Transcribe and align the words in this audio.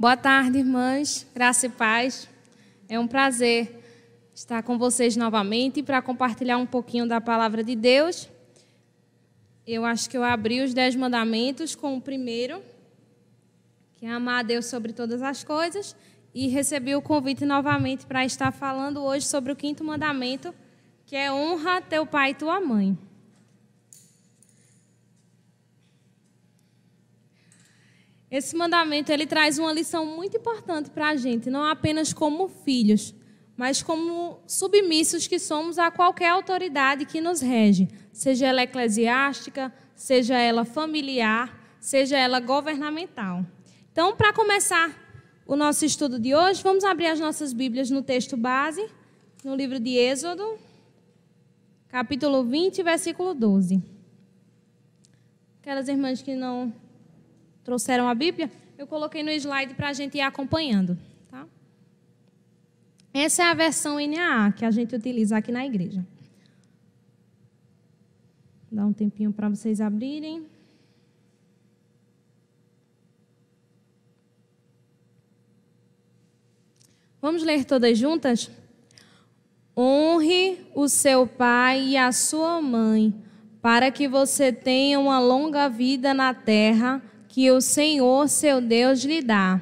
Boa 0.00 0.16
tarde, 0.16 0.56
irmãs, 0.56 1.26
graça 1.34 1.66
e 1.66 1.68
paz. 1.68 2.26
É 2.88 2.98
um 2.98 3.06
prazer 3.06 3.84
estar 4.34 4.62
com 4.62 4.78
vocês 4.78 5.14
novamente 5.14 5.82
para 5.82 6.00
compartilhar 6.00 6.56
um 6.56 6.64
pouquinho 6.64 7.06
da 7.06 7.20
palavra 7.20 7.62
de 7.62 7.76
Deus. 7.76 8.26
Eu 9.66 9.84
acho 9.84 10.08
que 10.08 10.16
eu 10.16 10.24
abri 10.24 10.62
os 10.62 10.72
Dez 10.72 10.96
Mandamentos 10.96 11.74
com 11.74 11.98
o 11.98 12.00
primeiro, 12.00 12.62
que 13.92 14.06
é 14.06 14.10
amar 14.10 14.40
a 14.40 14.42
Deus 14.42 14.64
sobre 14.64 14.94
todas 14.94 15.20
as 15.20 15.44
coisas, 15.44 15.94
e 16.34 16.48
recebi 16.48 16.94
o 16.96 17.02
convite 17.02 17.44
novamente 17.44 18.06
para 18.06 18.24
estar 18.24 18.52
falando 18.52 19.02
hoje 19.02 19.26
sobre 19.26 19.52
o 19.52 19.56
quinto 19.56 19.84
mandamento, 19.84 20.54
que 21.04 21.14
é 21.14 21.30
honra 21.30 21.82
teu 21.82 22.06
pai 22.06 22.30
e 22.30 22.34
tua 22.36 22.58
mãe. 22.58 22.96
Esse 28.30 28.54
mandamento 28.54 29.10
ele 29.10 29.26
traz 29.26 29.58
uma 29.58 29.72
lição 29.72 30.06
muito 30.06 30.36
importante 30.36 30.88
para 30.88 31.08
a 31.08 31.16
gente, 31.16 31.50
não 31.50 31.64
apenas 31.64 32.12
como 32.12 32.48
filhos, 32.48 33.12
mas 33.56 33.82
como 33.82 34.40
submissos 34.46 35.26
que 35.26 35.38
somos 35.38 35.78
a 35.78 35.90
qualquer 35.90 36.30
autoridade 36.30 37.04
que 37.04 37.20
nos 37.20 37.40
rege, 37.40 37.88
seja 38.12 38.46
ela 38.46 38.62
eclesiástica, 38.62 39.72
seja 39.96 40.38
ela 40.38 40.64
familiar, 40.64 41.76
seja 41.80 42.16
ela 42.16 42.38
governamental. 42.38 43.44
Então, 43.90 44.16
para 44.16 44.32
começar 44.32 44.96
o 45.44 45.56
nosso 45.56 45.84
estudo 45.84 46.18
de 46.18 46.32
hoje, 46.32 46.62
vamos 46.62 46.84
abrir 46.84 47.08
as 47.08 47.18
nossas 47.18 47.52
Bíblias 47.52 47.90
no 47.90 48.00
texto 48.00 48.36
base, 48.36 48.88
no 49.44 49.56
livro 49.56 49.80
de 49.80 49.96
Êxodo, 49.96 50.56
capítulo 51.88 52.44
20, 52.44 52.82
versículo 52.84 53.34
12. 53.34 53.82
Aquelas 55.60 55.88
irmãs 55.88 56.22
que 56.22 56.36
não 56.36 56.72
trouxeram 57.64 58.08
a 58.08 58.14
Bíblia, 58.14 58.50
eu 58.78 58.86
coloquei 58.86 59.22
no 59.22 59.30
slide 59.30 59.74
para 59.74 59.88
a 59.88 59.92
gente 59.92 60.16
ir 60.16 60.22
acompanhando. 60.22 60.98
Tá? 61.30 61.46
Essa 63.12 63.42
é 63.42 63.46
a 63.46 63.54
versão 63.54 63.98
NAA 63.98 64.52
que 64.52 64.64
a 64.64 64.70
gente 64.70 64.94
utiliza 64.94 65.36
aqui 65.36 65.52
na 65.52 65.66
igreja. 65.66 66.04
Dá 68.72 68.86
um 68.86 68.92
tempinho 68.92 69.32
para 69.32 69.48
vocês 69.48 69.80
abrirem. 69.80 70.46
Vamos 77.20 77.42
ler 77.42 77.64
todas 77.64 77.98
juntas? 77.98 78.50
Honre 79.76 80.66
o 80.74 80.88
seu 80.88 81.26
pai 81.26 81.88
e 81.88 81.96
a 81.96 82.12
sua 82.12 82.62
mãe, 82.62 83.12
para 83.60 83.90
que 83.90 84.08
você 84.08 84.52
tenha 84.52 84.98
uma 84.98 85.20
longa 85.20 85.68
vida 85.68 86.14
na 86.14 86.32
terra 86.32 87.02
que 87.30 87.48
o 87.52 87.60
Senhor, 87.60 88.28
seu 88.28 88.60
Deus, 88.60 89.04
lhe 89.04 89.22
dá. 89.22 89.60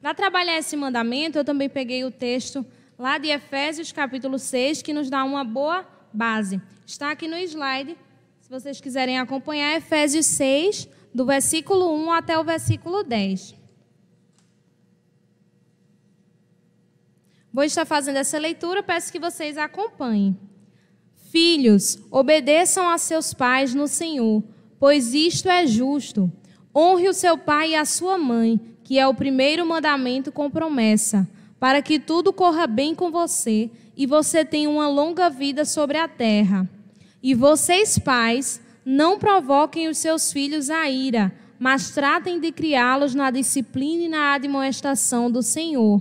Para 0.00 0.14
trabalhar 0.14 0.56
esse 0.56 0.76
mandamento, 0.76 1.36
eu 1.36 1.44
também 1.44 1.68
peguei 1.68 2.04
o 2.04 2.10
texto 2.10 2.64
lá 2.96 3.18
de 3.18 3.28
Efésios, 3.28 3.90
capítulo 3.90 4.38
6, 4.38 4.80
que 4.80 4.92
nos 4.92 5.10
dá 5.10 5.24
uma 5.24 5.42
boa 5.42 5.84
base. 6.12 6.62
Está 6.86 7.10
aqui 7.10 7.26
no 7.26 7.36
slide, 7.36 7.96
se 8.40 8.48
vocês 8.48 8.80
quiserem 8.80 9.18
acompanhar, 9.18 9.76
Efésios 9.76 10.26
6, 10.26 10.88
do 11.12 11.26
versículo 11.26 11.92
1 11.92 12.12
até 12.12 12.38
o 12.38 12.44
versículo 12.44 13.02
10. 13.02 13.56
Vou 17.52 17.64
estar 17.64 17.84
fazendo 17.84 18.18
essa 18.18 18.38
leitura, 18.38 18.84
peço 18.84 19.10
que 19.10 19.18
vocês 19.18 19.58
acompanhem. 19.58 20.38
Filhos, 21.32 21.98
obedeçam 22.08 22.88
a 22.88 22.96
seus 22.98 23.34
pais 23.34 23.74
no 23.74 23.88
Senhor, 23.88 24.44
pois 24.78 25.12
isto 25.12 25.48
é 25.48 25.66
justo. 25.66 26.32
Honre 26.74 27.08
o 27.08 27.12
seu 27.12 27.36
pai 27.36 27.72
e 27.72 27.74
a 27.74 27.84
sua 27.84 28.16
mãe, 28.16 28.60
que 28.84 28.96
é 28.96 29.06
o 29.06 29.14
primeiro 29.14 29.66
mandamento 29.66 30.30
com 30.30 30.48
promessa, 30.48 31.28
para 31.58 31.82
que 31.82 31.98
tudo 31.98 32.32
corra 32.32 32.66
bem 32.66 32.94
com 32.94 33.10
você 33.10 33.68
e 33.96 34.06
você 34.06 34.44
tenha 34.44 34.70
uma 34.70 34.88
longa 34.88 35.28
vida 35.28 35.64
sobre 35.64 35.98
a 35.98 36.06
terra. 36.06 36.68
E 37.20 37.34
vocês, 37.34 37.98
pais, 37.98 38.60
não 38.84 39.18
provoquem 39.18 39.88
os 39.88 39.98
seus 39.98 40.32
filhos 40.32 40.70
à 40.70 40.88
ira, 40.88 41.32
mas 41.58 41.90
tratem 41.90 42.38
de 42.38 42.52
criá-los 42.52 43.16
na 43.16 43.32
disciplina 43.32 44.04
e 44.04 44.08
na 44.08 44.34
admoestação 44.34 45.28
do 45.30 45.42
Senhor. 45.42 46.00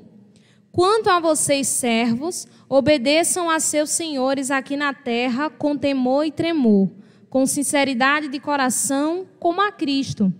Quanto 0.71 1.09
a 1.09 1.19
vocês, 1.19 1.67
servos, 1.67 2.47
obedeçam 2.69 3.49
a 3.49 3.59
seus 3.59 3.89
senhores 3.89 4.51
aqui 4.51 4.77
na 4.77 4.93
terra 4.93 5.49
com 5.49 5.75
temor 5.75 6.25
e 6.25 6.31
tremor, 6.31 6.89
com 7.27 7.45
sinceridade 7.47 8.27
de 8.27 8.39
coração, 8.39 9.25
como 9.39 9.61
a 9.61 9.71
Cristo 9.71 10.31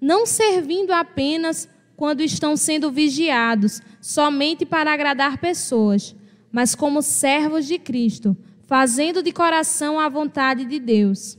não 0.00 0.26
servindo 0.26 0.92
apenas 0.92 1.68
quando 1.96 2.20
estão 2.20 2.56
sendo 2.56 2.92
vigiados, 2.92 3.82
somente 4.00 4.64
para 4.64 4.92
agradar 4.92 5.38
pessoas, 5.38 6.14
mas 6.52 6.74
como 6.74 7.02
servos 7.02 7.66
de 7.66 7.78
Cristo, 7.78 8.36
fazendo 8.66 9.22
de 9.22 9.32
coração 9.32 9.98
a 9.98 10.08
vontade 10.08 10.64
de 10.64 10.78
Deus. 10.78 11.36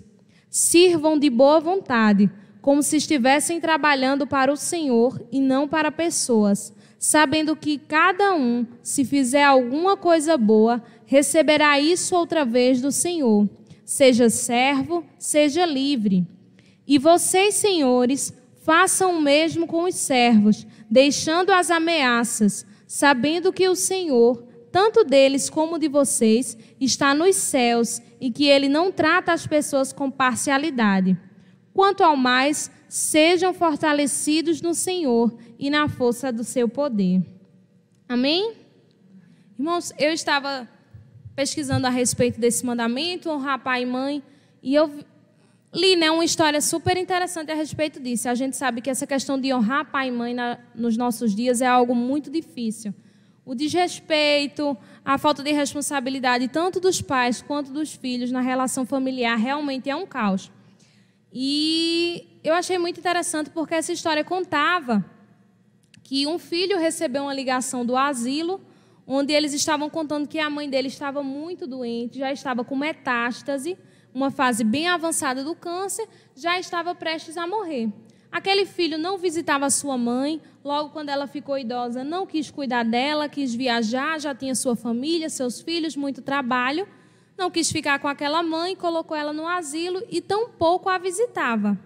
Sirvam 0.50 1.18
de 1.18 1.30
boa 1.30 1.60
vontade, 1.60 2.30
como 2.62 2.84
se 2.84 2.98
estivessem 2.98 3.62
trabalhando 3.62 4.28
para 4.28 4.52
o 4.52 4.58
Senhor 4.58 5.26
e 5.32 5.40
não 5.40 5.68
para 5.68 5.92
pessoas, 5.92 6.74
sabendo 6.98 7.56
que 7.56 7.78
cada 7.78 8.36
um, 8.36 8.66
se 8.84 9.06
fizer 9.06 9.44
alguma 9.44 9.96
coisa 9.96 10.38
boa, 10.38 10.84
receberá 11.06 11.80
isso 11.80 12.16
outra 12.16 12.44
vez 12.44 12.82
do 12.82 12.92
Senhor, 12.92 13.48
seja 13.86 14.30
servo, 14.30 15.06
seja 15.18 15.66
livre. 15.66 16.28
E 16.86 16.98
vocês, 16.98 17.56
senhores, 17.56 18.34
façam 18.70 19.18
o 19.18 19.20
mesmo 19.20 19.66
com 19.66 19.86
os 19.86 19.96
servos, 19.96 20.68
deixando 20.88 21.50
as 21.50 21.72
ameaças, 21.72 22.68
sabendo 22.86 23.52
que 23.52 23.68
o 23.68 23.76
Senhor, 23.76 24.44
tanto 24.72 25.04
deles 25.04 25.50
como 25.50 25.80
de 25.80 25.88
vocês, 25.88 26.56
está 26.80 27.16
nos 27.16 27.36
céus 27.36 28.00
e 28.22 28.30
que 28.30 28.46
ele 28.46 28.70
não 28.70 28.92
trata 28.92 29.34
as 29.34 29.48
pessoas 29.48 29.92
com 29.92 30.12
parcialidade. 30.12 31.18
Quanto 31.74 32.04
ao 32.04 32.16
mais, 32.16 32.70
sejam 32.88 33.56
fortalecidos 33.56 34.62
no 34.62 34.76
Senhor 34.76 35.36
e 35.58 35.72
na 35.72 35.90
força 35.90 36.32
do 36.32 36.44
seu 36.44 36.70
poder. 36.70 37.24
Amém? 38.08 38.54
Irmãos, 39.58 39.92
eu 39.98 40.14
estava 40.14 40.70
pesquisando 41.36 41.88
a 41.88 41.90
respeito 41.90 42.40
desse 42.40 42.64
mandamento, 42.64 43.32
honrar 43.32 43.64
pai 43.64 43.82
e 43.82 43.88
mãe, 43.88 44.22
e 44.62 44.76
eu 44.76 44.92
li 45.74 45.96
né, 45.96 46.10
uma 46.10 46.26
história 46.26 46.60
super 46.62 46.98
interessante 46.98 47.52
a 47.52 47.56
respeito 47.56 48.00
disso. 48.00 48.28
A 48.28 48.36
gente 48.36 48.58
sabe 48.58 48.82
que 48.82 48.90
essa 48.90 49.06
questão 49.06 49.40
de 49.40 49.54
honrar 49.54 49.90
pai 49.92 50.08
e 50.08 50.12
mãe 50.12 50.34
na, 50.34 50.58
nos 50.74 50.98
nossos 50.98 51.36
dias 51.36 51.62
é 51.62 51.68
algo 51.68 51.94
muito 51.94 52.30
difícil. 52.30 52.94
O 53.46 53.56
desrespeito, 53.56 54.78
a 55.04 55.18
falta 55.18 55.44
de 55.44 55.52
responsabilidade, 55.52 56.48
tanto 56.48 56.80
dos 56.80 57.02
pais 57.02 57.42
quanto 57.42 57.72
dos 57.72 57.94
filhos 57.94 58.32
na 58.32 58.42
relação 58.42 58.86
familiar, 58.86 59.38
realmente 59.38 59.90
é 59.90 59.96
um 59.96 60.06
caos. 60.06 60.52
E 61.32 62.40
eu 62.44 62.54
achei 62.54 62.78
muito 62.78 63.00
interessante 63.00 63.50
porque 63.50 63.76
essa 63.76 63.92
história 63.92 64.24
contava 64.24 65.06
que 66.04 66.26
um 66.26 66.40
filho 66.40 66.78
recebeu 66.80 67.24
uma 67.24 67.34
ligação 67.34 67.86
do 67.86 67.96
asilo, 67.96 68.60
onde 69.06 69.34
eles 69.34 69.54
estavam 69.54 69.90
contando 69.90 70.28
que 70.28 70.40
a 70.40 70.50
mãe 70.50 70.70
dele 70.70 70.88
estava 70.88 71.22
muito 71.22 71.68
doente, 71.68 72.20
já 72.20 72.32
estava 72.32 72.64
com 72.64 72.76
metástase 72.76 73.78
uma 74.20 74.32
fase 74.32 74.66
bem 74.66 74.86
avançada 74.90 75.46
do 75.46 75.56
câncer, 75.56 76.06
já 76.36 76.60
estava 76.60 76.94
prestes 76.94 77.38
a 77.38 77.48
morrer. 77.48 77.90
Aquele 78.30 78.66
filho 78.66 78.98
não 78.98 79.18
visitava 79.18 79.70
sua 79.70 79.98
mãe, 79.98 80.42
logo 80.64 80.90
quando 80.90 81.08
ela 81.08 81.26
ficou 81.26 81.58
idosa, 81.58 82.04
não 82.04 82.28
quis 82.28 82.52
cuidar 82.52 82.84
dela, 82.84 83.30
quis 83.30 83.56
viajar, 83.56 84.20
já 84.20 84.36
tinha 84.36 84.54
sua 84.54 84.76
família, 84.76 85.30
seus 85.30 85.62
filhos, 85.62 85.96
muito 85.96 86.22
trabalho, 86.22 86.86
não 87.38 87.50
quis 87.50 87.72
ficar 87.72 87.98
com 88.00 88.10
aquela 88.10 88.44
mãe, 88.44 88.76
colocou 88.76 89.16
ela 89.16 89.32
no 89.32 89.48
asilo 89.48 90.04
e 90.10 90.20
tampouco 90.20 90.90
a 90.90 90.98
visitava. 90.98 91.80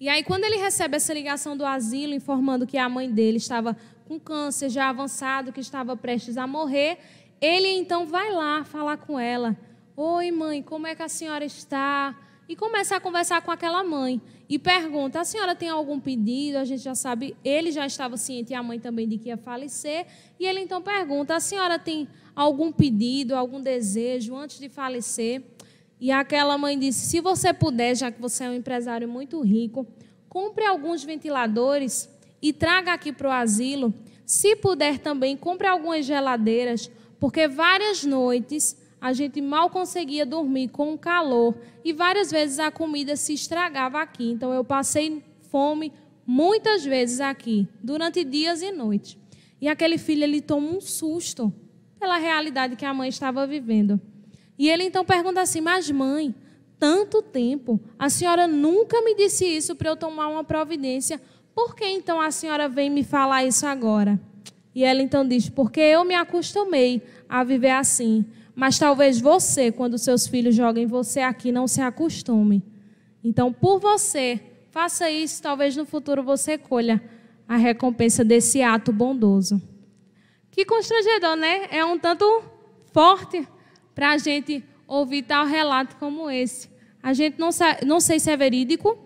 E 0.00 0.08
aí, 0.08 0.22
quando 0.22 0.44
ele 0.44 0.56
recebe 0.56 0.96
essa 0.96 1.12
ligação 1.12 1.56
do 1.56 1.66
asilo 1.66 2.14
informando 2.14 2.64
que 2.64 2.78
a 2.78 2.88
mãe 2.88 3.10
dele 3.10 3.38
estava 3.38 3.76
com 4.06 4.20
câncer 4.20 4.70
já 4.70 4.88
avançado, 4.88 5.52
que 5.52 5.60
estava 5.60 5.96
prestes 5.96 6.36
a 6.36 6.46
morrer, 6.46 6.98
ele 7.40 7.68
então 7.68 8.06
vai 8.06 8.30
lá 8.30 8.62
falar 8.62 8.98
com 8.98 9.18
ela 9.18 9.56
Oi, 10.00 10.30
mãe, 10.30 10.62
como 10.62 10.86
é 10.86 10.94
que 10.94 11.02
a 11.02 11.08
senhora 11.08 11.44
está? 11.44 12.16
E 12.48 12.54
começa 12.54 12.94
a 12.94 13.00
conversar 13.00 13.42
com 13.42 13.50
aquela 13.50 13.82
mãe. 13.82 14.22
E 14.48 14.56
pergunta: 14.56 15.18
a 15.18 15.24
senhora 15.24 15.56
tem 15.56 15.68
algum 15.68 15.98
pedido? 15.98 16.58
A 16.58 16.64
gente 16.64 16.84
já 16.84 16.94
sabe, 16.94 17.36
ele 17.44 17.72
já 17.72 17.84
estava 17.84 18.16
ciente, 18.16 18.52
e 18.52 18.54
a 18.54 18.62
mãe 18.62 18.78
também, 18.78 19.08
de 19.08 19.18
que 19.18 19.28
ia 19.28 19.36
falecer. 19.36 20.06
E 20.38 20.46
ele 20.46 20.60
então 20.60 20.80
pergunta: 20.80 21.34
a 21.34 21.40
senhora 21.40 21.80
tem 21.80 22.06
algum 22.36 22.70
pedido, 22.70 23.34
algum 23.34 23.60
desejo 23.60 24.36
antes 24.36 24.60
de 24.60 24.68
falecer? 24.68 25.42
E 26.00 26.12
aquela 26.12 26.56
mãe 26.56 26.78
disse: 26.78 27.04
se 27.06 27.20
você 27.20 27.52
puder, 27.52 27.96
já 27.96 28.12
que 28.12 28.20
você 28.20 28.44
é 28.44 28.50
um 28.50 28.54
empresário 28.54 29.08
muito 29.08 29.40
rico, 29.40 29.84
compre 30.28 30.64
alguns 30.64 31.02
ventiladores 31.02 32.08
e 32.40 32.52
traga 32.52 32.92
aqui 32.92 33.10
para 33.10 33.30
o 33.30 33.32
asilo. 33.32 33.92
Se 34.24 34.54
puder 34.54 35.00
também, 35.00 35.36
compre 35.36 35.66
algumas 35.66 36.06
geladeiras, 36.06 36.88
porque 37.18 37.48
várias 37.48 38.04
noites 38.04 38.76
a 39.00 39.12
gente 39.12 39.40
mal 39.40 39.70
conseguia 39.70 40.26
dormir 40.26 40.68
com 40.68 40.92
o 40.92 40.98
calor 40.98 41.54
e 41.84 41.92
várias 41.92 42.30
vezes 42.30 42.58
a 42.58 42.70
comida 42.70 43.16
se 43.16 43.32
estragava 43.32 44.00
aqui. 44.00 44.30
Então 44.30 44.52
eu 44.52 44.64
passei 44.64 45.22
fome 45.50 45.92
muitas 46.26 46.84
vezes 46.84 47.20
aqui, 47.20 47.66
durante 47.82 48.24
dias 48.24 48.60
e 48.60 48.70
noites. 48.70 49.16
E 49.60 49.68
aquele 49.68 49.98
filho 49.98 50.24
ele 50.24 50.40
toma 50.40 50.68
um 50.68 50.80
susto 50.80 51.52
pela 51.98 52.16
realidade 52.16 52.76
que 52.76 52.84
a 52.84 52.94
mãe 52.94 53.08
estava 53.08 53.46
vivendo. 53.46 54.00
E 54.58 54.68
ele 54.68 54.84
então 54.84 55.04
pergunta 55.04 55.40
assim: 55.40 55.60
Mas 55.60 55.90
mãe, 55.90 56.34
tanto 56.78 57.22
tempo, 57.22 57.80
a 57.98 58.08
senhora 58.08 58.46
nunca 58.46 59.00
me 59.02 59.14
disse 59.14 59.44
isso 59.44 59.74
para 59.74 59.90
eu 59.90 59.96
tomar 59.96 60.28
uma 60.28 60.44
providência. 60.44 61.20
Por 61.54 61.74
que 61.74 61.84
então 61.84 62.20
a 62.20 62.30
senhora 62.30 62.68
vem 62.68 62.88
me 62.88 63.02
falar 63.02 63.44
isso 63.44 63.66
agora? 63.66 64.20
E 64.74 64.84
ela 64.84 65.02
então 65.02 65.26
diz: 65.26 65.48
Porque 65.48 65.80
eu 65.80 66.04
me 66.04 66.14
acostumei 66.14 67.02
a 67.28 67.42
viver 67.42 67.70
assim. 67.70 68.24
Mas 68.58 68.76
talvez 68.76 69.20
você, 69.20 69.70
quando 69.70 69.96
seus 69.96 70.26
filhos 70.26 70.52
joguem 70.52 70.84
você 70.84 71.20
aqui, 71.20 71.52
não 71.52 71.68
se 71.68 71.80
acostume. 71.80 72.60
Então, 73.22 73.52
por 73.52 73.78
você, 73.78 74.40
faça 74.72 75.08
isso, 75.08 75.40
talvez 75.40 75.76
no 75.76 75.86
futuro 75.86 76.24
você 76.24 76.58
colha 76.58 77.00
a 77.46 77.54
recompensa 77.54 78.24
desse 78.24 78.60
ato 78.60 78.92
bondoso. 78.92 79.62
Que 80.50 80.64
constrangedor, 80.64 81.36
né? 81.36 81.68
É 81.70 81.84
um 81.84 81.96
tanto 82.00 82.24
forte 82.92 83.46
para 83.94 84.10
a 84.10 84.18
gente 84.18 84.64
ouvir 84.88 85.22
tal 85.22 85.46
relato 85.46 85.94
como 85.94 86.28
esse. 86.28 86.68
A 87.00 87.12
gente 87.12 87.38
não, 87.38 87.50
não 87.86 88.00
sei 88.00 88.18
se 88.18 88.28
é 88.28 88.36
verídico, 88.36 88.98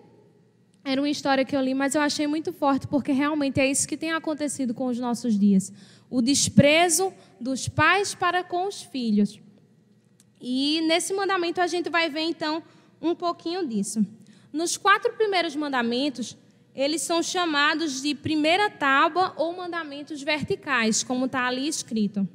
era 0.83 0.99
uma 0.99 1.09
história 1.09 1.45
que 1.45 1.55
eu 1.55 1.61
li, 1.61 1.75
mas 1.75 1.93
eu 1.93 2.01
achei 2.01 2.25
muito 2.25 2.51
forte, 2.51 2.87
porque 2.87 3.11
realmente 3.11 3.59
é 3.59 3.69
isso 3.69 3.87
que 3.87 3.97
tem 3.97 4.13
acontecido 4.13 4.73
com 4.73 4.87
os 4.87 4.97
nossos 4.97 5.37
dias. 5.37 5.71
O 6.09 6.23
desprezo 6.23 7.13
dos 7.39 7.67
pais 7.67 8.15
para 8.15 8.43
com 8.43 8.67
os 8.67 8.81
filhos. 8.81 9.42
E 10.45 10.81
nesse 10.81 11.13
mandamento 11.13 11.61
a 11.61 11.67
gente 11.67 11.89
vai 11.89 12.09
ver 12.09 12.19
então 12.19 12.61
um 13.01 13.15
pouquinho 13.15 13.65
disso. 13.65 14.05
Nos 14.51 14.75
quatro 14.75 15.13
primeiros 15.13 15.55
mandamentos, 15.55 16.35
eles 16.75 17.01
são 17.01 17.23
chamados 17.23 18.01
de 18.01 18.13
primeira 18.13 18.69
tábua 18.69 19.33
ou 19.37 19.55
mandamentos 19.55 20.21
verticais, 20.21 21.01
como 21.01 21.27
está 21.27 21.47
ali 21.47 21.65
escrito. 21.65 22.27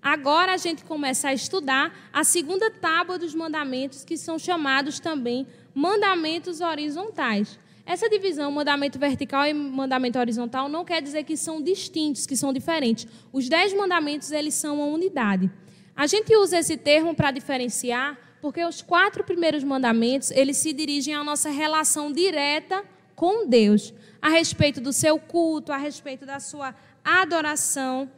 Agora 0.00 0.52
a 0.52 0.56
gente 0.56 0.84
começa 0.84 1.26
a 1.26 1.34
estudar 1.34 2.08
a 2.12 2.22
segunda 2.22 2.70
tábua 2.70 3.18
dos 3.18 3.34
mandamentos, 3.34 4.04
que 4.04 4.16
são 4.16 4.38
chamados 4.38 5.00
também 5.00 5.44
mandamentos 5.74 6.60
horizontais. 6.60 7.58
Essa 7.84 8.08
divisão, 8.08 8.52
mandamento 8.52 8.96
vertical 8.96 9.44
e 9.44 9.52
mandamento 9.52 10.20
horizontal, 10.20 10.68
não 10.68 10.84
quer 10.84 11.02
dizer 11.02 11.24
que 11.24 11.36
são 11.36 11.60
distintos, 11.60 12.26
que 12.26 12.36
são 12.36 12.52
diferentes. 12.52 13.08
Os 13.32 13.48
dez 13.48 13.72
mandamentos, 13.74 14.30
eles 14.30 14.54
são 14.54 14.76
uma 14.76 14.86
unidade. 14.86 15.50
A 15.96 16.06
gente 16.06 16.36
usa 16.36 16.58
esse 16.58 16.76
termo 16.76 17.14
para 17.14 17.30
diferenciar, 17.30 18.18
porque 18.40 18.62
os 18.62 18.82
quatro 18.82 19.24
primeiros 19.24 19.64
mandamentos, 19.64 20.30
eles 20.30 20.58
se 20.58 20.72
dirigem 20.74 21.14
à 21.14 21.24
nossa 21.24 21.48
relação 21.48 22.12
direta 22.12 22.84
com 23.14 23.48
Deus, 23.48 23.94
a 24.20 24.28
respeito 24.28 24.78
do 24.78 24.92
seu 24.92 25.18
culto, 25.18 25.72
a 25.72 25.78
respeito 25.78 26.26
da 26.26 26.38
sua 26.38 26.74
adoração. 27.02 28.10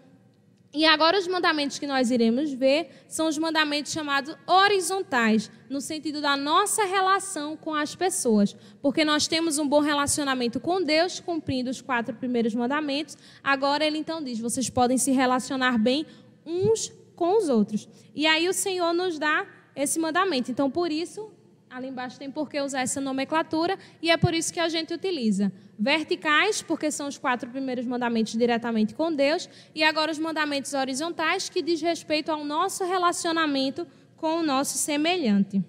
E 0.74 0.84
agora 0.84 1.18
os 1.18 1.26
mandamentos 1.26 1.78
que 1.78 1.86
nós 1.86 2.10
iremos 2.10 2.52
ver 2.52 2.90
são 3.08 3.26
os 3.26 3.38
mandamentos 3.38 3.92
chamados 3.92 4.36
horizontais, 4.46 5.50
no 5.70 5.80
sentido 5.80 6.20
da 6.20 6.36
nossa 6.36 6.84
relação 6.84 7.56
com 7.56 7.74
as 7.74 7.94
pessoas. 7.94 8.54
Porque 8.82 9.04
nós 9.04 9.26
temos 9.26 9.56
um 9.56 9.66
bom 9.66 9.80
relacionamento 9.80 10.60
com 10.60 10.82
Deus, 10.82 11.20
cumprindo 11.20 11.70
os 11.70 11.80
quatro 11.80 12.14
primeiros 12.14 12.54
mandamentos. 12.54 13.16
Agora 13.42 13.86
ele 13.86 13.98
então 13.98 14.22
diz: 14.22 14.38
vocês 14.38 14.68
podem 14.68 14.98
se 14.98 15.10
relacionar 15.10 15.78
bem 15.78 16.04
uns 16.44 16.92
com 17.18 17.36
os 17.36 17.48
outros. 17.48 17.88
E 18.14 18.26
aí 18.26 18.48
o 18.48 18.52
Senhor 18.52 18.94
nos 18.94 19.18
dá 19.18 19.44
esse 19.74 19.98
mandamento. 19.98 20.52
Então, 20.52 20.70
por 20.70 20.92
isso, 20.92 21.30
ali 21.68 21.88
embaixo 21.88 22.16
tem 22.16 22.30
por 22.30 22.48
que 22.48 22.60
usar 22.60 22.82
essa 22.82 23.00
nomenclatura, 23.00 23.76
e 24.00 24.08
é 24.08 24.16
por 24.16 24.32
isso 24.32 24.52
que 24.52 24.60
a 24.60 24.68
gente 24.68 24.94
utiliza. 24.94 25.52
Verticais, 25.76 26.62
porque 26.62 26.92
são 26.92 27.08
os 27.08 27.18
quatro 27.18 27.50
primeiros 27.50 27.84
mandamentos 27.84 28.32
diretamente 28.34 28.94
com 28.94 29.12
Deus, 29.12 29.50
e 29.74 29.82
agora 29.82 30.12
os 30.12 30.18
mandamentos 30.18 30.72
horizontais, 30.74 31.48
que 31.48 31.60
diz 31.60 31.82
respeito 31.82 32.30
ao 32.30 32.44
nosso 32.44 32.84
relacionamento 32.84 33.84
com 34.16 34.38
o 34.38 34.42
nosso 34.42 34.78
semelhante. 34.78 35.62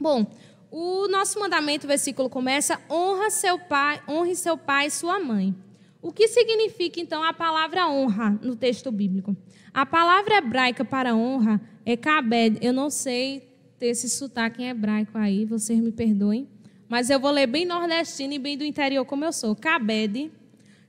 Bom, 0.00 0.30
o 0.70 1.08
nosso 1.08 1.40
mandamento, 1.40 1.86
o 1.86 1.88
versículo 1.88 2.30
começa: 2.30 2.80
honra 2.88 3.30
seu 3.30 3.58
pai, 3.58 4.00
honre 4.08 4.36
seu 4.36 4.56
pai 4.56 4.86
e 4.86 4.90
sua 4.90 5.18
mãe. 5.18 5.54
O 6.00 6.12
que 6.12 6.28
significa 6.28 7.00
então 7.00 7.24
a 7.24 7.32
palavra 7.32 7.88
honra 7.88 8.38
no 8.40 8.54
texto 8.54 8.92
bíblico? 8.92 9.36
A 9.72 9.84
palavra 9.86 10.36
hebraica 10.36 10.84
para 10.84 11.14
honra 11.14 11.60
é 11.84 11.96
kabed. 11.96 12.58
Eu 12.60 12.72
não 12.72 12.90
sei 12.90 13.48
ter 13.78 13.86
esse 13.86 14.08
sotaque 14.08 14.62
em 14.62 14.68
hebraico 14.68 15.16
aí, 15.16 15.44
vocês 15.44 15.78
me 15.80 15.92
perdoem. 15.92 16.48
Mas 16.88 17.10
eu 17.10 17.20
vou 17.20 17.30
ler 17.30 17.46
bem 17.46 17.66
nordestino 17.66 18.32
e 18.32 18.38
bem 18.38 18.56
do 18.56 18.64
interior 18.64 19.04
como 19.04 19.24
eu 19.24 19.32
sou. 19.32 19.54
Kabed 19.54 20.32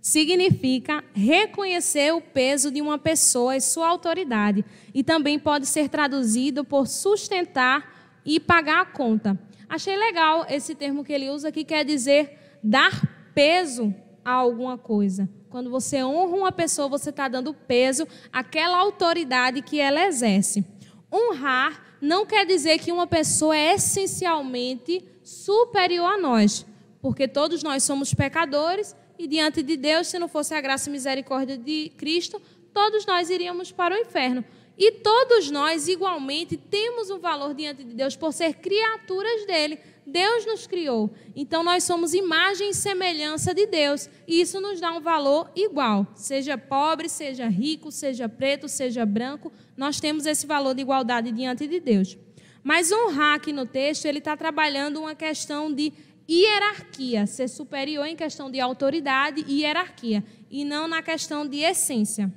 significa 0.02 1.04
reconhecer 1.14 2.14
o 2.14 2.22
peso 2.22 2.72
de 2.72 2.82
uma 2.82 2.98
pessoa 2.98 3.56
e 3.56 3.62
sua 3.62 3.88
autoridade. 3.88 4.64
E 4.94 5.04
também 5.04 5.38
pode 5.38 5.66
ser 5.66 5.90
traduzido 5.90 6.64
por 6.64 6.88
sustentar 6.88 8.20
e 8.26 8.40
pagar 8.40 8.82
a 8.82 8.86
conta. 8.86 9.38
Achei 9.68 9.98
legal 9.98 10.46
esse 10.50 10.74
termo 10.74 11.04
que 11.04 11.14
ele 11.14 11.30
usa 11.30 11.52
que 11.52 11.64
quer 11.64 11.84
dizer 11.84 12.58
dar 12.64 13.30
peso 13.36 13.94
a 14.30 14.34
alguma 14.34 14.78
coisa. 14.78 15.28
Quando 15.50 15.70
você 15.70 16.04
honra 16.04 16.36
uma 16.36 16.52
pessoa, 16.52 16.88
você 16.88 17.10
está 17.10 17.28
dando 17.28 17.54
peso 17.54 18.08
àquela 18.32 18.78
autoridade 18.78 19.62
que 19.62 19.80
ela 19.80 20.06
exerce. 20.06 20.64
Honrar 21.12 21.98
não 22.00 22.26
quer 22.26 22.46
dizer 22.46 22.78
que 22.78 22.92
uma 22.92 23.08
pessoa 23.08 23.58
é 23.58 23.74
essencialmente 23.74 25.04
superior 25.24 26.14
a 26.14 26.18
nós, 26.18 26.66
porque 27.02 27.28
todos 27.28 27.64
nós 27.64 27.84
somos 27.84 28.14
pecadores 28.14 28.96
e 29.18 29.28
diante 29.28 29.64
de 29.64 29.76
Deus, 29.76 30.08
se 30.08 30.20
não 30.20 30.28
fosse 30.28 30.54
a 30.54 30.62
graça 30.62 30.90
e 30.90 30.92
misericórdia 30.92 31.58
de 31.58 31.92
Cristo, 31.98 32.42
todos 32.74 33.06
nós 33.06 33.30
iríamos 33.30 33.72
para 33.72 33.96
o 33.96 33.98
inferno. 33.98 34.46
E 34.78 34.94
todos 34.94 35.52
nós, 35.52 35.90
igualmente, 35.90 36.56
temos 36.56 37.10
um 37.10 37.20
valor 37.20 37.54
diante 37.54 37.84
de 37.84 37.94
Deus 37.94 38.16
por 38.16 38.32
ser 38.32 38.54
criaturas 38.54 39.46
dele. 39.46 39.78
Deus 40.10 40.46
nos 40.46 40.68
criou. 40.68 41.10
Então 41.36 41.64
nós 41.64 41.84
somos 41.84 42.14
imagem 42.14 42.72
e 42.72 42.74
semelhança 42.74 43.54
de 43.54 43.66
Deus. 43.66 44.10
E 44.28 44.42
isso 44.42 44.60
nos 44.60 44.82
dá 44.82 44.92
um 44.92 45.00
valor 45.00 45.50
igual. 45.56 46.08
Seja 46.16 46.58
pobre, 46.58 47.08
seja 47.08 47.48
rico, 47.48 47.92
seja 47.92 48.28
preto, 48.28 48.68
seja 48.68 49.06
branco, 49.06 49.52
nós 49.78 50.00
temos 50.00 50.26
esse 50.26 50.46
valor 50.46 50.76
de 50.76 50.82
igualdade 50.82 51.32
diante 51.32 51.68
de 51.68 51.80
Deus. 51.80 52.18
Mas 52.64 52.92
honrar 52.92 53.36
aqui 53.36 53.54
no 53.54 53.66
texto, 53.66 54.06
ele 54.06 54.20
está 54.20 54.36
trabalhando 54.36 55.00
uma 55.00 55.16
questão 55.16 55.74
de 55.74 55.94
hierarquia, 56.30 57.26
ser 57.26 57.48
superior 57.48 58.06
em 58.06 58.16
questão 58.16 58.52
de 58.52 58.60
autoridade 58.60 59.44
e 59.48 59.62
hierarquia, 59.62 60.24
e 60.52 60.64
não 60.64 60.88
na 60.88 61.02
questão 61.02 61.48
de 61.48 61.60
essência. 61.60 62.32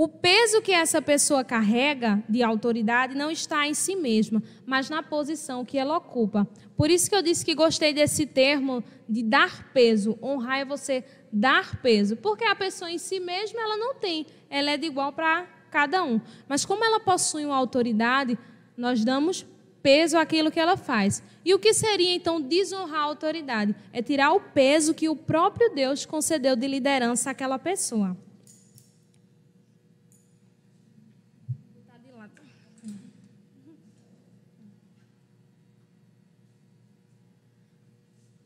O 0.00 0.06
peso 0.06 0.62
que 0.62 0.70
essa 0.70 1.02
pessoa 1.02 1.42
carrega 1.42 2.22
de 2.28 2.40
autoridade 2.40 3.16
não 3.16 3.32
está 3.32 3.66
em 3.66 3.74
si 3.74 3.96
mesma, 3.96 4.40
mas 4.64 4.88
na 4.88 5.02
posição 5.02 5.64
que 5.64 5.76
ela 5.76 5.96
ocupa. 5.96 6.46
Por 6.76 6.88
isso 6.88 7.10
que 7.10 7.16
eu 7.16 7.20
disse 7.20 7.44
que 7.44 7.52
gostei 7.52 7.92
desse 7.92 8.24
termo 8.24 8.80
de 9.08 9.24
dar 9.24 9.72
peso. 9.72 10.16
Honrar 10.22 10.60
é 10.60 10.64
você 10.64 11.02
dar 11.32 11.82
peso, 11.82 12.14
porque 12.14 12.44
a 12.44 12.54
pessoa 12.54 12.88
em 12.88 12.96
si 12.96 13.18
mesma 13.18 13.60
ela 13.60 13.76
não 13.76 13.96
tem, 13.96 14.24
ela 14.48 14.70
é 14.70 14.76
de 14.76 14.86
igual 14.86 15.12
para 15.12 15.48
cada 15.68 16.04
um. 16.04 16.20
Mas 16.48 16.64
como 16.64 16.84
ela 16.84 17.00
possui 17.00 17.44
uma 17.44 17.56
autoridade, 17.56 18.38
nós 18.76 19.04
damos 19.04 19.44
peso 19.82 20.16
àquilo 20.16 20.52
que 20.52 20.60
ela 20.60 20.76
faz. 20.76 21.24
E 21.44 21.52
o 21.54 21.58
que 21.58 21.74
seria 21.74 22.14
então 22.14 22.40
desonrar 22.40 23.00
a 23.00 23.02
autoridade? 23.02 23.74
É 23.92 24.00
tirar 24.00 24.30
o 24.30 24.38
peso 24.38 24.94
que 24.94 25.08
o 25.08 25.16
próprio 25.16 25.74
Deus 25.74 26.06
concedeu 26.06 26.54
de 26.54 26.68
liderança 26.68 27.32
àquela 27.32 27.58
pessoa. 27.58 28.16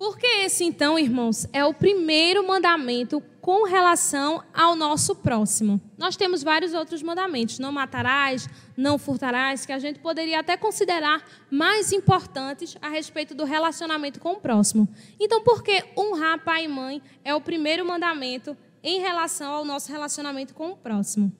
Porque 0.03 0.27
esse, 0.27 0.65
então, 0.65 0.99
irmãos, 0.99 1.47
é 1.53 1.65
o 1.65 1.73
primeiro 1.73 2.45
mandamento 2.45 3.23
com 3.41 3.63
relação 3.63 4.43
ao 4.53 4.75
nosso 4.75 5.15
próximo. 5.15 5.81
Nós 5.97 6.17
temos 6.17 6.43
vários 6.43 6.75
outros 6.75 7.05
mandamentos: 7.05 7.61
não 7.61 7.71
matarás, 7.71 8.49
não 8.77 8.99
furtarás, 8.99 9.65
que 9.65 9.71
a 9.71 9.79
gente 9.79 10.01
poderia 10.01 10.41
até 10.41 10.57
considerar 10.57 11.25
mais 11.49 11.93
importantes 11.93 12.77
a 12.83 12.89
respeito 12.89 13.33
do 13.33 13.45
relacionamento 13.45 14.19
com 14.19 14.33
o 14.33 14.41
próximo. 14.41 14.89
Então, 15.21 15.41
por 15.45 15.63
que 15.63 15.85
honrar 15.97 16.43
pai 16.43 16.65
e 16.65 16.69
mãe 16.69 17.01
é 17.25 17.33
o 17.33 17.41
primeiro 17.41 17.87
mandamento 17.87 18.57
em 18.83 18.99
relação 18.99 19.53
ao 19.53 19.65
nosso 19.65 19.93
relacionamento 19.93 20.53
com 20.53 20.73
o 20.73 20.77
próximo? 20.77 21.31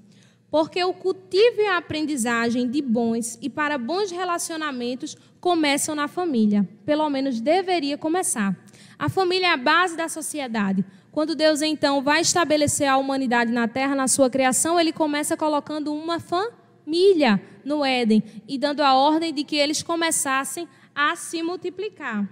Porque 0.53 0.85
o 0.85 0.93
cultivo 0.93 1.63
e 1.63 1.67
a 1.67 1.79
aprendizagem 1.79 2.69
de 2.69 2.83
bons 2.83 3.39
e 3.41 3.49
para 3.49 3.79
bons 3.79 4.11
relacionamentos 4.11 5.17
começam 5.41 5.95
na 5.95 6.07
família. 6.07 6.69
Pelo 6.85 7.09
menos 7.09 7.41
deveria 7.41 7.97
começar. 7.97 8.55
A 8.99 9.09
família 9.09 9.47
é 9.47 9.51
a 9.53 9.57
base 9.57 9.97
da 9.97 10.11
sociedade. 10.11 10.85
Quando 11.11 11.35
Deus 11.35 11.63
então 11.63 12.03
vai 12.03 12.21
estabelecer 12.21 12.87
a 12.87 12.99
humanidade 12.99 13.51
na 13.51 13.67
terra, 13.67 13.95
na 13.95 14.07
sua 14.07 14.29
criação, 14.29 14.79
ele 14.79 14.93
começa 14.93 15.39
colocando 15.39 15.91
uma 15.91 16.21
família 16.21 17.41
no 17.65 17.83
Éden 17.83 18.23
e 18.47 18.59
dando 18.59 18.83
a 18.83 18.93
ordem 18.95 19.33
de 19.33 19.45
que 19.45 19.57
eles 19.57 19.83
começassem 19.83 20.69
a 20.95 21.17
se 21.17 21.43
multiplicar. 21.43 22.29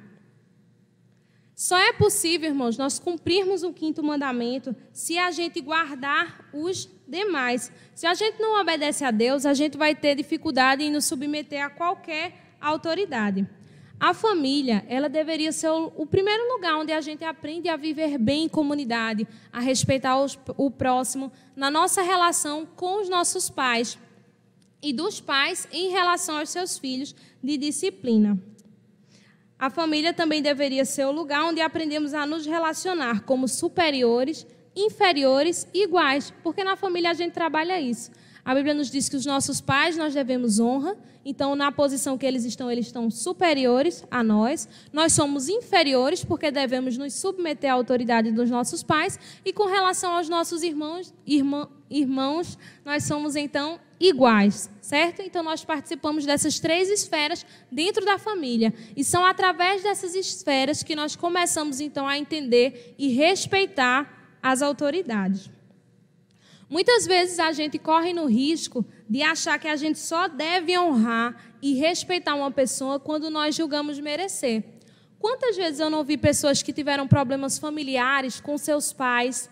Só 1.57 1.79
é 1.79 1.93
possível, 1.95 2.49
irmãos, 2.49 2.77
nós 2.77 2.99
cumprirmos 2.99 3.63
o 3.63 3.73
quinto 3.73 4.03
mandamento 4.03 4.77
se 4.93 5.17
a 5.17 5.31
gente 5.31 5.61
guardar 5.61 6.49
os 6.53 6.87
demais. 7.11 7.71
Se 7.95 8.07
a 8.07 8.15
gente 8.15 8.41
não 8.41 8.61
obedece 8.61 9.05
a 9.05 9.11
Deus, 9.11 9.45
a 9.45 9.53
gente 9.53 9.77
vai 9.77 9.95
ter 9.95 10.15
dificuldade 10.15 10.83
em 10.83 10.91
nos 10.91 11.05
submeter 11.05 11.65
a 11.65 11.69
qualquer 11.69 12.33
autoridade. 12.61 13.47
A 13.99 14.15
família, 14.15 14.83
ela 14.89 15.11
deveria 15.11 15.53
ser 15.53 15.69
o, 15.69 16.07
primeiro 16.07 16.55
lugar 16.55 16.77
onde 16.77 16.91
a 16.91 17.03
gente 17.03 17.23
aprende 17.23 17.69
a 17.69 17.77
viver 17.77 18.17
bem 18.17 18.45
em 18.45 18.49
comunidade, 18.49 19.29
a 19.53 19.61
respeitar 19.61 20.17
o 20.57 20.71
próximo, 20.71 21.31
na 21.55 21.71
nossa 21.71 22.01
relação 22.01 22.65
com 22.65 23.03
os 23.03 23.11
nossos 23.11 23.51
pais 23.51 23.99
e 24.83 24.91
dos 24.91 25.21
pais 25.21 25.69
em 25.71 25.91
relação 25.91 26.39
aos 26.39 26.49
seus 26.49 26.79
filhos 26.79 27.15
de 27.45 27.59
disciplina. 27.59 28.39
A 29.59 29.69
família 29.69 30.15
também 30.15 30.41
deveria 30.41 30.87
ser 30.87 31.05
o 31.05 31.13
lugar 31.13 31.45
onde 31.45 31.61
aprendemos 31.61 32.15
a 32.15 32.25
nos 32.25 32.47
relacionar 32.47 33.25
como 33.25 33.47
superiores, 33.47 34.47
inferiores 34.75 35.67
e 35.75 35.85
iguais, 35.85 36.33
porque 36.43 36.65
na 36.65 36.77
família 36.77 37.11
a 37.11 37.15
gente 37.15 37.33
trabalha 37.33 37.81
isso. 37.81 38.11
A 38.45 38.55
Bíblia 38.55 38.75
nos 38.75 38.91
diz 38.91 39.09
que 39.09 39.17
os 39.17 39.27
nossos 39.27 39.61
pais 39.61 39.97
nós 39.97 40.15
devemos 40.15 40.59
honra, 40.59 40.97
então 41.25 41.55
na 41.55 41.71
posição 41.71 42.17
que 42.17 42.25
eles 42.25 42.45
estão, 42.45 42.71
eles 42.71 42.87
estão 42.87 43.11
superiores 43.11 44.05
a 44.11 44.23
nós. 44.23 44.69
Nós 44.93 45.13
somos 45.13 45.49
inferiores 45.49 46.25
porque 46.25 46.51
devemos 46.51 46.97
nos 46.97 47.13
submeter 47.15 47.71
à 47.71 47.75
autoridade 47.75 48.33
dos 48.33 48.49
nossos 48.49 48.83
pais 48.83 49.19
e 49.45 49.53
com 49.53 49.67
relação 49.67 50.13
aos 50.13 50.29
nossos 50.29 50.63
irmãos, 50.63 51.13
irmã, 51.27 51.69
irmãos, 51.91 52.59
nós 52.85 53.05
somos 53.05 53.37
então 53.37 53.79
iguais, 54.01 54.71
certo? 54.81 55.21
Então 55.21 55.43
nós 55.43 55.63
participamos 55.63 56.25
dessas 56.25 56.59
três 56.59 56.89
esferas 56.89 57.45
dentro 57.71 58.05
da 58.05 58.19
família 58.19 58.73
e 58.97 59.05
são 59.05 59.27
através 59.27 59.83
dessas 59.83 60.15
esferas 60.15 60.83
que 60.83 60.97
nós 60.97 61.15
começamos 61.15 61.81
então 61.81 62.09
a 62.09 62.17
entender 62.17 62.95
e 62.99 63.09
respeitar 63.09 64.20
as 64.43 64.63
autoridades. 64.63 65.51
Muitas 66.69 67.05
vezes 67.05 67.41
a 67.41 67.51
gente 67.51 67.79
corre 67.81 68.13
no 68.13 68.27
risco 68.27 68.85
de 69.09 69.23
achar 69.23 69.59
que 69.59 69.67
a 69.67 69.75
gente 69.75 69.99
só 69.99 70.29
deve 70.29 70.79
honrar 70.79 71.35
e 71.61 71.75
respeitar 71.75 72.37
uma 72.37 72.53
pessoa 72.53 73.01
quando 73.01 73.29
nós 73.29 73.57
julgamos 73.57 73.99
merecer. 73.99 74.63
Quantas 75.19 75.57
vezes 75.57 75.81
eu 75.81 75.91
não 75.91 76.05
vi 76.05 76.17
pessoas 76.17 76.63
que 76.63 76.73
tiveram 76.73 77.09
problemas 77.09 77.59
familiares 77.59 78.41
com 78.41 78.57
seus 78.57 78.93
pais, 78.93 79.51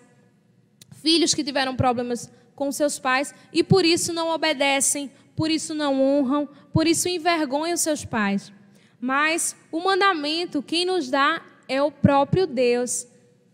filhos 1.03 1.35
que 1.35 1.43
tiveram 1.43 1.75
problemas 1.75 2.31
com 2.55 2.71
seus 2.71 3.01
pais 3.01 3.35
e 3.53 3.65
por 3.65 3.85
isso 3.85 4.13
não 4.13 4.29
obedecem, 4.29 5.11
por 5.35 5.51
isso 5.51 5.75
não 5.75 6.01
honram, 6.01 6.49
por 6.73 6.87
isso 6.87 7.09
envergonham 7.09 7.77
seus 7.77 8.05
pais. 8.05 8.53
Mas 9.01 9.57
o 9.73 9.81
mandamento, 9.81 10.63
quem 10.63 10.85
nos 10.85 11.11
dá 11.11 11.43
é 11.69 11.83
o 11.83 11.91
próprio 11.91 12.47
Deus. 12.47 13.08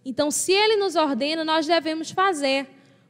Então, 0.05 0.31
se 0.31 0.53
ele 0.53 0.77
nos 0.77 0.97
ordena, 0.97 1.45
nós 1.45 1.67
devemos 1.67 2.11
fazer 2.11 2.69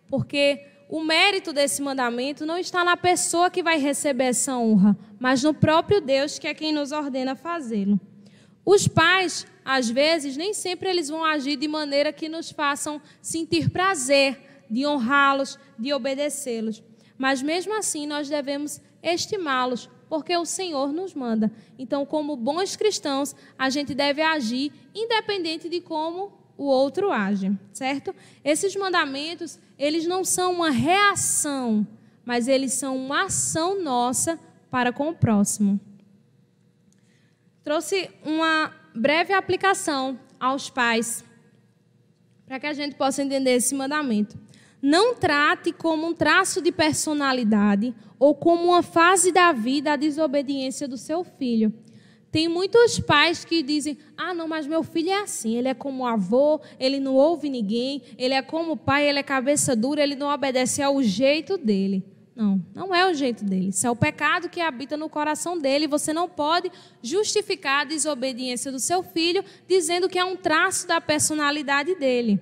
porque 0.08 0.64
o 0.88 1.02
mérito 1.02 1.52
desse 1.52 1.82
mandamento 1.82 2.46
não 2.46 2.58
está 2.58 2.84
na 2.84 2.96
pessoa 2.96 3.50
que 3.50 3.62
vai 3.62 3.78
receber 3.78 4.24
essa 4.24 4.56
honra, 4.56 4.96
mas 5.18 5.42
no 5.42 5.52
próprio 5.52 6.00
Deus, 6.00 6.38
que 6.38 6.46
é 6.46 6.54
quem 6.54 6.72
nos 6.72 6.92
ordena 6.92 7.34
fazê-lo. 7.34 7.98
Os 8.64 8.86
pais, 8.86 9.46
às 9.64 9.90
vezes, 9.90 10.36
nem 10.36 10.54
sempre 10.54 10.88
eles 10.88 11.08
vão 11.08 11.24
agir 11.24 11.56
de 11.56 11.68
maneira 11.68 12.12
que 12.12 12.28
nos 12.28 12.50
façam 12.50 13.00
sentir 13.20 13.70
prazer 13.70 14.40
de 14.70 14.86
honrá-los, 14.86 15.58
de 15.78 15.92
obedecê-los. 15.92 16.82
Mas 17.18 17.42
mesmo 17.42 17.76
assim, 17.76 18.06
nós 18.06 18.28
devemos 18.28 18.80
estimá-los, 19.02 19.90
porque 20.08 20.36
o 20.36 20.44
Senhor 20.44 20.92
nos 20.92 21.14
manda. 21.14 21.52
Então, 21.78 22.06
como 22.06 22.36
bons 22.36 22.76
cristãos, 22.76 23.34
a 23.58 23.68
gente 23.68 23.94
deve 23.94 24.22
agir 24.22 24.72
independente 24.94 25.68
de 25.68 25.80
como 25.80 26.43
o 26.56 26.64
outro 26.64 27.10
age, 27.10 27.56
certo? 27.72 28.14
Esses 28.44 28.74
mandamentos, 28.76 29.58
eles 29.78 30.06
não 30.06 30.24
são 30.24 30.52
uma 30.52 30.70
reação, 30.70 31.86
mas 32.24 32.48
eles 32.48 32.72
são 32.72 32.96
uma 32.96 33.24
ação 33.24 33.82
nossa 33.82 34.38
para 34.70 34.92
com 34.92 35.08
o 35.08 35.14
próximo. 35.14 35.80
Trouxe 37.62 38.10
uma 38.24 38.72
breve 38.94 39.32
aplicação 39.32 40.18
aos 40.38 40.70
pais, 40.70 41.24
para 42.46 42.60
que 42.60 42.66
a 42.66 42.72
gente 42.72 42.94
possa 42.94 43.22
entender 43.22 43.52
esse 43.52 43.74
mandamento. 43.74 44.38
Não 44.80 45.14
trate 45.14 45.72
como 45.72 46.06
um 46.06 46.14
traço 46.14 46.60
de 46.60 46.70
personalidade 46.70 47.94
ou 48.18 48.34
como 48.34 48.64
uma 48.64 48.82
fase 48.82 49.32
da 49.32 49.50
vida 49.50 49.94
a 49.94 49.96
desobediência 49.96 50.86
do 50.86 50.98
seu 50.98 51.24
filho 51.24 51.72
tem 52.34 52.48
muitos 52.48 52.98
pais 52.98 53.44
que 53.44 53.62
dizem: 53.62 53.96
ah, 54.16 54.34
não, 54.34 54.48
mas 54.48 54.66
meu 54.66 54.82
filho 54.82 55.08
é 55.08 55.20
assim, 55.20 55.56
ele 55.56 55.68
é 55.68 55.72
como 55.72 56.04
avô, 56.04 56.60
ele 56.80 56.98
não 56.98 57.14
ouve 57.14 57.48
ninguém, 57.48 58.02
ele 58.18 58.34
é 58.34 58.42
como 58.42 58.76
pai, 58.76 59.08
ele 59.08 59.20
é 59.20 59.22
cabeça 59.22 59.76
dura, 59.76 60.02
ele 60.02 60.16
não 60.16 60.26
obedece 60.26 60.82
ao 60.82 61.00
jeito 61.00 61.56
dele. 61.56 62.02
Não, 62.34 62.60
não 62.74 62.92
é 62.92 63.08
o 63.08 63.14
jeito 63.14 63.44
dele. 63.44 63.68
Isso 63.68 63.86
é 63.86 63.90
o 63.92 63.94
pecado 63.94 64.48
que 64.48 64.60
habita 64.60 64.96
no 64.96 65.08
coração 65.08 65.56
dele. 65.56 65.86
Você 65.86 66.12
não 66.12 66.28
pode 66.28 66.72
justificar 67.00 67.82
a 67.82 67.84
desobediência 67.84 68.72
do 68.72 68.80
seu 68.80 69.04
filho 69.04 69.44
dizendo 69.68 70.08
que 70.08 70.18
é 70.18 70.24
um 70.24 70.34
traço 70.34 70.88
da 70.88 71.00
personalidade 71.00 71.94
dele. 71.94 72.40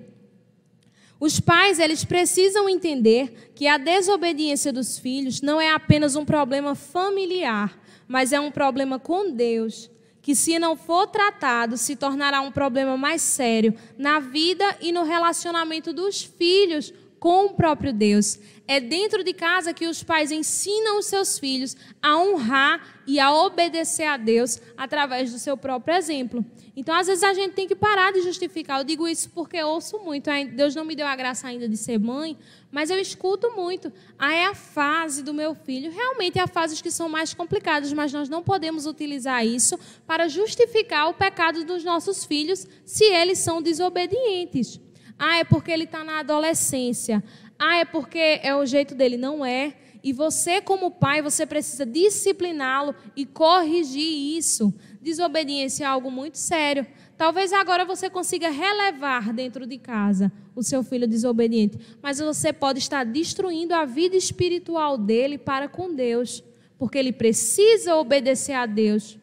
Os 1.19 1.39
pais, 1.39 1.77
eles 1.77 2.03
precisam 2.03 2.67
entender 2.67 3.51
que 3.53 3.67
a 3.67 3.77
desobediência 3.77 4.73
dos 4.73 4.97
filhos 4.97 5.39
não 5.39 5.61
é 5.61 5.71
apenas 5.71 6.15
um 6.15 6.25
problema 6.25 6.73
familiar, 6.73 7.79
mas 8.07 8.33
é 8.33 8.39
um 8.39 8.51
problema 8.51 8.99
com 8.99 9.31
Deus, 9.31 9.89
que 10.21 10.33
se 10.35 10.57
não 10.57 10.75
for 10.75 11.07
tratado, 11.07 11.77
se 11.77 11.95
tornará 11.95 12.41
um 12.41 12.51
problema 12.51 12.97
mais 12.97 13.21
sério 13.21 13.75
na 13.97 14.19
vida 14.19 14.77
e 14.79 14.91
no 14.91 15.03
relacionamento 15.03 15.91
dos 15.91 16.23
filhos 16.23 16.93
com 17.19 17.45
o 17.45 17.53
próprio 17.53 17.93
Deus. 17.93 18.39
É 18.65 18.79
dentro 18.79 19.23
de 19.23 19.33
casa 19.33 19.73
que 19.73 19.87
os 19.87 20.03
pais 20.03 20.31
ensinam 20.31 20.97
os 20.97 21.07
seus 21.07 21.37
filhos 21.37 21.75
a 22.01 22.17
honrar 22.17 23.01
e 23.05 23.19
a 23.19 23.33
obedecer 23.33 24.05
a 24.05 24.15
Deus 24.15 24.61
através 24.77 25.33
do 25.33 25.37
seu 25.39 25.57
próprio 25.57 25.95
exemplo. 25.95 26.45
Então, 26.75 26.95
às 26.95 27.07
vezes, 27.07 27.23
a 27.23 27.33
gente 27.33 27.53
tem 27.53 27.67
que 27.67 27.75
parar 27.75 28.11
de 28.13 28.21
justificar. 28.21 28.79
Eu 28.79 28.85
digo 28.85 29.07
isso 29.07 29.29
porque 29.31 29.61
ouço 29.61 29.99
muito. 29.99 30.29
Deus 30.55 30.73
não 30.73 30.85
me 30.85 30.95
deu 30.95 31.05
a 31.05 31.15
graça 31.15 31.47
ainda 31.47 31.67
de 31.67 31.75
ser 31.75 31.99
mãe, 31.99 32.37
mas 32.71 32.89
eu 32.89 32.97
escuto 32.97 33.51
muito. 33.51 33.91
Ah, 34.17 34.33
é 34.33 34.45
a 34.45 34.55
fase 34.55 35.21
do 35.21 35.33
meu 35.33 35.53
filho. 35.53 35.91
Realmente, 35.91 36.39
há 36.39 36.47
fases 36.47 36.81
que 36.81 36.89
são 36.89 37.09
mais 37.09 37.33
complicadas, 37.33 37.91
mas 37.91 38.13
nós 38.13 38.29
não 38.29 38.41
podemos 38.41 38.85
utilizar 38.85 39.45
isso 39.45 39.77
para 40.07 40.27
justificar 40.29 41.09
o 41.09 41.13
pecado 41.13 41.65
dos 41.65 41.83
nossos 41.83 42.23
filhos 42.23 42.65
se 42.85 43.03
eles 43.03 43.39
são 43.39 43.61
desobedientes. 43.61 44.79
Ah, 45.17 45.37
é 45.37 45.43
porque 45.43 45.71
ele 45.71 45.83
está 45.83 46.03
na 46.03 46.19
adolescência. 46.19 47.23
Ah, 47.65 47.77
é 47.77 47.85
porque 47.85 48.41
é 48.43 48.53
o 48.53 48.65
jeito 48.65 48.93
dele. 48.93 49.15
Não 49.15 49.45
é. 49.45 49.73
E 50.03 50.11
você, 50.11 50.59
como 50.59 50.91
pai, 50.91 51.21
você 51.21 51.45
precisa 51.45 51.85
discipliná-lo 51.85 52.93
e 53.15 53.25
corrigir 53.25 54.37
isso. 54.37 54.73
Desobediência 55.01 55.85
é 55.85 55.87
algo 55.87 56.11
muito 56.11 56.37
sério. 56.37 56.85
Talvez 57.17 57.53
agora 57.53 57.85
você 57.85 58.09
consiga 58.09 58.49
relevar 58.49 59.31
dentro 59.31 59.65
de 59.65 59.77
casa 59.77 60.29
o 60.53 60.61
seu 60.61 60.83
filho 60.83 61.07
desobediente, 61.07 61.79
mas 62.01 62.19
você 62.19 62.51
pode 62.51 62.79
estar 62.79 63.05
destruindo 63.05 63.73
a 63.73 63.85
vida 63.85 64.17
espiritual 64.17 64.97
dele 64.97 65.37
para 65.37 65.69
com 65.69 65.95
Deus, 65.95 66.43
porque 66.77 66.97
ele 66.97 67.13
precisa 67.13 67.95
obedecer 67.95 68.53
a 68.53 68.65
Deus. 68.65 69.17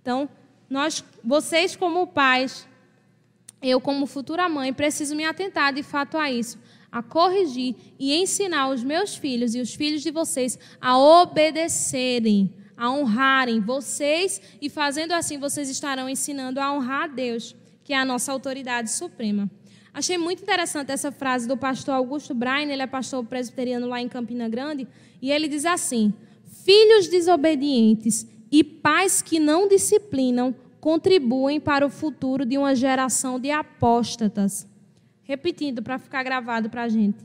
Então, 0.00 0.28
nós, 0.68 1.04
vocês 1.22 1.76
como 1.76 2.08
pais, 2.08 2.66
eu 3.62 3.80
como 3.80 4.04
futura 4.06 4.48
mãe, 4.48 4.72
preciso 4.72 5.14
me 5.14 5.24
atentar 5.24 5.72
de 5.72 5.84
fato 5.84 6.18
a 6.18 6.28
isso 6.28 6.58
a 6.92 7.02
corrigir 7.02 7.74
e 7.98 8.14
ensinar 8.14 8.68
os 8.68 8.84
meus 8.84 9.16
filhos 9.16 9.54
e 9.54 9.60
os 9.60 9.74
filhos 9.74 10.02
de 10.02 10.10
vocês 10.10 10.58
a 10.78 10.98
obedecerem, 10.98 12.52
a 12.76 12.90
honrarem 12.90 13.60
vocês 13.60 14.42
e 14.60 14.68
fazendo 14.68 15.12
assim 15.12 15.38
vocês 15.38 15.70
estarão 15.70 16.06
ensinando 16.06 16.60
a 16.60 16.70
honrar 16.70 17.04
a 17.04 17.06
Deus, 17.06 17.56
que 17.82 17.94
é 17.94 17.96
a 17.96 18.04
nossa 18.04 18.30
autoridade 18.30 18.90
suprema. 18.90 19.50
Achei 19.94 20.18
muito 20.18 20.42
interessante 20.42 20.90
essa 20.90 21.10
frase 21.10 21.48
do 21.48 21.56
pastor 21.56 21.94
Augusto 21.94 22.34
Brain, 22.34 22.70
ele 22.70 22.82
é 22.82 22.86
pastor 22.86 23.24
presbiteriano 23.24 23.86
lá 23.86 24.00
em 24.00 24.08
Campina 24.08 24.48
Grande, 24.48 24.86
e 25.20 25.30
ele 25.30 25.48
diz 25.48 25.64
assim: 25.66 26.12
Filhos 26.64 27.08
desobedientes 27.08 28.26
e 28.50 28.62
pais 28.62 29.20
que 29.20 29.38
não 29.38 29.68
disciplinam 29.68 30.54
contribuem 30.80 31.60
para 31.60 31.86
o 31.86 31.90
futuro 31.90 32.44
de 32.44 32.58
uma 32.58 32.74
geração 32.74 33.38
de 33.38 33.50
apóstatas. 33.50 34.66
Repetindo 35.24 35.82
para 35.82 35.98
ficar 35.98 36.22
gravado 36.22 36.68
para 36.68 36.82
a 36.82 36.88
gente. 36.88 37.24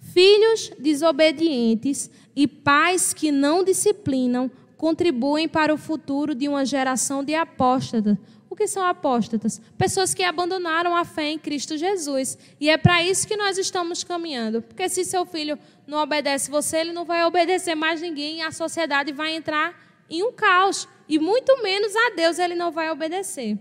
Filhos 0.00 0.70
desobedientes 0.78 2.10
e 2.34 2.46
pais 2.46 3.12
que 3.12 3.32
não 3.32 3.64
disciplinam 3.64 4.50
contribuem 4.76 5.48
para 5.48 5.74
o 5.74 5.76
futuro 5.76 6.34
de 6.34 6.48
uma 6.48 6.64
geração 6.64 7.24
de 7.24 7.34
apóstatas. 7.34 8.16
O 8.48 8.56
que 8.56 8.66
são 8.66 8.84
apóstatas? 8.86 9.60
Pessoas 9.76 10.14
que 10.14 10.22
abandonaram 10.22 10.96
a 10.96 11.04
fé 11.04 11.30
em 11.30 11.38
Cristo 11.38 11.76
Jesus. 11.76 12.38
E 12.58 12.70
é 12.70 12.78
para 12.78 13.02
isso 13.02 13.26
que 13.26 13.36
nós 13.36 13.58
estamos 13.58 14.02
caminhando. 14.02 14.62
Porque 14.62 14.88
se 14.88 15.04
seu 15.04 15.26
filho 15.26 15.58
não 15.86 15.98
obedece 15.98 16.50
você, 16.50 16.78
ele 16.78 16.92
não 16.92 17.04
vai 17.04 17.24
obedecer 17.24 17.74
mais 17.74 18.00
ninguém 18.00 18.38
e 18.38 18.42
a 18.42 18.50
sociedade 18.50 19.12
vai 19.12 19.34
entrar 19.34 19.78
em 20.08 20.22
um 20.22 20.32
caos. 20.32 20.88
E 21.08 21.18
muito 21.18 21.62
menos 21.62 21.94
a 21.94 22.10
Deus 22.16 22.38
ele 22.38 22.54
não 22.54 22.70
vai 22.70 22.90
obedecer. 22.90 23.58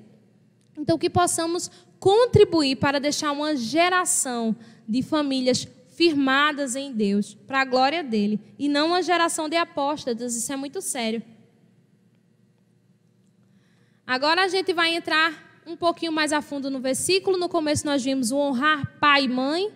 Então, 0.78 0.98
que 0.98 1.10
possamos 1.10 1.72
contribuir 2.08 2.78
para 2.78 3.02
deixar 3.02 3.34
uma 3.34 3.54
geração 3.54 4.56
de 4.88 5.04
famílias 5.04 5.68
firmadas 5.90 6.74
em 6.74 6.94
Deus, 6.94 7.34
para 7.34 7.60
a 7.60 7.66
glória 7.66 8.02
dele, 8.02 8.40
e 8.58 8.70
não 8.70 8.88
uma 8.88 9.04
geração 9.04 9.50
de 9.50 9.58
apóstatas, 9.58 10.34
isso 10.34 10.54
é 10.54 10.56
muito 10.56 10.80
sério. 10.80 11.22
Agora 14.06 14.44
a 14.46 14.48
gente 14.48 14.72
vai 14.72 14.96
entrar 14.96 15.62
um 15.68 15.76
pouquinho 15.76 16.14
mais 16.14 16.32
a 16.32 16.42
fundo 16.42 16.72
no 16.72 16.80
versículo. 16.80 17.38
No 17.38 17.50
começo 17.50 17.86
nós 17.86 18.02
vimos 18.02 18.32
o 18.32 18.38
honrar 18.38 18.98
pai 19.02 19.26
e 19.26 19.28
mãe, 19.28 19.70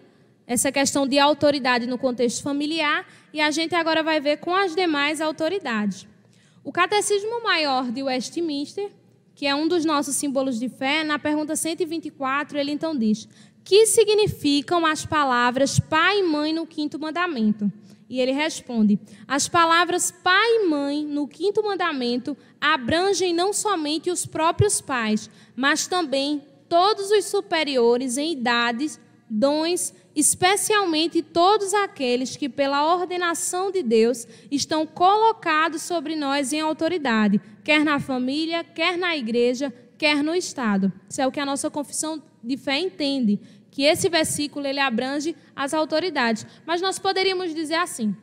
essa 0.48 0.72
questão 0.72 1.06
de 1.06 1.20
autoridade 1.20 1.86
no 1.86 1.98
contexto 1.98 2.42
familiar, 2.42 3.06
e 3.34 3.42
a 3.42 3.52
gente 3.52 3.76
agora 3.76 4.02
vai 4.02 4.22
ver 4.22 4.38
com 4.38 4.56
as 4.56 4.74
demais 4.74 5.20
autoridades. 5.20 6.08
O 6.64 6.72
Catecismo 6.72 7.44
Maior 7.44 7.92
de 7.92 8.02
Westminster, 8.02 8.90
que 9.42 9.48
é 9.48 9.56
um 9.56 9.68
dos 9.68 9.84
nossos 9.84 10.16
símbolos 10.18 10.60
de 10.60 10.70
fé, 10.70 11.04
na 11.04 11.18
pergunta 11.18 11.56
124, 11.56 12.60
ele 12.60 12.70
então 12.70 12.96
diz: 12.96 13.28
que 13.64 13.88
significam 13.88 14.86
as 14.86 15.04
palavras 15.04 15.80
pai 15.80 16.20
e 16.20 16.24
mãe 16.24 16.54
no 16.54 16.68
quinto 16.68 17.00
mandamento? 17.00 17.74
E 18.08 18.22
ele 18.22 18.34
responde: 18.34 19.00
As 19.28 19.48
palavras 19.48 20.12
pai 20.12 20.58
e 20.58 20.68
mãe 20.68 21.04
no 21.04 21.28
quinto 21.28 21.64
mandamento 21.64 22.38
abrangem 22.62 23.34
não 23.34 23.52
somente 23.52 24.12
os 24.12 24.28
próprios 24.28 24.80
pais, 24.80 25.28
mas 25.56 25.88
também 25.88 26.44
todos 26.70 27.10
os 27.10 27.26
superiores 27.26 28.18
em 28.18 28.34
idades, 28.34 29.00
dons, 29.34 29.94
especialmente 30.14 31.22
todos 31.22 31.74
aqueles 31.74 32.36
que, 32.36 32.50
pela 32.50 32.94
ordenação 32.94 33.72
de 33.72 33.82
Deus, 33.82 34.28
estão 34.52 34.86
colocados 34.86 35.82
sobre 35.84 36.18
nós 36.18 36.52
em 36.52 36.60
autoridade, 36.60 37.40
quer 37.64 37.86
na 37.86 37.98
família, 37.98 38.62
quer 38.62 38.98
na 38.98 39.16
igreja, 39.16 39.74
quer 39.98 40.22
no 40.22 40.36
Estado. 40.36 40.92
Isso 41.10 41.22
é 41.22 41.26
o 41.26 41.32
que 41.32 41.40
a 41.40 41.46
nossa 41.46 41.70
confissão 41.70 42.22
de 42.44 42.58
fé 42.58 42.78
entende, 42.78 43.40
que 43.72 43.84
esse 43.84 44.10
versículo 44.10 44.68
ele 44.68 44.82
abrange 44.82 45.34
as 45.56 45.74
autoridades. 45.74 46.46
Mas 46.66 46.82
nós 46.82 47.00
poderíamos 47.00 47.56
dizer 47.56 47.76
assim: 47.76 48.14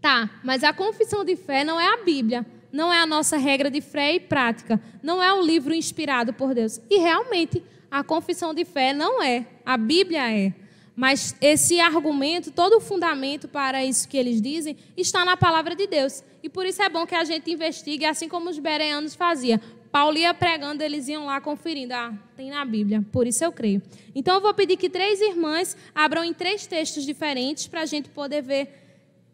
tá, 0.00 0.28
mas 0.42 0.64
a 0.64 0.72
confissão 0.72 1.24
de 1.24 1.36
fé 1.36 1.62
não 1.62 1.78
é 1.78 1.86
a 1.86 1.98
Bíblia, 1.98 2.44
não 2.72 2.92
é 2.92 2.98
a 2.98 3.06
nossa 3.06 3.36
regra 3.36 3.70
de 3.70 3.80
fé 3.80 4.14
e 4.14 4.20
prática, 4.20 4.82
não 5.00 5.22
é 5.22 5.32
um 5.32 5.42
livro 5.42 5.72
inspirado 5.72 6.32
por 6.32 6.52
Deus. 6.52 6.80
E 6.90 6.98
realmente, 6.98 7.62
a 7.90 8.02
confissão 8.04 8.52
de 8.52 8.64
fé 8.64 8.92
não 8.92 9.22
é, 9.22 9.46
a 9.64 9.76
Bíblia 9.76 10.30
é. 10.32 10.52
Mas 10.96 11.36
esse 11.42 11.78
argumento, 11.78 12.50
todo 12.50 12.78
o 12.78 12.80
fundamento 12.80 13.46
para 13.46 13.84
isso 13.84 14.08
que 14.08 14.16
eles 14.16 14.40
dizem, 14.40 14.76
está 14.96 15.26
na 15.26 15.36
palavra 15.36 15.76
de 15.76 15.86
Deus. 15.86 16.24
E 16.42 16.48
por 16.48 16.64
isso 16.64 16.82
é 16.82 16.88
bom 16.88 17.04
que 17.06 17.14
a 17.14 17.22
gente 17.22 17.50
investigue, 17.50 18.06
assim 18.06 18.30
como 18.30 18.48
os 18.48 18.58
bereanos 18.58 19.14
faziam. 19.14 19.60
Paulo 19.92 20.16
ia 20.16 20.32
pregando, 20.32 20.82
eles 20.82 21.06
iam 21.08 21.26
lá 21.26 21.38
conferindo. 21.38 21.92
Ah, 21.92 22.14
tem 22.34 22.50
na 22.50 22.64
Bíblia, 22.64 23.04
por 23.12 23.26
isso 23.26 23.44
eu 23.44 23.52
creio. 23.52 23.82
Então 24.14 24.36
eu 24.36 24.40
vou 24.40 24.54
pedir 24.54 24.78
que 24.78 24.88
três 24.88 25.20
irmãs 25.20 25.76
abram 25.94 26.24
em 26.24 26.32
três 26.32 26.66
textos 26.66 27.04
diferentes 27.04 27.66
para 27.66 27.82
a 27.82 27.86
gente 27.86 28.08
poder 28.08 28.42
ver 28.42 28.68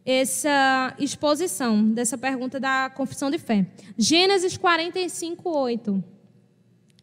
essa 0.04 0.94
exposição 0.98 1.84
dessa 1.84 2.18
pergunta 2.18 2.58
da 2.58 2.90
confissão 2.90 3.30
de 3.30 3.38
fé. 3.38 3.66
Gênesis 3.96 4.56
45, 4.56 5.48
8. 5.48 6.04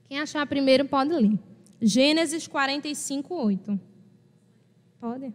Quem 0.09 0.19
achar 0.19 0.43
primeiro 0.47 0.85
pode 0.85 1.13
ler. 1.13 1.37
Gênesis 1.79 2.47
45, 2.47 3.31
8. 3.31 3.79
Pode? 4.99 5.31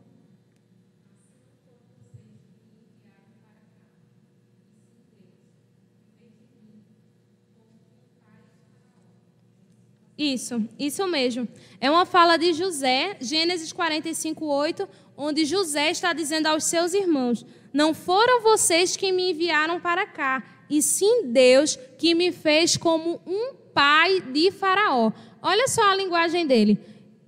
Isso, 10.19 10.69
isso 10.77 11.07
mesmo. 11.07 11.47
É 11.81 11.89
uma 11.89 12.05
fala 12.05 12.37
de 12.37 12.53
José, 12.53 13.17
Gênesis 13.21 13.73
45, 13.73 14.45
8, 14.45 14.89
onde 15.17 15.45
José 15.45 15.93
está 15.93 16.13
dizendo 16.13 16.49
aos 16.49 16.65
seus 16.65 16.95
irmãos: 16.95 17.47
Não 17.73 17.95
foram 17.95 18.43
vocês 18.43 18.97
que 18.97 19.13
me 19.13 19.31
enviaram 19.31 19.81
para 19.81 20.05
cá, 20.05 20.43
e 20.69 20.83
sim 20.83 21.29
Deus 21.29 21.77
que 21.97 22.13
me 22.13 22.33
fez 22.33 22.77
como 22.77 23.21
um 23.25 23.64
pai 23.75 24.21
de 24.21 24.51
Faraó. 24.51 25.13
Olha 25.43 25.69
só 25.69 25.83
a 25.91 25.97
linguagem 25.97 26.47
dele. 26.47 26.79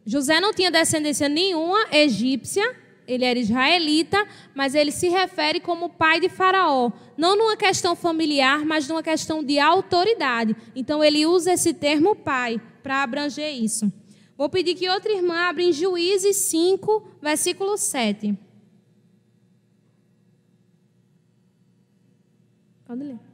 José 0.07 0.41
não 0.41 0.55
tinha 0.55 0.71
descendência 0.71 1.29
nenhuma 1.29 1.89
egípcia, 1.91 2.65
ele 3.09 3.25
era 3.25 3.39
israelita, 3.39 4.27
mas 4.55 4.75
ele 4.75 4.93
se 4.93 5.09
refere 5.09 5.61
como 5.61 5.89
pai 5.89 6.21
de 6.21 6.29
Faraó, 6.29 6.91
não 7.17 7.37
numa 7.37 7.57
questão 7.57 7.95
familiar, 7.97 8.65
mas 8.65 8.89
numa 8.89 9.03
questão 9.03 9.43
de 9.43 9.59
autoridade. 9.59 10.57
Então 10.75 11.03
ele 11.03 11.27
usa 11.27 11.53
esse 11.53 11.75
termo 11.75 12.15
pai 12.15 12.61
para 12.83 13.03
abranger 13.03 13.53
isso. 13.53 13.93
Vou 14.37 14.49
pedir 14.49 14.75
que 14.75 14.89
outra 14.89 15.13
irmã 15.13 15.49
abra 15.49 15.63
em 15.63 15.73
Juízes 15.73 16.37
5, 16.37 17.19
versículo 17.23 17.77
7. 17.77 18.39
Pode 22.87 23.03
ler. 23.03 23.26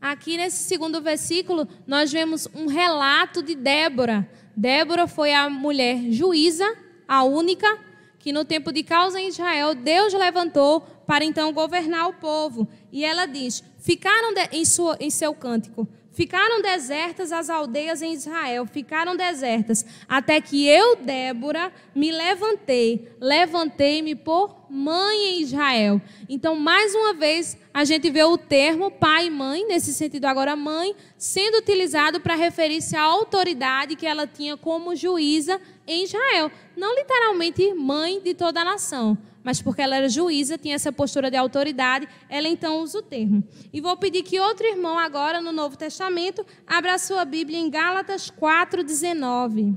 Aqui 0.00 0.36
nesse 0.36 0.64
segundo 0.64 1.02
versículo, 1.02 1.68
nós 1.86 2.10
vemos 2.10 2.48
um 2.54 2.66
relato 2.66 3.42
de 3.42 3.54
Débora. 3.54 4.28
Débora 4.56 5.06
foi 5.06 5.34
a 5.34 5.50
mulher 5.50 6.10
juíza, 6.10 6.64
a 7.06 7.22
única, 7.22 7.78
que 8.18 8.32
no 8.32 8.44
tempo 8.44 8.72
de 8.72 8.82
causa 8.82 9.20
em 9.20 9.28
Israel, 9.28 9.74
Deus 9.74 10.14
levantou 10.14 10.80
para 11.06 11.24
então 11.24 11.52
governar 11.52 12.08
o 12.08 12.14
povo. 12.14 12.66
E 12.90 13.04
ela 13.04 13.26
diz: 13.26 13.62
ficaram 13.78 14.32
de, 14.32 14.48
em, 14.52 14.64
sua, 14.64 14.96
em 15.00 15.10
seu 15.10 15.34
cântico, 15.34 15.86
Ficaram 16.12 16.60
desertas 16.60 17.30
as 17.30 17.48
aldeias 17.48 18.02
em 18.02 18.12
Israel, 18.12 18.66
ficaram 18.66 19.16
desertas, 19.16 19.86
até 20.08 20.40
que 20.40 20.66
eu, 20.66 20.96
Débora, 20.96 21.72
me 21.94 22.10
levantei, 22.10 23.08
levantei-me 23.20 24.16
por 24.16 24.59
mãe 24.70 25.16
em 25.16 25.42
Israel. 25.42 26.00
Então, 26.28 26.56
mais 26.56 26.94
uma 26.94 27.14
vez, 27.14 27.56
a 27.72 27.84
gente 27.84 28.10
vê 28.10 28.22
o 28.22 28.38
termo 28.38 28.90
pai 28.90 29.26
e 29.26 29.30
mãe, 29.30 29.66
nesse 29.66 29.92
sentido 29.92 30.26
agora 30.26 30.54
mãe, 30.56 30.94
sendo 31.18 31.58
utilizado 31.58 32.20
para 32.20 32.34
referir-se 32.34 32.96
à 32.96 33.02
autoridade 33.02 33.96
que 33.96 34.06
ela 34.06 34.26
tinha 34.26 34.56
como 34.56 34.94
juíza 34.94 35.60
em 35.86 36.04
Israel. 36.04 36.50
Não 36.76 36.94
literalmente 36.94 37.74
mãe 37.74 38.20
de 38.20 38.34
toda 38.34 38.60
a 38.60 38.64
nação, 38.64 39.18
mas 39.42 39.60
porque 39.60 39.82
ela 39.82 39.96
era 39.96 40.08
juíza, 40.08 40.56
tinha 40.56 40.74
essa 40.74 40.92
postura 40.92 41.30
de 41.30 41.36
autoridade, 41.36 42.08
ela 42.28 42.48
então 42.48 42.80
usa 42.80 42.98
o 42.98 43.02
termo. 43.02 43.42
E 43.72 43.80
vou 43.80 43.96
pedir 43.96 44.22
que 44.22 44.38
outro 44.38 44.66
irmão, 44.66 44.98
agora 44.98 45.40
no 45.40 45.52
Novo 45.52 45.76
Testamento, 45.76 46.46
abra 46.66 46.94
a 46.94 46.98
sua 46.98 47.24
Bíblia 47.24 47.58
em 47.58 47.70
Gálatas 47.70 48.30
4,19. 48.30 49.76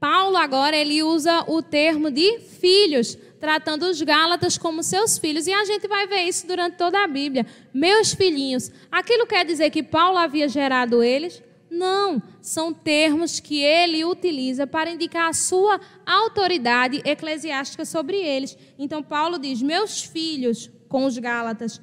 Paulo 0.00 0.27
agora 0.38 0.76
ele 0.76 1.02
usa 1.02 1.44
o 1.46 1.60
termo 1.60 2.10
de 2.10 2.38
filhos 2.40 3.16
tratando 3.38 3.84
os 3.84 4.00
Gálatas 4.02 4.58
como 4.58 4.82
seus 4.82 5.18
filhos. 5.18 5.46
E 5.46 5.52
a 5.52 5.64
gente 5.64 5.86
vai 5.86 6.06
ver 6.06 6.22
isso 6.22 6.46
durante 6.46 6.76
toda 6.76 7.02
a 7.02 7.06
Bíblia. 7.06 7.46
Meus 7.72 8.12
filhinhos. 8.12 8.70
Aquilo 8.90 9.26
quer 9.26 9.44
dizer 9.44 9.70
que 9.70 9.82
Paulo 9.82 10.18
havia 10.18 10.48
gerado 10.48 11.02
eles? 11.02 11.42
Não, 11.70 12.22
são 12.40 12.72
termos 12.72 13.40
que 13.40 13.60
ele 13.62 14.04
utiliza 14.04 14.66
para 14.66 14.90
indicar 14.90 15.28
a 15.28 15.34
sua 15.34 15.78
autoridade 16.06 17.02
eclesiástica 17.04 17.84
sobre 17.84 18.16
eles. 18.16 18.56
Então, 18.78 19.02
Paulo 19.02 19.38
diz: 19.38 19.60
Meus 19.60 20.02
filhos, 20.02 20.70
com 20.88 21.04
os 21.04 21.18
Gálatas, 21.18 21.80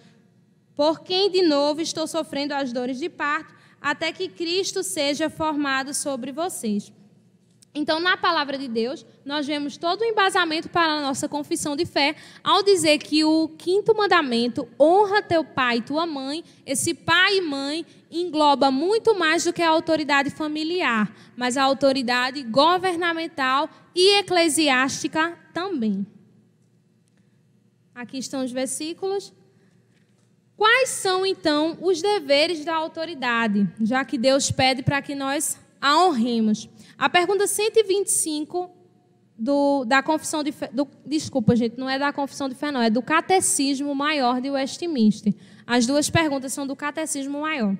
por 0.76 1.02
quem 1.02 1.30
de 1.30 1.44
novo 1.44 1.82
estou 1.82 2.08
sofrendo 2.08 2.54
as 2.54 2.74
dores 2.74 2.98
de 3.00 3.10
parto, 3.10 3.54
até 3.80 4.12
que 4.12 4.28
Cristo 4.28 4.82
seja 4.82 5.30
formado 5.30 5.94
sobre 5.94 6.32
vocês. 6.32 6.91
Então, 7.78 8.00
na 8.00 8.16
palavra 8.16 8.58
de 8.58 8.70
Deus, 8.70 9.06
nós 9.26 9.46
vemos 9.46 9.76
todo 9.76 10.00
o 10.00 10.06
embasamento 10.06 10.70
para 10.70 10.94
a 10.94 11.02
nossa 11.02 11.28
confissão 11.28 11.76
de 11.76 11.86
fé 11.86 12.16
ao 12.42 12.64
dizer 12.64 13.00
que 13.00 13.26
o 13.26 13.50
quinto 13.50 13.94
mandamento, 13.94 14.66
honra 14.80 15.22
teu 15.22 15.44
pai 15.44 15.80
e 15.80 15.82
tua 15.82 16.06
mãe, 16.06 16.42
esse 16.66 16.94
pai 16.94 17.40
e 17.40 17.42
mãe 17.42 17.86
engloba 18.10 18.72
muito 18.72 19.14
mais 19.14 19.44
do 19.44 19.52
que 19.52 19.62
a 19.62 19.70
autoridade 19.70 20.30
familiar, 20.30 21.14
mas 21.36 21.58
a 21.58 21.64
autoridade 21.64 22.44
governamental 22.44 23.70
e 23.94 24.20
eclesiástica 24.20 25.38
também. 25.54 26.08
Aqui 27.94 28.20
estão 28.20 28.42
os 28.42 28.54
versículos. 28.54 29.34
Quais 30.56 30.88
são, 30.92 31.26
então, 31.26 31.78
os 31.82 32.02
deveres 32.02 32.64
da 32.64 32.74
autoridade, 32.74 33.68
já 33.82 34.06
que 34.06 34.18
Deus 34.18 34.50
pede 34.50 34.82
para 34.82 35.02
que 35.02 35.14
nós 35.14 35.60
a 35.82 36.02
honremos? 36.06 36.70
A 36.98 37.10
pergunta 37.10 37.46
125 37.48 38.70
do, 39.38 39.84
da 39.86 40.02
confissão 40.02 40.44
de 40.44 40.52
fé. 40.52 40.70
Desculpa, 41.06 41.56
gente, 41.56 41.78
não 41.78 41.90
é 41.90 42.00
da 42.00 42.14
confissão 42.14 42.48
de 42.48 42.56
fé, 42.56 42.72
não, 42.72 42.82
é 42.82 42.90
do 42.90 43.02
catecismo 43.02 43.94
maior 43.94 44.40
de 44.40 44.50
Westminster. 44.50 45.34
As 45.68 45.86
duas 45.86 46.10
perguntas 46.10 46.54
são 46.54 46.66
do 46.66 46.76
catecismo 46.76 47.42
maior. 47.42 47.76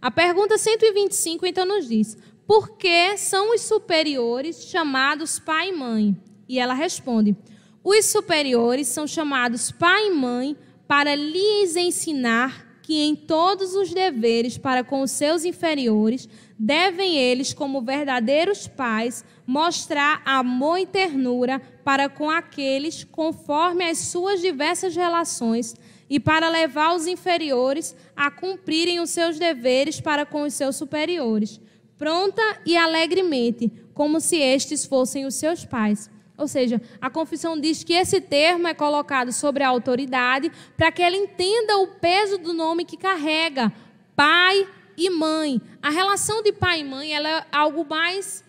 A 0.00 0.10
pergunta 0.10 0.58
125 0.58 1.46
então 1.46 1.64
nos 1.64 1.88
diz: 1.88 2.16
por 2.46 2.76
que 2.76 3.16
são 3.16 3.54
os 3.54 3.62
superiores 3.62 4.64
chamados 4.64 5.38
pai 5.38 5.70
e 5.70 5.72
mãe? 5.72 6.16
E 6.48 6.58
ela 6.58 6.74
responde: 6.74 7.36
os 7.82 8.06
superiores 8.06 8.88
são 8.88 9.06
chamados 9.06 9.70
pai 9.70 10.08
e 10.08 10.10
mãe 10.10 10.56
para 10.86 11.14
lhes 11.14 11.76
ensinar 11.76 12.66
que 12.82 13.02
em 13.02 13.14
todos 13.14 13.74
os 13.74 13.92
deveres 13.92 14.56
para 14.56 14.82
com 14.82 15.02
os 15.02 15.10
seus 15.10 15.44
inferiores, 15.44 16.26
devem 16.58 17.16
eles, 17.16 17.54
como 17.54 17.82
verdadeiros 17.82 18.66
pais, 18.66 19.24
mostrar 19.46 20.20
amor 20.24 20.78
e 20.78 20.86
ternura 20.86 21.60
para 21.84 22.08
com 22.08 22.28
aqueles 22.28 23.04
conforme 23.04 23.84
as 23.84 23.98
suas 23.98 24.40
diversas 24.40 24.96
relações 24.96 25.74
e 26.10 26.18
para 26.18 26.48
levar 26.48 26.94
os 26.94 27.06
inferiores 27.06 27.94
a 28.16 28.30
cumprirem 28.30 28.98
os 28.98 29.10
seus 29.10 29.38
deveres 29.38 30.00
para 30.00 30.26
com 30.26 30.42
os 30.42 30.54
seus 30.54 30.74
superiores, 30.74 31.60
pronta 31.96 32.42
e 32.66 32.76
alegremente, 32.76 33.70
como 33.94 34.20
se 34.20 34.36
estes 34.38 34.84
fossem 34.84 35.26
os 35.26 35.34
seus 35.34 35.64
pais. 35.64 36.10
Ou 36.36 36.46
seja, 36.46 36.80
a 37.00 37.10
confissão 37.10 37.60
diz 37.60 37.82
que 37.82 37.92
esse 37.92 38.20
termo 38.20 38.68
é 38.68 38.74
colocado 38.74 39.32
sobre 39.32 39.62
a 39.62 39.68
autoridade 39.68 40.50
para 40.76 40.90
que 40.92 41.02
ela 41.02 41.16
entenda 41.16 41.78
o 41.78 41.88
peso 41.88 42.38
do 42.38 42.52
nome 42.52 42.84
que 42.84 42.96
carrega, 42.96 43.72
pai 44.14 44.66
e 44.98 45.10
mãe. 45.10 45.60
A 45.82 45.90
relação 45.90 46.42
de 46.42 46.52
pai 46.52 46.80
e 46.80 46.84
mãe 46.84 47.12
ela 47.12 47.28
é 47.28 47.46
algo 47.52 47.86
mais 47.88 48.44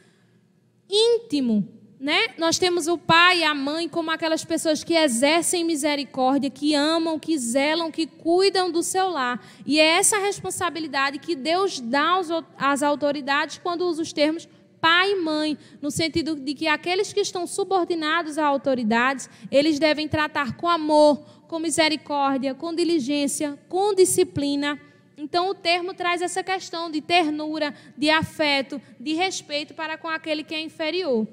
íntimo, 0.90 1.68
né? 2.00 2.30
Nós 2.38 2.58
temos 2.58 2.88
o 2.88 2.98
pai 2.98 3.40
e 3.40 3.44
a 3.44 3.54
mãe 3.54 3.88
como 3.88 4.10
aquelas 4.10 4.44
pessoas 4.44 4.84
que 4.84 4.94
exercem 4.94 5.64
misericórdia, 5.64 6.50
que 6.50 6.74
amam, 6.74 7.20
que 7.20 7.38
zelam, 7.38 7.92
que 7.92 8.08
cuidam 8.08 8.72
do 8.72 8.82
seu 8.82 9.10
lar. 9.10 9.46
E 9.66 9.80
é 9.80 9.98
essa 9.98 10.18
responsabilidade 10.18 11.20
que 11.20 11.36
Deus 11.36 11.80
dá 11.80 12.20
às 12.58 12.82
autoridades 12.82 13.60
quando 13.62 13.86
usa 13.86 14.02
os 14.02 14.14
termos 14.14 14.48
pai 14.80 15.12
e 15.12 15.16
mãe, 15.16 15.58
no 15.82 15.92
sentido 15.92 16.36
de 16.36 16.54
que 16.54 16.68
aqueles 16.68 17.12
que 17.12 17.20
estão 17.20 17.46
subordinados 17.46 18.38
a 18.38 18.46
autoridades, 18.46 19.30
eles 19.52 19.78
devem 19.78 20.08
tratar 20.08 20.56
com 20.56 20.68
amor, 20.68 21.20
com 21.48 21.60
misericórdia, 21.60 22.56
com 22.56 22.74
diligência, 22.74 23.60
com 23.68 23.94
disciplina. 23.94 24.80
Então 25.22 25.50
o 25.50 25.54
termo 25.54 25.94
traz 25.94 26.22
essa 26.22 26.42
questão 26.42 26.90
de 26.90 27.02
ternura, 27.02 27.76
de 27.98 28.10
afeto, 28.10 28.82
de 28.98 29.14
respeito 29.14 29.74
para 29.74 29.98
com 29.98 30.08
aquele 30.08 30.46
que 30.46 30.56
é 30.56 30.62
inferior. 30.62 31.28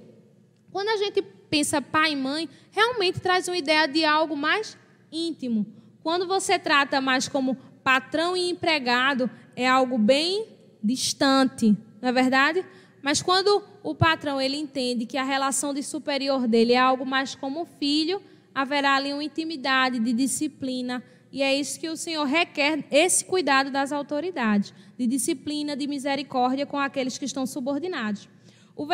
Quando 0.73 0.89
a 0.89 0.97
gente 0.97 1.23
pensa 1.23 1.81
pai 1.81 2.13
e 2.13 2.17
mãe, 2.17 2.49
realmente 2.73 3.21
traz 3.21 3.47
uma 3.47 3.57
ideia 3.57 3.87
de 3.87 4.05
algo 4.05 4.37
mais 4.37 4.77
íntimo. 5.13 5.65
Quando 6.03 6.27
você 6.27 6.59
trata 6.59 7.01
mais 7.01 7.29
como 7.29 7.57
patrão 7.85 8.37
e 8.37 8.51
empregado, 8.51 9.31
é 9.55 9.69
algo 9.69 9.97
bem 9.97 10.49
distante, 10.83 11.77
não 12.03 12.09
é 12.09 12.13
verdade? 12.13 12.67
Mas 13.01 13.23
quando 13.23 13.63
o 13.85 13.95
patrão 13.95 14.41
ele 14.41 14.57
entende 14.57 15.07
que 15.07 15.17
a 15.17 15.23
relação 15.23 15.73
de 15.73 15.81
superior 15.81 16.49
dele 16.49 16.73
é 16.73 16.79
algo 16.79 17.07
mais 17.07 17.37
como 17.37 17.65
filho, 17.65 18.21
haverá 18.53 18.97
ali 18.97 19.13
uma 19.13 19.23
intimidade 19.23 20.01
de 20.01 20.13
disciplina. 20.13 21.05
E 21.37 21.43
é 21.43 21.55
isso 21.55 21.79
que 21.79 21.91
o 21.91 21.99
Senhor 21.99 22.25
requer, 22.25 22.83
esse 22.91 23.23
cuidado 23.23 23.71
das 23.71 23.93
autoridades, 23.93 24.73
de 24.97 25.07
disciplina, 25.07 25.77
de 25.77 25.87
misericórdia 25.87 26.65
com 26.65 26.79
aqueles 26.79 27.19
que 27.19 27.27
estão 27.27 27.45
subordinados. 27.45 28.27
O, 28.75 28.87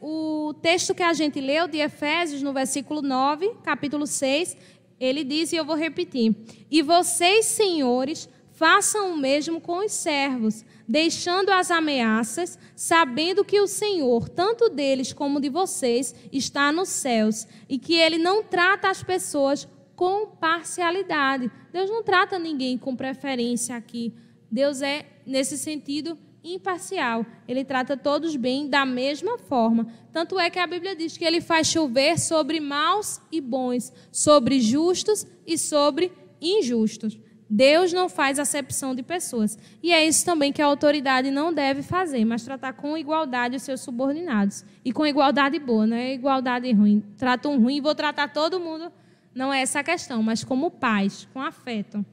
o 0.00 0.54
texto 0.54 0.94
que 0.94 1.02
a 1.02 1.12
gente 1.12 1.38
leu 1.42 1.68
de 1.68 1.76
Efésios, 1.76 2.40
no 2.40 2.54
versículo 2.54 3.02
9, 3.02 3.50
capítulo 3.62 4.06
6, 4.06 4.56
ele 4.98 5.22
diz, 5.22 5.52
e 5.52 5.56
eu 5.56 5.64
vou 5.66 5.76
repetir: 5.76 6.34
E 6.70 6.80
vocês, 6.80 7.44
senhores, 7.44 8.30
façam 8.50 9.12
o 9.12 9.18
mesmo 9.18 9.60
com 9.60 9.84
os 9.84 9.92
servos 9.92 10.64
deixando 10.88 11.50
as 11.50 11.70
ameaças, 11.70 12.58
sabendo 12.74 13.44
que 13.44 13.60
o 13.60 13.68
Senhor, 13.68 14.28
tanto 14.28 14.70
deles 14.70 15.12
como 15.12 15.40
de 15.40 15.48
vocês, 15.48 16.14
está 16.32 16.72
nos 16.72 16.88
céus 16.88 17.46
e 17.68 17.78
que 17.78 17.94
ele 17.94 18.18
não 18.18 18.42
trata 18.42 18.88
as 18.88 19.00
pessoas 19.00 19.68
com 20.00 20.28
parcialidade. 20.28 21.50
Deus 21.70 21.90
não 21.90 22.02
trata 22.02 22.38
ninguém 22.38 22.78
com 22.78 22.96
preferência 22.96 23.76
aqui. 23.76 24.14
Deus 24.50 24.80
é, 24.80 25.04
nesse 25.26 25.58
sentido, 25.58 26.16
imparcial. 26.42 27.26
Ele 27.46 27.62
trata 27.66 27.98
todos 27.98 28.34
bem 28.34 28.66
da 28.66 28.86
mesma 28.86 29.36
forma. 29.36 29.92
Tanto 30.10 30.40
é 30.40 30.48
que 30.48 30.58
a 30.58 30.66
Bíblia 30.66 30.96
diz 30.96 31.18
que 31.18 31.24
ele 31.26 31.42
faz 31.42 31.66
chover 31.66 32.18
sobre 32.18 32.60
maus 32.60 33.20
e 33.30 33.42
bons, 33.42 33.92
sobre 34.10 34.58
justos 34.58 35.26
e 35.46 35.58
sobre 35.58 36.10
injustos. 36.40 37.20
Deus 37.50 37.92
não 37.92 38.08
faz 38.08 38.38
acepção 38.38 38.94
de 38.94 39.02
pessoas. 39.02 39.58
E 39.82 39.92
é 39.92 40.02
isso 40.02 40.24
também 40.24 40.50
que 40.50 40.62
a 40.62 40.66
autoridade 40.66 41.30
não 41.30 41.52
deve 41.52 41.82
fazer, 41.82 42.24
mas 42.24 42.42
tratar 42.42 42.72
com 42.72 42.96
igualdade 42.96 43.56
os 43.56 43.62
seus 43.62 43.82
subordinados. 43.82 44.64
E 44.82 44.94
com 44.94 45.06
igualdade 45.06 45.58
boa, 45.58 45.86
não 45.86 45.96
é 45.98 46.14
igualdade 46.14 46.72
ruim. 46.72 47.04
Trato 47.18 47.50
um 47.50 47.60
ruim, 47.60 47.82
vou 47.82 47.94
tratar 47.94 48.28
todo 48.28 48.58
mundo. 48.58 48.90
Não 49.34 49.52
é 49.52 49.62
essa 49.62 49.80
a 49.80 49.84
questão, 49.84 50.22
mas 50.22 50.42
como 50.42 50.70
paz, 50.70 51.28
com 51.32 51.40
afeto. 51.40 52.04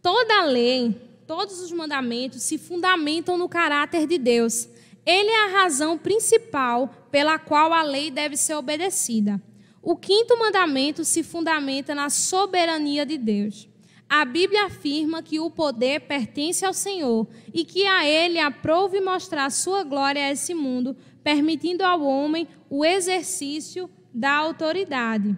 Toda 0.00 0.40
a 0.40 0.44
lei, 0.44 0.94
todos 1.26 1.60
os 1.60 1.72
mandamentos 1.72 2.42
se 2.42 2.56
fundamentam 2.56 3.36
no 3.36 3.48
caráter 3.48 4.06
de 4.06 4.18
Deus. 4.18 4.68
Ele 5.04 5.30
é 5.30 5.44
a 5.44 5.62
razão 5.62 5.98
principal 5.98 6.88
pela 7.10 7.38
qual 7.38 7.72
a 7.72 7.82
lei 7.82 8.10
deve 8.10 8.36
ser 8.36 8.54
obedecida. 8.54 9.42
O 9.82 9.96
quinto 9.96 10.38
mandamento 10.38 11.04
se 11.04 11.22
fundamenta 11.22 11.94
na 11.94 12.10
soberania 12.10 13.04
de 13.04 13.18
Deus. 13.18 13.68
A 14.08 14.24
Bíblia 14.24 14.64
afirma 14.64 15.22
que 15.22 15.38
o 15.38 15.50
poder 15.50 16.00
pertence 16.00 16.64
ao 16.64 16.72
Senhor 16.72 17.28
e 17.52 17.64
que 17.64 17.86
a 17.86 18.06
Ele 18.06 18.38
aprove 18.38 19.00
mostrar 19.00 19.50
sua 19.50 19.82
glória 19.82 20.24
a 20.24 20.30
esse 20.30 20.54
mundo, 20.54 20.96
permitindo 21.22 21.84
ao 21.84 22.02
homem 22.02 22.48
o 22.70 22.84
exercício 22.84 23.90
da 24.14 24.32
autoridade. 24.32 25.36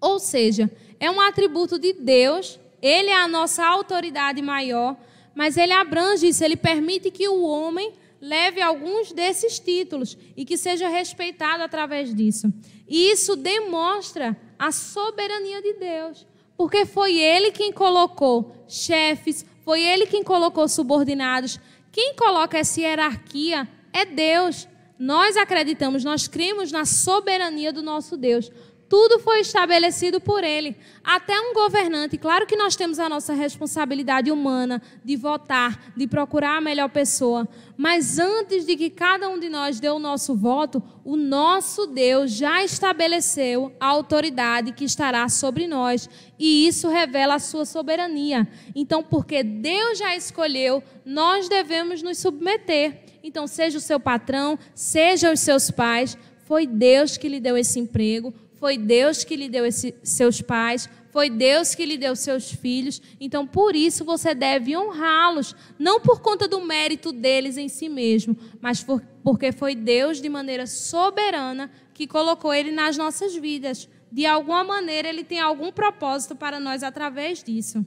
Ou 0.00 0.18
seja, 0.18 0.70
é 1.00 1.10
um 1.10 1.20
atributo 1.20 1.78
de 1.78 1.92
Deus, 1.92 2.58
Ele 2.80 3.10
é 3.10 3.16
a 3.16 3.28
nossa 3.28 3.66
autoridade 3.66 4.40
maior, 4.42 4.96
mas 5.34 5.56
Ele 5.56 5.72
abrange 5.72 6.28
isso, 6.28 6.44
Ele 6.44 6.56
permite 6.56 7.10
que 7.10 7.28
o 7.28 7.42
homem 7.42 7.92
leve 8.20 8.60
alguns 8.60 9.12
desses 9.12 9.58
títulos 9.58 10.16
e 10.36 10.44
que 10.44 10.56
seja 10.56 10.88
respeitado 10.88 11.62
através 11.62 12.14
disso. 12.14 12.52
E 12.88 13.10
isso 13.10 13.36
demonstra 13.36 14.36
a 14.58 14.72
soberania 14.72 15.62
de 15.62 15.74
Deus, 15.74 16.26
porque 16.56 16.84
foi 16.84 17.18
Ele 17.18 17.52
quem 17.52 17.72
colocou 17.72 18.56
chefes, 18.66 19.44
foi 19.64 19.82
Ele 19.82 20.06
quem 20.06 20.24
colocou 20.24 20.66
subordinados. 20.66 21.60
Quem 21.92 22.14
coloca 22.14 22.56
essa 22.56 22.80
hierarquia 22.80 23.68
é 23.92 24.04
Deus. 24.04 24.68
Nós 24.98 25.36
acreditamos, 25.36 26.04
nós 26.04 26.26
cremos 26.26 26.72
na 26.72 26.84
soberania 26.84 27.72
do 27.72 27.82
nosso 27.82 28.16
Deus. 28.16 28.50
Tudo 28.88 29.18
foi 29.18 29.40
estabelecido 29.40 30.18
por 30.18 30.42
ele. 30.42 30.74
Até 31.04 31.38
um 31.38 31.52
governante, 31.52 32.16
claro 32.16 32.46
que 32.46 32.56
nós 32.56 32.74
temos 32.74 32.98
a 32.98 33.08
nossa 33.08 33.34
responsabilidade 33.34 34.30
humana 34.30 34.80
de 35.04 35.14
votar, 35.14 35.92
de 35.94 36.06
procurar 36.06 36.56
a 36.56 36.60
melhor 36.60 36.88
pessoa. 36.88 37.46
Mas 37.76 38.18
antes 38.18 38.64
de 38.64 38.76
que 38.76 38.88
cada 38.88 39.28
um 39.28 39.38
de 39.38 39.50
nós 39.50 39.78
dê 39.78 39.90
o 39.90 39.98
nosso 39.98 40.34
voto, 40.34 40.82
o 41.04 41.16
nosso 41.16 41.86
Deus 41.86 42.32
já 42.32 42.64
estabeleceu 42.64 43.70
a 43.78 43.86
autoridade 43.86 44.72
que 44.72 44.84
estará 44.84 45.28
sobre 45.28 45.66
nós. 45.66 46.08
E 46.38 46.66
isso 46.66 46.88
revela 46.88 47.34
a 47.34 47.38
sua 47.38 47.66
soberania. 47.66 48.48
Então, 48.74 49.02
porque 49.02 49.42
Deus 49.42 49.98
já 49.98 50.16
escolheu, 50.16 50.82
nós 51.04 51.46
devemos 51.46 52.02
nos 52.02 52.18
submeter. 52.18 53.04
Então, 53.22 53.46
seja 53.46 53.76
o 53.76 53.82
seu 53.82 54.00
patrão, 54.00 54.58
seja 54.74 55.30
os 55.30 55.40
seus 55.40 55.70
pais, 55.70 56.16
foi 56.46 56.66
Deus 56.66 57.18
que 57.18 57.28
lhe 57.28 57.40
deu 57.40 57.58
esse 57.58 57.78
emprego, 57.78 58.32
foi 58.58 58.76
Deus 58.76 59.24
que 59.24 59.36
lhe 59.36 59.48
deu 59.48 59.64
esse, 59.64 59.94
seus 60.02 60.40
pais, 60.40 60.88
foi 61.10 61.30
Deus 61.30 61.74
que 61.74 61.86
lhe 61.86 61.96
deu 61.96 62.14
seus 62.14 62.50
filhos. 62.50 63.00
Então, 63.20 63.46
por 63.46 63.74
isso 63.74 64.04
você 64.04 64.34
deve 64.34 64.76
honrá-los, 64.76 65.54
não 65.78 66.00
por 66.00 66.20
conta 66.20 66.46
do 66.46 66.60
mérito 66.60 67.12
deles 67.12 67.56
em 67.56 67.68
si 67.68 67.88
mesmo, 67.88 68.36
mas 68.60 68.82
por, 68.82 69.02
porque 69.22 69.52
foi 69.52 69.74
Deus 69.74 70.20
de 70.20 70.28
maneira 70.28 70.66
soberana 70.66 71.70
que 71.94 72.06
colocou 72.06 72.52
ele 72.52 72.70
nas 72.70 72.96
nossas 72.96 73.34
vidas. 73.34 73.88
De 74.10 74.24
alguma 74.24 74.64
maneira, 74.64 75.08
ele 75.08 75.24
tem 75.24 75.40
algum 75.40 75.70
propósito 75.70 76.34
para 76.34 76.58
nós 76.58 76.82
através 76.82 77.42
disso. 77.42 77.84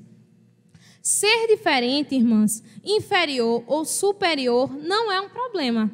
Ser 1.02 1.48
diferente, 1.48 2.16
irmãs, 2.16 2.64
inferior 2.84 3.64
ou 3.66 3.84
superior, 3.84 4.72
não 4.72 5.12
é 5.12 5.20
um 5.20 5.30
problema. 5.30 5.90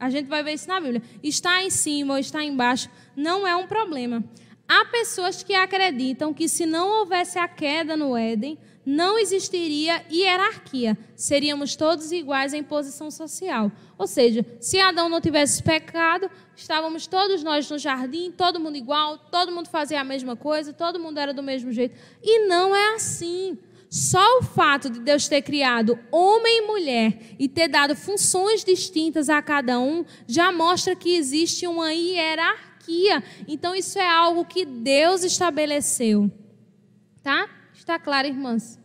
A 0.00 0.08
gente 0.08 0.26
vai 0.26 0.42
ver 0.42 0.54
isso 0.54 0.66
na 0.66 0.80
Bíblia. 0.80 1.02
Está 1.22 1.62
em 1.62 1.70
cima 1.70 2.14
ou 2.14 2.18
está 2.18 2.42
embaixo 2.42 2.88
não 3.14 3.46
é 3.46 3.54
um 3.54 3.66
problema. 3.66 4.24
Há 4.66 4.84
pessoas 4.86 5.42
que 5.42 5.52
acreditam 5.54 6.32
que 6.32 6.48
se 6.48 6.64
não 6.64 6.88
houvesse 7.00 7.38
a 7.38 7.46
queda 7.46 7.96
no 7.96 8.16
Éden, 8.16 8.56
não 8.86 9.18
existiria 9.18 10.04
hierarquia, 10.10 10.96
seríamos 11.14 11.76
todos 11.76 12.12
iguais 12.12 12.54
em 12.54 12.62
posição 12.62 13.10
social. 13.10 13.70
Ou 13.98 14.06
seja, 14.06 14.44
se 14.58 14.80
Adão 14.80 15.08
não 15.08 15.20
tivesse 15.20 15.62
pecado, 15.62 16.30
estávamos 16.56 17.06
todos 17.06 17.42
nós 17.42 17.68
no 17.68 17.78
jardim, 17.78 18.30
todo 18.30 18.58
mundo 18.58 18.76
igual, 18.76 19.18
todo 19.18 19.52
mundo 19.52 19.68
fazia 19.68 20.00
a 20.00 20.04
mesma 20.04 20.34
coisa, 20.34 20.72
todo 20.72 20.98
mundo 20.98 21.18
era 21.18 21.34
do 21.34 21.42
mesmo 21.42 21.70
jeito. 21.72 21.98
E 22.22 22.46
não 22.46 22.74
é 22.74 22.94
assim. 22.94 23.58
Só 23.90 24.38
o 24.38 24.42
fato 24.42 24.88
de 24.88 25.00
Deus 25.00 25.26
ter 25.26 25.42
criado 25.42 25.98
homem 26.12 26.58
e 26.58 26.66
mulher 26.68 27.34
e 27.36 27.48
ter 27.48 27.66
dado 27.66 27.96
funções 27.96 28.62
distintas 28.62 29.28
a 29.28 29.42
cada 29.42 29.80
um 29.80 30.04
já 30.28 30.52
mostra 30.52 30.94
que 30.94 31.16
existe 31.16 31.66
uma 31.66 31.92
hierarquia. 31.92 33.20
Então, 33.48 33.74
isso 33.74 33.98
é 33.98 34.08
algo 34.08 34.44
que 34.44 34.64
Deus 34.64 35.24
estabeleceu. 35.24 36.30
Tá? 37.20 37.50
Está 37.74 37.98
claro, 37.98 38.28
irmãs? 38.28 38.78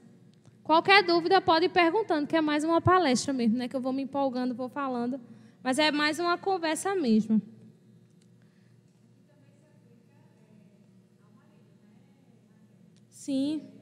Qualquer 0.63 1.03
dúvida 1.03 1.39
pode 1.39 1.65
ir 1.65 1.69
perguntando, 1.69 2.25
que 2.25 2.35
é 2.35 2.41
mais 2.41 2.63
uma 2.63 2.81
palestra 2.81 3.31
mesmo, 3.31 3.57
né? 3.57 3.67
Que 3.67 3.75
eu 3.75 3.81
vou 3.81 3.93
me 3.93 4.01
empolgando, 4.01 4.55
vou 4.55 4.69
falando. 4.69 5.21
Mas 5.61 5.77
é 5.77 5.91
mais 5.91 6.19
uma 6.19 6.35
conversa 6.35 6.95
mesmo. 6.95 7.39
Sim 13.11 13.74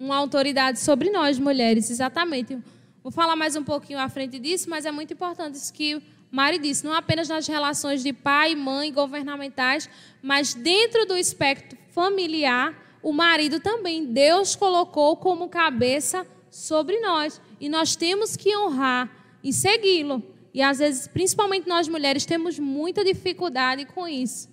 uma 0.00 0.16
autoridade 0.16 0.80
sobre 0.80 1.10
nós, 1.10 1.38
mulheres, 1.38 1.90
exatamente. 1.90 2.58
Vou 3.02 3.12
falar 3.12 3.36
mais 3.36 3.54
um 3.54 3.62
pouquinho 3.62 3.98
à 3.98 4.08
frente 4.08 4.38
disso, 4.38 4.70
mas 4.70 4.86
é 4.86 4.90
muito 4.90 5.12
importante 5.12 5.56
isso 5.56 5.70
que 5.70 6.02
Mari 6.30 6.58
disse, 6.58 6.84
não 6.84 6.94
apenas 6.94 7.28
nas 7.28 7.46
relações 7.46 8.02
de 8.02 8.12
pai, 8.12 8.54
mãe, 8.54 8.90
governamentais, 8.92 9.90
mas 10.22 10.54
dentro 10.54 11.04
do 11.04 11.16
espectro 11.16 11.76
familiar, 11.90 12.74
o 13.02 13.12
marido 13.12 13.60
também. 13.60 14.06
Deus 14.06 14.56
colocou 14.56 15.16
como 15.16 15.48
cabeça 15.48 16.26
sobre 16.50 16.98
nós. 17.00 17.40
E 17.60 17.68
nós 17.68 17.94
temos 17.94 18.36
que 18.36 18.56
honrar 18.56 19.10
e 19.42 19.52
segui-lo. 19.52 20.22
E 20.54 20.62
às 20.62 20.78
vezes, 20.78 21.08
principalmente 21.08 21.68
nós 21.68 21.88
mulheres, 21.88 22.24
temos 22.24 22.58
muita 22.58 23.04
dificuldade 23.04 23.84
com 23.86 24.08
isso. 24.08 24.48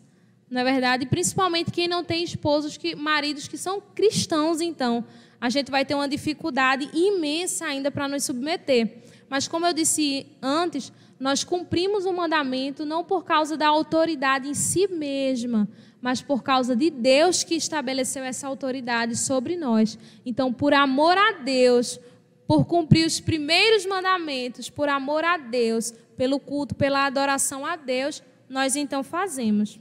Não 0.49 0.61
é 0.61 0.63
verdade? 0.63 1.05
Principalmente 1.05 1.71
quem 1.71 1.87
não 1.87 2.03
tem 2.03 2.23
esposos, 2.23 2.77
que, 2.77 2.95
maridos 2.95 3.47
que 3.47 3.57
são 3.57 3.81
cristãos, 3.81 4.61
então 4.61 5.05
a 5.39 5.49
gente 5.49 5.69
vai 5.69 5.85
ter 5.85 5.95
uma 5.95 6.07
dificuldade 6.07 6.89
imensa 6.93 7.65
ainda 7.65 7.91
para 7.91 8.07
nos 8.07 8.23
submeter. 8.23 8.97
Mas, 9.29 9.47
como 9.47 9.65
eu 9.65 9.73
disse 9.73 10.27
antes, 10.41 10.91
nós 11.19 11.43
cumprimos 11.43 12.05
o 12.05 12.13
mandamento 12.13 12.85
não 12.85 13.03
por 13.03 13.23
causa 13.23 13.57
da 13.57 13.67
autoridade 13.67 14.47
em 14.47 14.53
si 14.53 14.87
mesma, 14.87 15.67
mas 16.01 16.21
por 16.21 16.43
causa 16.43 16.75
de 16.75 16.89
Deus 16.89 17.43
que 17.43 17.55
estabeleceu 17.55 18.23
essa 18.23 18.47
autoridade 18.47 19.15
sobre 19.17 19.55
nós. 19.55 19.97
Então, 20.25 20.53
por 20.53 20.73
amor 20.73 21.17
a 21.17 21.31
Deus, 21.33 21.99
por 22.47 22.65
cumprir 22.65 23.05
os 23.05 23.19
primeiros 23.19 23.85
mandamentos, 23.85 24.69
por 24.69 24.87
amor 24.87 25.23
a 25.23 25.37
Deus, 25.37 25.93
pelo 26.15 26.39
culto, 26.39 26.75
pela 26.75 27.05
adoração 27.05 27.65
a 27.65 27.75
Deus, 27.75 28.23
nós 28.49 28.75
então 28.75 29.03
fazemos. 29.03 29.79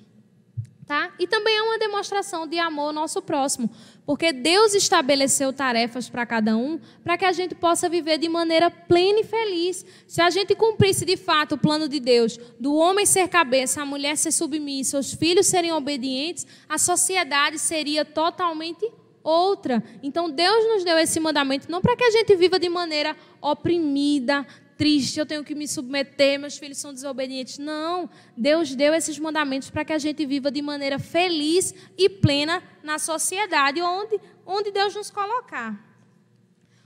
Tá? 0.86 1.12
E 1.18 1.26
também 1.26 1.56
é 1.56 1.62
uma 1.62 1.78
demonstração 1.78 2.46
de 2.46 2.58
amor 2.58 2.88
ao 2.88 2.92
nosso 2.92 3.20
próximo, 3.20 3.68
porque 4.06 4.32
Deus 4.32 4.72
estabeleceu 4.72 5.52
tarefas 5.52 6.08
para 6.08 6.24
cada 6.24 6.56
um, 6.56 6.78
para 7.02 7.18
que 7.18 7.24
a 7.24 7.32
gente 7.32 7.56
possa 7.56 7.88
viver 7.88 8.18
de 8.18 8.28
maneira 8.28 8.70
plena 8.70 9.18
e 9.18 9.24
feliz. 9.24 9.84
Se 10.06 10.22
a 10.22 10.30
gente 10.30 10.54
cumprisse 10.54 11.04
de 11.04 11.16
fato 11.16 11.56
o 11.56 11.58
plano 11.58 11.88
de 11.88 11.98
Deus, 11.98 12.38
do 12.60 12.76
homem 12.76 13.04
ser 13.04 13.28
cabeça, 13.28 13.82
a 13.82 13.86
mulher 13.86 14.16
ser 14.16 14.30
submissa, 14.30 14.96
os 14.96 15.12
filhos 15.12 15.48
serem 15.48 15.72
obedientes, 15.72 16.46
a 16.68 16.78
sociedade 16.78 17.58
seria 17.58 18.04
totalmente 18.04 18.88
outra. 19.24 19.82
Então 20.04 20.30
Deus 20.30 20.64
nos 20.68 20.84
deu 20.84 20.96
esse 20.96 21.18
mandamento 21.18 21.68
não 21.68 21.80
para 21.80 21.96
que 21.96 22.04
a 22.04 22.10
gente 22.12 22.36
viva 22.36 22.60
de 22.60 22.68
maneira 22.68 23.16
oprimida, 23.42 24.46
triste, 24.76 25.18
eu 25.18 25.26
tenho 25.26 25.42
que 25.42 25.54
me 25.54 25.66
submeter, 25.66 26.38
meus 26.38 26.58
filhos 26.58 26.78
são 26.78 26.92
desobedientes. 26.92 27.58
Não, 27.58 28.08
Deus 28.36 28.74
deu 28.74 28.94
esses 28.94 29.18
mandamentos 29.18 29.70
para 29.70 29.84
que 29.84 29.92
a 29.92 29.98
gente 29.98 30.24
viva 30.26 30.50
de 30.50 30.60
maneira 30.62 30.98
feliz 30.98 31.74
e 31.96 32.08
plena 32.08 32.62
na 32.82 32.98
sociedade 32.98 33.80
onde, 33.80 34.20
onde 34.44 34.70
Deus 34.70 34.94
nos 34.94 35.10
colocar. 35.10 35.84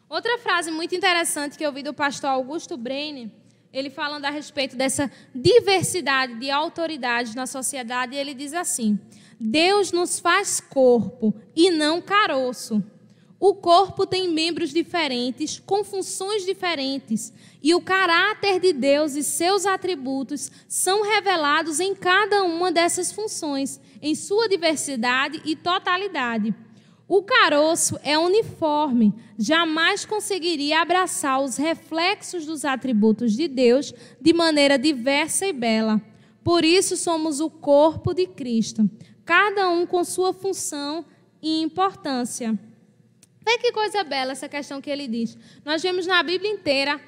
Outra 0.09 0.39
frase 0.39 0.71
muito 0.71 0.95
interessante 0.95 1.57
que 1.57 1.65
eu 1.65 1.73
vi 1.73 1.83
do 1.83 1.95
pastor 1.95 2.31
Augusto 2.31 2.77
Breine, 2.77 3.33
ele 3.73 3.91
falando 3.91 4.25
a 4.25 4.31
respeito 4.31 4.77
dessa 4.77 5.11
diversidade 5.35 6.35
de 6.35 6.51
autoridades 6.51 7.35
na 7.35 7.47
sociedade, 7.47 8.17
ele 8.17 8.35
diz 8.35 8.53
assim: 8.53 8.99
Deus 9.39 9.93
nos 9.93 10.19
faz 10.19 10.61
corpo 10.61 11.35
e 11.55 11.71
não 11.71 12.03
caroço. 12.03 12.83
O 13.41 13.55
corpo 13.55 14.07
tem 14.07 14.29
membros 14.29 14.69
diferentes, 14.69 15.59
com 15.65 15.83
funções 15.83 16.45
diferentes, 16.45 17.33
e 17.63 17.75
o 17.75 17.81
caráter 17.81 18.61
de 18.61 18.71
Deus 18.71 19.15
e 19.15 19.23
seus 19.23 19.65
atributos 19.65 20.53
são 20.69 21.03
revelados 21.03 21.81
em 21.81 21.95
cada 21.95 22.43
uma 22.45 22.71
dessas 22.71 23.11
funções, 23.11 23.81
em 24.03 24.15
sua 24.15 24.47
diversidade 24.47 25.41
e 25.43 25.57
totalidade. 25.57 26.55
O 27.09 27.23
caroço 27.23 27.99
é 28.03 28.19
uniforme, 28.19 29.15
jamais 29.39 30.05
conseguiria 30.05 30.83
abraçar 30.83 31.43
os 31.43 31.57
reflexos 31.57 32.45
dos 32.45 32.67
atributos 32.67 33.33
de 33.33 33.49
Deus 33.49 33.95
de 34.21 34.35
maneira 34.35 34.79
diversa 34.79 35.47
e 35.47 35.53
bela. 35.55 35.99
Por 36.45 36.63
isso 36.63 36.95
somos 36.95 37.41
o 37.41 37.49
corpo 37.49 38.13
de 38.13 38.27
Cristo, 38.27 38.89
cada 39.25 39.71
um 39.71 39.87
com 39.87 40.05
sua 40.05 40.35
função 40.35 41.07
e 41.43 41.63
importância. 41.63 42.57
Vê 43.51 43.59
que 43.59 43.73
coisa 43.73 44.05
bela 44.05 44.31
essa 44.31 44.49
questão 44.49 44.81
que 44.81 44.89
ele 44.89 45.09
diz. 45.09 45.37
Nós 45.65 45.83
vemos 45.83 46.07
na 46.07 46.23
Bíblia 46.23 46.53
inteira 46.53 47.01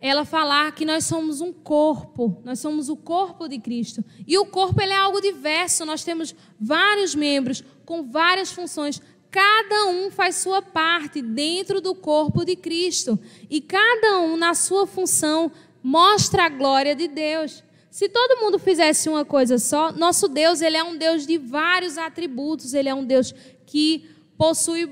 ela 0.00 0.24
falar 0.24 0.72
que 0.72 0.86
nós 0.86 1.04
somos 1.04 1.42
um 1.42 1.52
corpo, 1.52 2.40
nós 2.42 2.58
somos 2.58 2.88
o 2.88 2.96
corpo 2.96 3.46
de 3.46 3.58
Cristo. 3.58 4.02
E 4.26 4.38
o 4.38 4.46
corpo 4.46 4.80
ele 4.80 4.94
é 4.94 4.96
algo 4.96 5.20
diverso, 5.20 5.84
nós 5.84 6.02
temos 6.04 6.34
vários 6.58 7.14
membros 7.14 7.62
com 7.84 8.02
várias 8.02 8.50
funções. 8.50 9.02
Cada 9.30 9.88
um 9.88 10.10
faz 10.10 10.36
sua 10.36 10.62
parte 10.62 11.20
dentro 11.20 11.82
do 11.82 11.94
corpo 11.94 12.46
de 12.46 12.56
Cristo. 12.56 13.20
E 13.50 13.60
cada 13.60 14.20
um, 14.20 14.38
na 14.38 14.54
sua 14.54 14.86
função, 14.86 15.52
mostra 15.82 16.44
a 16.44 16.48
glória 16.48 16.96
de 16.96 17.08
Deus. 17.08 17.62
Se 17.90 18.08
todo 18.08 18.40
mundo 18.40 18.58
fizesse 18.58 19.06
uma 19.06 19.22
coisa 19.22 19.58
só, 19.58 19.92
nosso 19.92 20.28
Deus 20.28 20.62
ele 20.62 20.78
é 20.78 20.82
um 20.82 20.96
Deus 20.96 21.26
de 21.26 21.36
vários 21.36 21.98
atributos, 21.98 22.72
ele 22.72 22.88
é 22.88 22.94
um 22.94 23.04
Deus 23.04 23.34
que 23.66 24.08
possui 24.38 24.90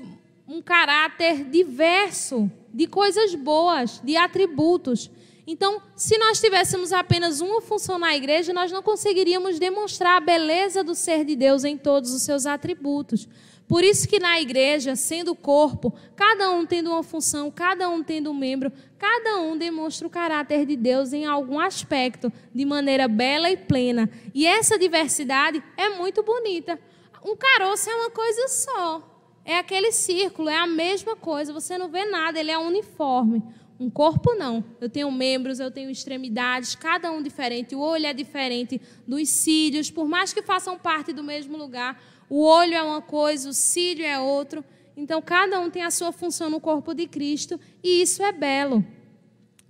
um 0.51 0.61
caráter 0.61 1.45
diverso 1.45 2.51
de 2.73 2.85
coisas 2.85 3.33
boas, 3.35 4.01
de 4.03 4.17
atributos. 4.17 5.09
Então, 5.47 5.81
se 5.95 6.17
nós 6.17 6.41
tivéssemos 6.41 6.91
apenas 6.91 7.39
uma 7.39 7.61
função 7.61 7.97
na 7.97 8.13
igreja, 8.13 8.51
nós 8.51 8.69
não 8.69 8.83
conseguiríamos 8.83 9.57
demonstrar 9.57 10.17
a 10.17 10.19
beleza 10.19 10.83
do 10.83 10.93
ser 10.93 11.23
de 11.23 11.37
Deus 11.37 11.63
em 11.63 11.77
todos 11.77 12.13
os 12.13 12.23
seus 12.23 12.45
atributos. 12.45 13.29
Por 13.65 13.81
isso 13.81 14.09
que 14.09 14.19
na 14.19 14.41
igreja, 14.41 14.93
sendo 14.93 15.33
corpo, 15.33 15.93
cada 16.17 16.51
um 16.51 16.65
tendo 16.65 16.91
uma 16.91 17.01
função, 17.01 17.49
cada 17.49 17.87
um 17.87 18.03
tendo 18.03 18.29
um 18.29 18.33
membro, 18.33 18.73
cada 18.99 19.39
um 19.39 19.57
demonstra 19.57 20.05
o 20.05 20.11
caráter 20.11 20.65
de 20.65 20.75
Deus 20.75 21.13
em 21.13 21.25
algum 21.25 21.61
aspecto, 21.61 22.29
de 22.53 22.65
maneira 22.65 23.07
bela 23.07 23.49
e 23.49 23.55
plena. 23.55 24.09
E 24.33 24.45
essa 24.45 24.77
diversidade 24.77 25.63
é 25.77 25.87
muito 25.91 26.21
bonita. 26.21 26.77
Um 27.23 27.37
caroço 27.37 27.89
é 27.89 27.95
uma 27.95 28.09
coisa 28.09 28.47
só. 28.49 29.10
É 29.43 29.57
aquele 29.57 29.91
círculo, 29.91 30.49
é 30.49 30.57
a 30.57 30.67
mesma 30.67 31.15
coisa, 31.15 31.51
você 31.51 31.77
não 31.77 31.89
vê 31.89 32.05
nada, 32.05 32.39
ele 32.39 32.51
é 32.51 32.57
uniforme. 32.57 33.43
Um 33.79 33.89
corpo 33.89 34.35
não. 34.35 34.63
Eu 34.79 34.87
tenho 34.87 35.11
membros, 35.11 35.59
eu 35.59 35.71
tenho 35.71 35.89
extremidades, 35.89 36.75
cada 36.75 37.11
um 37.11 37.21
diferente. 37.21 37.75
O 37.75 37.79
olho 37.79 38.05
é 38.05 38.13
diferente 38.13 38.79
dos 39.07 39.27
cílios, 39.29 39.89
por 39.89 40.07
mais 40.07 40.31
que 40.31 40.43
façam 40.43 40.77
parte 40.77 41.11
do 41.11 41.23
mesmo 41.23 41.57
lugar. 41.57 41.99
O 42.29 42.43
olho 42.43 42.75
é 42.75 42.83
uma 42.83 43.01
coisa, 43.01 43.49
o 43.49 43.53
cílio 43.53 44.05
é 44.05 44.19
outro. 44.19 44.63
Então, 44.95 45.19
cada 45.19 45.59
um 45.59 45.69
tem 45.69 45.81
a 45.81 45.89
sua 45.89 46.11
função 46.11 46.47
no 46.47 46.61
corpo 46.61 46.93
de 46.93 47.07
Cristo 47.07 47.59
e 47.83 48.03
isso 48.03 48.21
é 48.21 48.31
belo. 48.31 48.85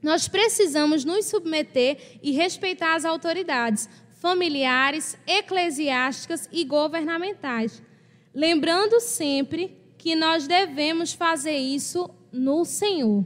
Nós 0.03 0.27
precisamos 0.27 1.05
nos 1.05 1.27
submeter 1.27 2.19
e 2.21 2.31
respeitar 2.31 2.95
as 2.95 3.05
autoridades 3.05 3.87
familiares, 4.19 5.17
eclesiásticas 5.25 6.49
e 6.51 6.65
governamentais. 6.65 7.81
Lembrando 8.33 8.99
sempre 8.99 9.77
que 9.97 10.15
nós 10.15 10.47
devemos 10.47 11.13
fazer 11.13 11.57
isso 11.57 12.09
no 12.31 12.63
Senhor. 12.65 13.25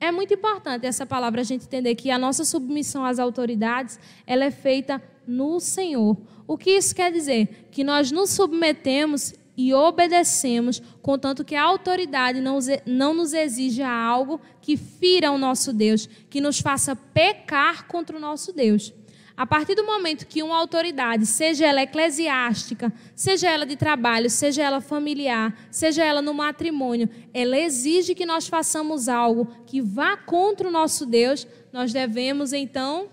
É 0.00 0.10
muito 0.10 0.32
importante 0.34 0.86
essa 0.86 1.04
palavra 1.04 1.42
a 1.42 1.44
gente 1.44 1.66
entender 1.66 1.94
que 1.94 2.10
a 2.10 2.18
nossa 2.18 2.44
submissão 2.44 3.04
às 3.04 3.18
autoridades, 3.18 3.98
ela 4.26 4.44
é 4.44 4.50
feita 4.50 5.02
no 5.26 5.60
Senhor. 5.60 6.16
O 6.46 6.56
que 6.56 6.70
isso 6.70 6.94
quer 6.94 7.12
dizer? 7.12 7.68
Que 7.70 7.84
nós 7.84 8.10
nos 8.10 8.30
submetemos 8.30 9.34
e 9.56 9.74
obedecemos, 9.74 10.80
contanto 11.02 11.44
que 11.44 11.54
a 11.54 11.62
autoridade 11.62 12.40
não, 12.40 12.58
não 12.86 13.12
nos 13.12 13.34
exija 13.34 13.88
algo 13.88 14.40
que 14.60 14.76
fira 14.76 15.30
o 15.30 15.38
nosso 15.38 15.70
Deus, 15.72 16.08
que 16.30 16.40
nos 16.40 16.60
faça 16.60 16.96
pecar 16.96 17.86
contra 17.86 18.16
o 18.16 18.20
nosso 18.20 18.54
Deus. 18.54 18.92
A 19.40 19.46
partir 19.46 19.74
do 19.74 19.86
momento 19.86 20.26
que 20.26 20.42
uma 20.42 20.58
autoridade, 20.58 21.24
seja 21.24 21.64
ela 21.64 21.80
eclesiástica, 21.80 22.92
seja 23.16 23.48
ela 23.48 23.64
de 23.64 23.74
trabalho, 23.74 24.28
seja 24.28 24.62
ela 24.62 24.82
familiar, 24.82 25.58
seja 25.70 26.04
ela 26.04 26.20
no 26.20 26.34
matrimônio, 26.34 27.08
ela 27.32 27.58
exige 27.58 28.14
que 28.14 28.26
nós 28.26 28.46
façamos 28.46 29.08
algo 29.08 29.50
que 29.64 29.80
vá 29.80 30.14
contra 30.14 30.68
o 30.68 30.70
nosso 30.70 31.06
Deus, 31.06 31.48
nós 31.72 31.90
devemos 31.90 32.52
então 32.52 33.08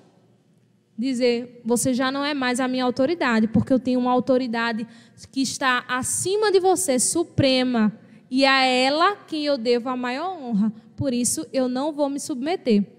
dizer: 0.98 1.62
você 1.63 1.94
já 1.94 2.12
não 2.12 2.26
é 2.26 2.34
mais 2.34 2.60
a 2.60 2.68
minha 2.68 2.84
autoridade, 2.84 3.48
porque 3.48 3.72
eu 3.72 3.80
tenho 3.80 3.98
uma 3.98 4.12
autoridade 4.12 4.86
que 5.32 5.42
está 5.42 5.86
acima 5.88 6.52
de 6.52 6.60
você, 6.60 7.00
suprema, 7.00 7.98
e 8.30 8.44
a 8.44 8.66
ela 8.66 9.16
quem 9.16 9.46
eu 9.46 9.58
devo 9.58 9.88
a 9.88 9.96
maior 9.96 10.38
honra. 10.38 10.74
Por 10.98 11.13
isso 11.13 11.48
eu 11.54 11.70
não 11.70 11.94
vou 11.94 12.10
me 12.10 12.20
submeter. 12.20 12.97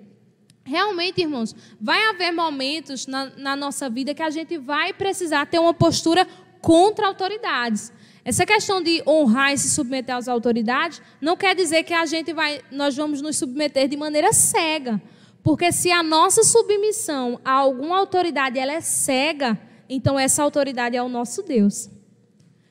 Realmente, 0.68 1.22
irmãos, 1.22 1.57
vai 1.81 1.98
haver 2.11 2.31
momentos 2.31 3.07
na, 3.07 3.33
na, 3.38 3.57
nossa 3.57 3.88
vida 3.88 4.12
que 4.12 4.22
a 4.22 4.28
gente 4.28 4.59
vai 4.59 4.92
precisar 4.92 5.46
ter 5.46 5.59
uma 5.59 5.72
postura 5.72 6.28
contra 6.61 7.07
autoridades. 7.07 7.90
Essa 8.22 8.44
questão 8.44 8.83
de 8.83 9.02
honrar 9.07 9.54
e 9.54 9.57
se 9.57 9.70
submeter 9.70 10.14
às 10.14 10.28
autoridades 10.28 11.00
não 11.22 11.38
quer 11.38 11.57
dizer 11.57 11.85
que 11.85 11.94
a 11.94 12.04
gente 12.04 12.35
vai, 12.35 12.61
nós 12.70 12.94
vamos 12.94 13.22
nos 13.22 13.38
submeter 13.38 13.88
de 13.88 13.96
maneira 13.96 14.31
cega. 14.35 15.00
Porque 15.42 15.72
se 15.72 15.90
a 15.90 16.02
nossa 16.02 16.42
submissão 16.42 17.40
a 17.42 17.52
alguma 17.52 17.96
autoridade 17.96 18.59
ela 18.59 18.74
é 18.74 18.83
cega, 18.83 19.59
então 19.88 20.18
essa 20.18 20.42
autoridade 20.42 20.94
é 20.94 21.02
o 21.02 21.09
nosso 21.09 21.42
Deus. 21.42 21.88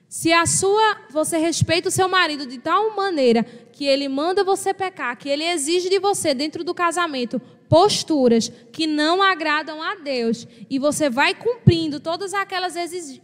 Se 0.07 0.31
a 0.31 0.45
sua, 0.45 0.97
você 1.09 1.37
respeita 1.39 1.89
o 1.89 1.91
seu 1.91 2.07
marido 2.07 2.45
de 2.45 2.59
tal 2.59 2.95
maneira 2.95 3.43
que 3.73 3.85
ele 3.85 4.07
manda 4.07 4.43
você 4.43 4.71
pecar, 4.71 5.17
que 5.17 5.27
ele 5.27 5.43
exige 5.43 5.89
de 5.89 5.97
você 5.97 6.35
dentro 6.35 6.63
do 6.63 6.75
casamento 6.75 7.41
posturas 7.69 8.51
que 8.71 8.87
não 8.87 9.21
agradam 9.21 9.81
a 9.81 9.95
Deus 9.95 10.47
e 10.69 10.79
você 10.79 11.09
vai 11.09 11.33
cumprindo 11.33 11.99
todas 11.99 12.33
aquelas 12.33 12.75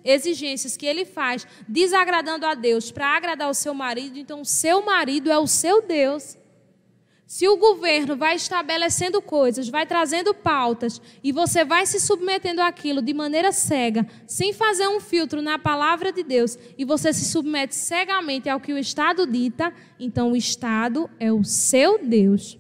exigências 0.04 0.78
que 0.78 0.86
ele 0.86 1.06
faz, 1.06 1.48
desagradando 1.68 2.46
a 2.46 2.54
Deus 2.54 2.92
para 2.92 3.16
agradar 3.16 3.50
o 3.50 3.54
seu 3.54 3.74
marido, 3.74 4.18
então 4.18 4.44
seu 4.44 4.84
marido 4.84 5.32
é 5.32 5.38
o 5.38 5.48
seu 5.48 5.82
Deus. 5.82 6.38
Se 7.26 7.48
o 7.48 7.58
governo 7.58 8.16
vai 8.16 8.36
estabelecendo 8.36 9.20
coisas, 9.20 9.68
vai 9.68 9.88
trazendo 9.88 10.36
pautas 10.36 11.02
e 11.24 11.32
você 11.32 11.66
vai 11.66 11.84
se 11.86 12.00
submetendo 12.00 12.62
àquilo 12.62 13.02
de 13.02 13.12
maneira 13.12 13.52
cega, 13.52 14.06
sem 14.28 14.54
fazer 14.54 14.88
um 14.88 15.00
filtro 15.00 15.42
na 15.42 15.58
palavra 15.58 16.12
de 16.12 16.22
Deus, 16.22 16.60
e 16.78 16.86
você 16.86 17.12
se 17.12 17.26
submete 17.26 17.74
cegamente 17.74 18.50
ao 18.50 18.60
que 18.60 18.72
o 18.72 18.78
Estado 18.78 19.26
dita, 19.26 19.74
então 20.00 20.34
o 20.34 20.36
Estado 20.36 21.10
é 21.20 21.32
o 21.32 21.44
seu 21.44 21.98
Deus. 21.98 22.60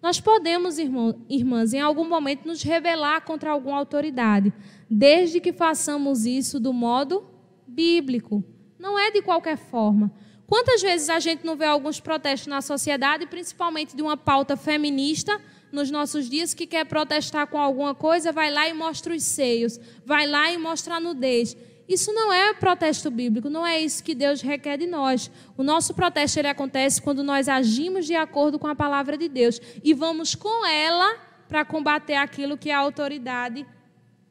Nós 0.00 0.20
podemos, 0.20 0.78
irmão, 0.78 1.24
irmãs, 1.28 1.72
em 1.72 1.80
algum 1.80 2.08
momento 2.08 2.46
nos 2.46 2.62
rebelar 2.62 3.24
contra 3.24 3.50
alguma 3.50 3.76
autoridade, 3.76 4.52
desde 4.88 5.40
que 5.40 5.52
façamos 5.52 6.24
isso 6.24 6.60
do 6.60 6.72
modo 6.72 7.26
bíblico. 7.66 8.44
Não 8.78 8.98
é 8.98 9.10
de 9.10 9.20
qualquer 9.22 9.56
forma. 9.56 10.12
Quantas 10.46 10.80
vezes 10.80 11.10
a 11.10 11.18
gente 11.18 11.44
não 11.44 11.56
vê 11.56 11.66
alguns 11.66 12.00
protestos 12.00 12.46
na 12.46 12.62
sociedade, 12.62 13.26
principalmente 13.26 13.94
de 13.94 14.02
uma 14.02 14.16
pauta 14.16 14.56
feminista, 14.56 15.38
nos 15.70 15.90
nossos 15.90 16.30
dias, 16.30 16.54
que 16.54 16.66
quer 16.66 16.86
protestar 16.86 17.46
com 17.48 17.58
alguma 17.58 17.94
coisa, 17.94 18.32
vai 18.32 18.50
lá 18.50 18.66
e 18.68 18.72
mostra 18.72 19.14
os 19.14 19.22
seios, 19.22 19.78
vai 20.06 20.26
lá 20.26 20.50
e 20.50 20.56
mostra 20.56 20.94
a 20.94 21.00
nudez. 21.00 21.54
Isso 21.88 22.12
não 22.12 22.30
é 22.30 22.52
protesto 22.52 23.10
bíblico, 23.10 23.48
não 23.48 23.66
é 23.66 23.80
isso 23.80 24.04
que 24.04 24.14
Deus 24.14 24.42
requer 24.42 24.76
de 24.76 24.86
nós. 24.86 25.30
O 25.56 25.62
nosso 25.62 25.94
protesto 25.94 26.38
ele 26.38 26.48
acontece 26.48 27.00
quando 27.00 27.24
nós 27.24 27.48
agimos 27.48 28.04
de 28.04 28.14
acordo 28.14 28.58
com 28.58 28.66
a 28.66 28.74
palavra 28.74 29.16
de 29.16 29.26
Deus 29.26 29.58
e 29.82 29.94
vamos 29.94 30.34
com 30.34 30.66
ela 30.66 31.16
para 31.48 31.64
combater 31.64 32.16
aquilo 32.16 32.58
que 32.58 32.70
a 32.70 32.78
autoridade 32.78 33.66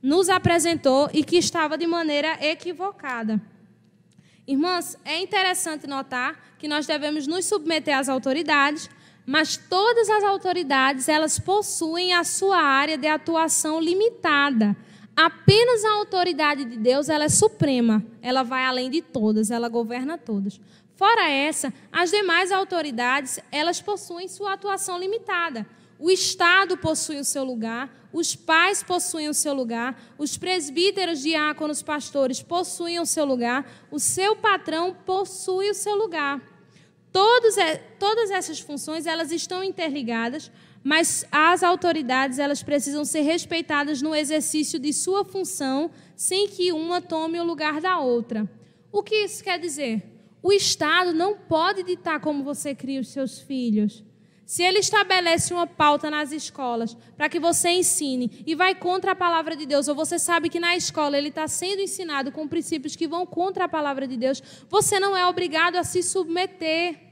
nos 0.04 0.30
apresentou 0.30 1.10
e 1.12 1.24
que 1.24 1.38
estava 1.38 1.78
de 1.78 1.88
maneira 1.88 2.38
equivocada. 2.46 3.42
Irmãs, 4.48 4.96
é 5.04 5.20
interessante 5.20 5.88
notar 5.88 6.56
que 6.60 6.68
nós 6.68 6.86
devemos 6.86 7.26
nos 7.26 7.46
submeter 7.46 7.98
às 7.98 8.08
autoridades, 8.08 8.90
mas 9.26 9.58
todas 9.58 10.10
as 10.10 10.24
autoridades, 10.24 11.10
elas 11.10 11.40
possuem 11.40 12.14
a 12.14 12.24
sua 12.24 12.62
área 12.62 12.98
de 12.98 13.08
atuação 13.08 13.82
limitada. 13.82 14.78
Apenas 15.18 15.84
a 15.84 15.94
autoridade 15.94 16.64
de 16.64 16.78
Deus 16.78 17.10
ela 17.10 17.24
é 17.24 17.30
suprema, 17.30 18.06
ela 18.22 18.44
vai 18.44 18.64
além 18.64 18.88
de 18.88 19.02
todas, 19.02 19.50
ela 19.50 19.68
governa 19.68 20.16
todas. 20.16 20.62
Fora 20.96 21.28
essa, 21.28 21.74
as 21.92 22.12
demais 22.12 22.52
autoridades 22.52 23.40
elas 23.52 23.82
possuem 23.82 24.28
sua 24.28 24.54
atuação 24.54 25.00
limitada. 25.00 25.66
O 25.98 26.12
Estado 26.12 26.78
possui 26.78 27.20
o 27.20 27.24
seu 27.24 27.44
lugar, 27.44 27.90
os 28.14 28.36
pais 28.36 28.84
possuem 28.84 29.28
o 29.28 29.34
seu 29.34 29.56
lugar, 29.56 30.00
os 30.20 30.38
presbíteros, 30.38 31.24
diáconos, 31.24 31.82
pastores 31.82 32.44
possuem 32.44 33.00
o 33.00 33.06
seu 33.08 33.26
lugar, 33.26 33.68
o 33.90 33.98
seu 33.98 34.36
patrão 34.36 34.96
possui 35.04 35.72
o 35.72 35.74
seu 35.74 35.96
lugar. 35.96 36.40
Todos, 37.12 37.56
todas 37.98 38.30
essas 38.30 38.60
funções 38.60 39.08
elas 39.08 39.32
estão 39.32 39.64
interligadas, 39.64 40.52
mas 40.88 41.26
as 41.30 41.64
autoridades 41.64 42.40
elas 42.40 42.64
precisam 42.64 43.04
ser 43.04 43.20
respeitadas 43.20 44.02
no 44.02 44.16
exercício 44.16 44.80
de 44.80 44.94
sua 44.94 45.26
função, 45.26 45.92
sem 46.16 46.48
que 46.48 46.72
uma 46.72 47.02
tome 47.02 47.38
o 47.38 47.44
lugar 47.44 47.82
da 47.82 48.00
outra. 48.00 48.50
O 48.90 49.04
que 49.04 49.16
isso 49.26 49.44
quer 49.44 49.60
dizer? 49.60 50.02
O 50.42 50.54
Estado 50.54 51.12
não 51.12 51.36
pode 51.36 51.84
ditar 51.84 52.22
como 52.22 52.42
você 52.42 52.74
cria 52.74 53.02
os 53.02 53.10
seus 53.10 53.38
filhos. 53.38 54.02
Se 54.46 54.64
ele 54.64 54.80
estabelece 54.80 55.54
uma 55.54 55.68
pauta 55.68 56.10
nas 56.10 56.32
escolas 56.32 56.96
para 57.18 57.28
que 57.28 57.38
você 57.38 57.68
ensine 57.68 58.46
e 58.48 58.56
vai 58.56 58.74
contra 58.74 59.12
a 59.12 59.16
palavra 59.16 59.58
de 59.58 59.66
Deus, 59.66 59.90
ou 59.90 59.94
você 59.94 60.18
sabe 60.18 60.48
que 60.48 60.58
na 60.58 60.78
escola 60.78 61.18
ele 61.18 61.28
está 61.28 61.50
sendo 61.50 61.82
ensinado 61.82 62.32
com 62.32 62.48
princípios 62.48 62.96
que 62.96 63.10
vão 63.10 63.26
contra 63.26 63.66
a 63.66 63.68
palavra 63.68 64.08
de 64.08 64.16
Deus, 64.16 64.42
você 64.70 65.02
não 65.02 65.18
é 65.18 65.28
obrigado 65.28 65.76
a 65.76 65.84
se 65.84 66.02
submeter. 66.02 67.07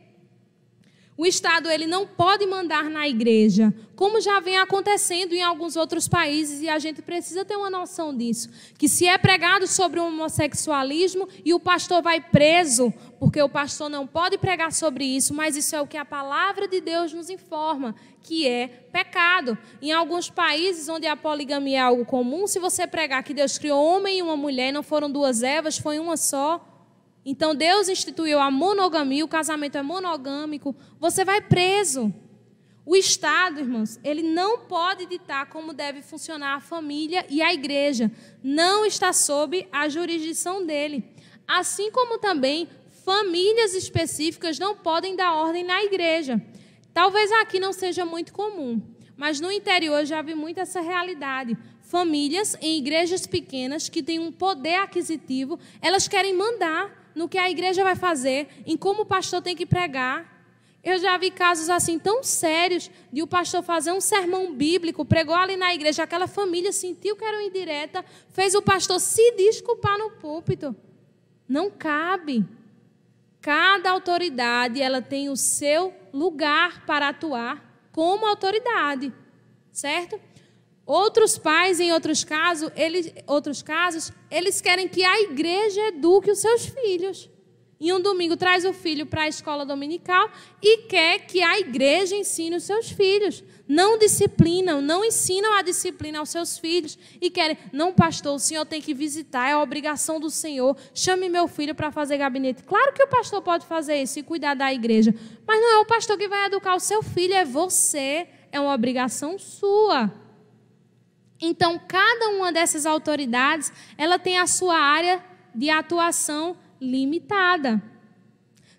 O 1.17 1.25
Estado 1.25 1.69
ele 1.69 1.87
não 1.87 2.05
pode 2.05 2.45
mandar 2.45 2.89
na 2.89 3.07
igreja, 3.07 3.73
como 3.95 4.19
já 4.19 4.41
vem 4.41 4.57
acontecendo 4.57 5.31
em 5.31 5.41
alguns 5.41 5.77
outros 5.77 6.09
países, 6.09 6.61
e 6.61 6.67
a 6.67 6.77
gente 6.77 7.01
precisa 7.01 7.45
ter 7.45 7.55
uma 7.55 7.69
noção 7.69 8.13
disso. 8.15 8.49
Que 8.77 8.89
se 8.89 9.07
é 9.07 9.17
pregado 9.17 9.65
sobre 9.65 9.97
o 9.97 10.07
homossexualismo 10.07 11.25
e 11.45 11.53
o 11.53 11.59
pastor 11.59 12.01
vai 12.01 12.19
preso, 12.19 12.93
porque 13.17 13.41
o 13.41 13.47
pastor 13.47 13.89
não 13.89 14.05
pode 14.05 14.37
pregar 14.37 14.73
sobre 14.73 15.05
isso, 15.05 15.33
mas 15.33 15.55
isso 15.55 15.73
é 15.73 15.81
o 15.81 15.87
que 15.87 15.95
a 15.95 16.03
palavra 16.03 16.67
de 16.67 16.81
Deus 16.81 17.13
nos 17.13 17.29
informa, 17.29 17.95
que 18.21 18.45
é 18.45 18.67
pecado. 18.67 19.57
Em 19.81 19.93
alguns 19.93 20.29
países 20.29 20.89
onde 20.89 21.07
a 21.07 21.15
poligamia 21.15 21.77
é 21.77 21.81
algo 21.81 22.03
comum, 22.03 22.45
se 22.45 22.59
você 22.59 22.85
pregar 22.85 23.23
que 23.23 23.33
Deus 23.33 23.57
criou 23.57 23.81
homem 23.81 24.17
e 24.17 24.21
uma 24.21 24.35
mulher, 24.35 24.73
não 24.73 24.83
foram 24.83 25.09
duas 25.09 25.41
Evas, 25.41 25.77
foi 25.77 25.97
uma 25.97 26.17
só 26.17 26.74
então 27.25 27.55
Deus 27.55 27.89
instituiu 27.89 28.39
a 28.39 28.51
monogamia, 28.51 29.25
o 29.25 29.27
casamento 29.27 29.77
é 29.77 29.81
monogâmico, 29.81 30.75
você 30.99 31.25
vai 31.25 31.41
preso. 31.41 32.13
O 32.85 32.95
Estado, 32.95 33.61
irmãos, 33.61 33.99
ele 34.03 34.21
não 34.21 34.59
pode 34.59 35.07
ditar 35.07 35.49
como 35.49 35.73
deve 35.73 36.03
funcionar 36.03 36.53
a 36.53 36.61
família 36.61 37.25
e 37.27 37.41
a 37.41 37.51
igreja. 37.51 38.11
Não 38.43 38.85
está 38.85 39.11
sob 39.11 39.67
a 39.71 39.89
jurisdição 39.89 40.63
dele. 40.63 41.03
Assim 41.47 41.89
como 41.89 42.19
também 42.19 42.69
famílias 43.03 43.73
específicas 43.73 44.59
não 44.59 44.75
podem 44.75 45.15
dar 45.15 45.33
ordem 45.33 45.63
na 45.63 45.83
igreja. 45.83 46.39
Talvez 46.93 47.31
aqui 47.31 47.59
não 47.59 47.73
seja 47.73 48.05
muito 48.05 48.31
comum, 48.31 48.79
mas 49.17 49.39
no 49.39 49.51
interior 49.51 50.05
já 50.05 50.21
vi 50.21 50.35
muito 50.35 50.59
essa 50.59 50.79
realidade. 50.79 51.57
Famílias 51.81 52.55
em 52.61 52.77
igrejas 52.77 53.25
pequenas 53.25 53.89
que 53.89 54.03
têm 54.03 54.19
um 54.19 54.31
poder 54.31 54.75
aquisitivo, 54.75 55.59
elas 55.81 56.07
querem 56.07 56.35
mandar 56.35 57.04
no 57.15 57.29
que 57.29 57.37
a 57.37 57.49
igreja 57.49 57.83
vai 57.83 57.95
fazer, 57.95 58.47
em 58.65 58.75
como 58.75 59.03
o 59.03 59.05
pastor 59.05 59.41
tem 59.41 59.55
que 59.55 59.65
pregar. 59.65 60.35
Eu 60.83 60.99
já 60.99 61.17
vi 61.17 61.31
casos 61.31 61.67
assim 61.69 61.97
tão 61.97 62.21
sérios 62.21 62.91
de 63.11 63.23
o 63.23 63.27
pastor 63.27 63.63
fazer 63.63 63.91
um 63.91 64.01
sermão 64.01 64.53
bíblico, 64.53 65.03
pregou 65.03 65.33
ali 65.33 65.55
na 65.55 65.73
igreja, 65.73 66.03
aquela 66.03 66.27
família 66.27 66.71
sentiu 66.71 67.15
que 67.15 67.23
era 67.23 67.37
uma 67.37 67.47
indireta, 67.47 68.05
fez 68.29 68.53
o 68.53 68.61
pastor 68.61 68.99
se 68.99 69.31
desculpar 69.31 69.97
no 69.97 70.11
púlpito. 70.11 70.75
Não 71.47 71.71
cabe. 71.71 72.45
Cada 73.41 73.91
autoridade, 73.91 74.81
ela 74.81 75.01
tem 75.01 75.29
o 75.29 75.35
seu 75.35 75.93
lugar 76.13 76.85
para 76.85 77.09
atuar 77.09 77.63
como 77.91 78.25
autoridade, 78.25 79.13
certo? 79.71 80.19
Outros 80.85 81.37
pais, 81.37 81.79
em 81.79 81.91
outros 81.91 82.23
casos, 82.23 82.69
eles, 82.75 83.11
outros 83.25 83.61
casos, 83.63 84.11
eles 84.29 84.61
querem 84.61 84.87
que 84.87 85.03
a 85.03 85.21
igreja 85.21 85.87
eduque 85.87 86.29
os 86.29 86.39
seus 86.39 86.65
filhos. 86.67 87.29
E 87.79 87.91
um 87.91 87.99
domingo 87.99 88.37
traz 88.37 88.63
o 88.63 88.71
filho 88.71 89.05
para 89.05 89.23
a 89.23 89.27
escola 89.27 89.65
dominical 89.65 90.29
e 90.61 90.83
quer 90.83 91.19
que 91.19 91.41
a 91.41 91.59
igreja 91.59 92.15
ensine 92.15 92.55
os 92.55 92.63
seus 92.63 92.89
filhos. 92.89 93.43
Não 93.67 93.97
disciplinam, 93.97 94.79
não 94.79 95.03
ensinam 95.03 95.53
a 95.53 95.61
disciplina 95.61 96.19
aos 96.19 96.29
seus 96.29 96.57
filhos. 96.57 96.97
E 97.19 97.29
querem, 97.29 97.57
não, 97.73 97.91
pastor, 97.91 98.35
o 98.35 98.39
senhor 98.39 98.65
tem 98.65 98.81
que 98.81 98.93
visitar, 98.93 99.49
é 99.49 99.57
obrigação 99.57 100.19
do 100.19 100.29
senhor. 100.29 100.77
Chame 100.93 101.27
meu 101.27 101.47
filho 101.47 101.75
para 101.75 101.91
fazer 101.91 102.17
gabinete. 102.17 102.63
Claro 102.63 102.93
que 102.93 103.03
o 103.03 103.07
pastor 103.07 103.41
pode 103.41 103.65
fazer 103.65 104.01
isso 104.01 104.19
e 104.19 104.23
cuidar 104.23 104.53
da 104.53 104.71
igreja. 104.73 105.13
Mas 105.45 105.59
não 105.59 105.73
é 105.73 105.77
o 105.79 105.85
pastor 105.85 106.17
que 106.17 106.29
vai 106.29 106.45
educar 106.45 106.75
o 106.75 106.79
seu 106.79 107.03
filho, 107.03 107.33
é 107.33 107.43
você. 107.43 108.27
É 108.51 108.59
uma 108.59 108.73
obrigação 108.73 109.37
sua. 109.37 110.24
Então, 111.47 111.79
cada 111.87 112.29
uma 112.29 112.51
dessas 112.51 112.85
autoridades, 112.85 113.71
ela 113.97 114.17
tem 114.17 114.39
a 114.39 114.47
sua 114.47 114.77
área 114.77 115.23
de 115.53 115.69
atuação 115.69 116.57
limitada. 116.81 117.81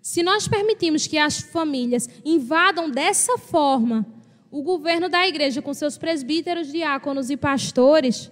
Se 0.03 0.23
nós 0.23 0.49
permitimos 0.49 1.07
que 1.07 1.17
as 1.17 1.41
famílias 1.41 2.09
invadam 2.25 2.91
dessa 2.91 3.39
forma 3.39 4.05
o 4.51 4.63
governo 4.63 5.09
da 5.09 5.27
igreja 5.27 5.63
com 5.63 5.73
seus 5.75 5.97
presbíteros, 5.97 6.73
diáconos 6.73 7.31
e 7.31 7.37
pastores, 7.37 8.31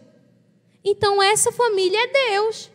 então 0.85 1.23
essa 1.23 1.53
família 1.53 1.99
é 1.99 2.31
Deus. 2.31 2.71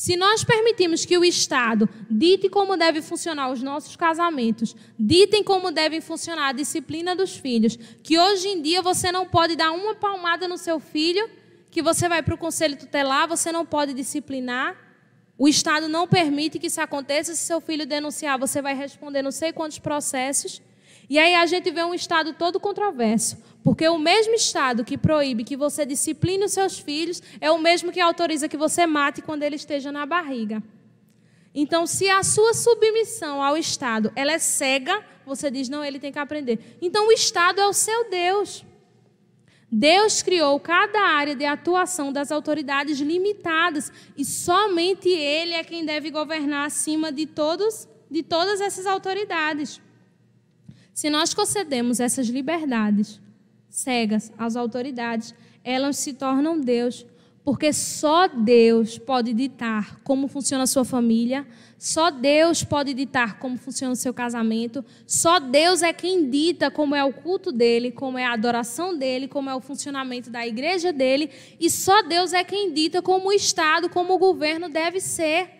Se 0.00 0.16
nós 0.16 0.42
permitimos 0.42 1.04
que 1.04 1.18
o 1.18 1.22
Estado 1.22 1.86
dite 2.08 2.48
como 2.48 2.74
deve 2.74 3.02
funcionar 3.02 3.50
os 3.50 3.60
nossos 3.60 3.96
casamentos, 3.96 4.74
ditem 4.98 5.44
como 5.44 5.70
deve 5.70 6.00
funcionar 6.00 6.48
a 6.48 6.52
disciplina 6.52 7.14
dos 7.14 7.36
filhos, 7.36 7.76
que 8.02 8.18
hoje 8.18 8.48
em 8.48 8.62
dia 8.62 8.80
você 8.80 9.12
não 9.12 9.26
pode 9.26 9.56
dar 9.56 9.72
uma 9.72 9.94
palmada 9.94 10.48
no 10.48 10.56
seu 10.56 10.80
filho, 10.80 11.28
que 11.70 11.82
você 11.82 12.08
vai 12.08 12.22
para 12.22 12.34
o 12.34 12.38
conselho 12.38 12.78
tutelar, 12.78 13.28
você 13.28 13.52
não 13.52 13.66
pode 13.66 13.92
disciplinar. 13.92 14.74
O 15.36 15.46
Estado 15.46 15.86
não 15.86 16.08
permite 16.08 16.58
que 16.58 16.68
isso 16.68 16.80
aconteça. 16.80 17.34
Se 17.34 17.44
seu 17.44 17.60
filho 17.60 17.84
denunciar, 17.84 18.38
você 18.38 18.62
vai 18.62 18.74
responder 18.74 19.20
não 19.20 19.30
sei 19.30 19.52
quantos 19.52 19.78
processos. 19.78 20.62
E 21.10 21.18
aí 21.18 21.34
a 21.34 21.44
gente 21.44 21.72
vê 21.72 21.82
um 21.82 21.92
Estado 21.92 22.32
todo 22.32 22.60
controverso, 22.60 23.36
porque 23.64 23.88
o 23.88 23.98
mesmo 23.98 24.32
Estado 24.32 24.84
que 24.84 24.96
proíbe 24.96 25.42
que 25.42 25.56
você 25.56 25.84
discipline 25.84 26.44
os 26.44 26.52
seus 26.52 26.78
filhos 26.78 27.20
é 27.40 27.50
o 27.50 27.58
mesmo 27.58 27.90
que 27.90 27.98
autoriza 27.98 28.48
que 28.48 28.56
você 28.56 28.86
mate 28.86 29.20
quando 29.20 29.42
ele 29.42 29.56
esteja 29.56 29.90
na 29.90 30.06
barriga. 30.06 30.62
Então, 31.52 31.84
se 31.84 32.08
a 32.08 32.22
sua 32.22 32.54
submissão 32.54 33.42
ao 33.42 33.56
Estado 33.56 34.12
ela 34.14 34.30
é 34.30 34.38
cega, 34.38 35.04
você 35.26 35.50
diz, 35.50 35.68
não, 35.68 35.84
ele 35.84 35.98
tem 35.98 36.12
que 36.12 36.18
aprender. 36.20 36.78
Então, 36.80 37.08
o 37.08 37.12
Estado 37.12 37.60
é 37.60 37.66
o 37.66 37.72
seu 37.72 38.08
Deus. 38.08 38.64
Deus 39.68 40.22
criou 40.22 40.60
cada 40.60 41.00
área 41.00 41.34
de 41.34 41.44
atuação 41.44 42.12
das 42.12 42.30
autoridades 42.30 43.00
limitadas 43.00 43.92
e 44.16 44.24
somente 44.24 45.08
Ele 45.08 45.54
é 45.54 45.62
quem 45.62 45.84
deve 45.84 46.10
governar 46.10 46.66
acima 46.66 47.12
de 47.12 47.26
todos, 47.26 47.88
de 48.08 48.22
todas 48.22 48.60
essas 48.60 48.84
autoridades. 48.84 49.80
Se 51.00 51.08
nós 51.08 51.32
concedemos 51.32 51.98
essas 51.98 52.26
liberdades 52.28 53.18
cegas 53.70 54.30
às 54.36 54.54
autoridades, 54.54 55.34
elas 55.64 55.96
se 55.96 56.12
tornam 56.12 56.60
Deus, 56.60 57.06
porque 57.42 57.72
só 57.72 58.28
Deus 58.28 58.98
pode 58.98 59.32
ditar 59.32 59.98
como 60.02 60.28
funciona 60.28 60.64
a 60.64 60.66
sua 60.66 60.84
família, 60.84 61.46
só 61.78 62.10
Deus 62.10 62.62
pode 62.62 62.92
ditar 62.92 63.38
como 63.38 63.56
funciona 63.56 63.94
o 63.94 63.96
seu 63.96 64.12
casamento, 64.12 64.84
só 65.06 65.40
Deus 65.40 65.82
é 65.82 65.90
quem 65.90 66.28
dita 66.28 66.70
como 66.70 66.94
é 66.94 67.02
o 67.02 67.14
culto 67.14 67.50
dele, 67.50 67.90
como 67.90 68.18
é 68.18 68.26
a 68.26 68.34
adoração 68.34 68.94
dele, 68.94 69.26
como 69.26 69.48
é 69.48 69.54
o 69.54 69.60
funcionamento 69.62 70.28
da 70.28 70.46
igreja 70.46 70.92
dele, 70.92 71.30
e 71.58 71.70
só 71.70 72.02
Deus 72.02 72.34
é 72.34 72.44
quem 72.44 72.74
dita 72.74 73.00
como 73.00 73.30
o 73.30 73.32
Estado, 73.32 73.88
como 73.88 74.12
o 74.12 74.18
governo 74.18 74.68
deve 74.68 75.00
ser 75.00 75.59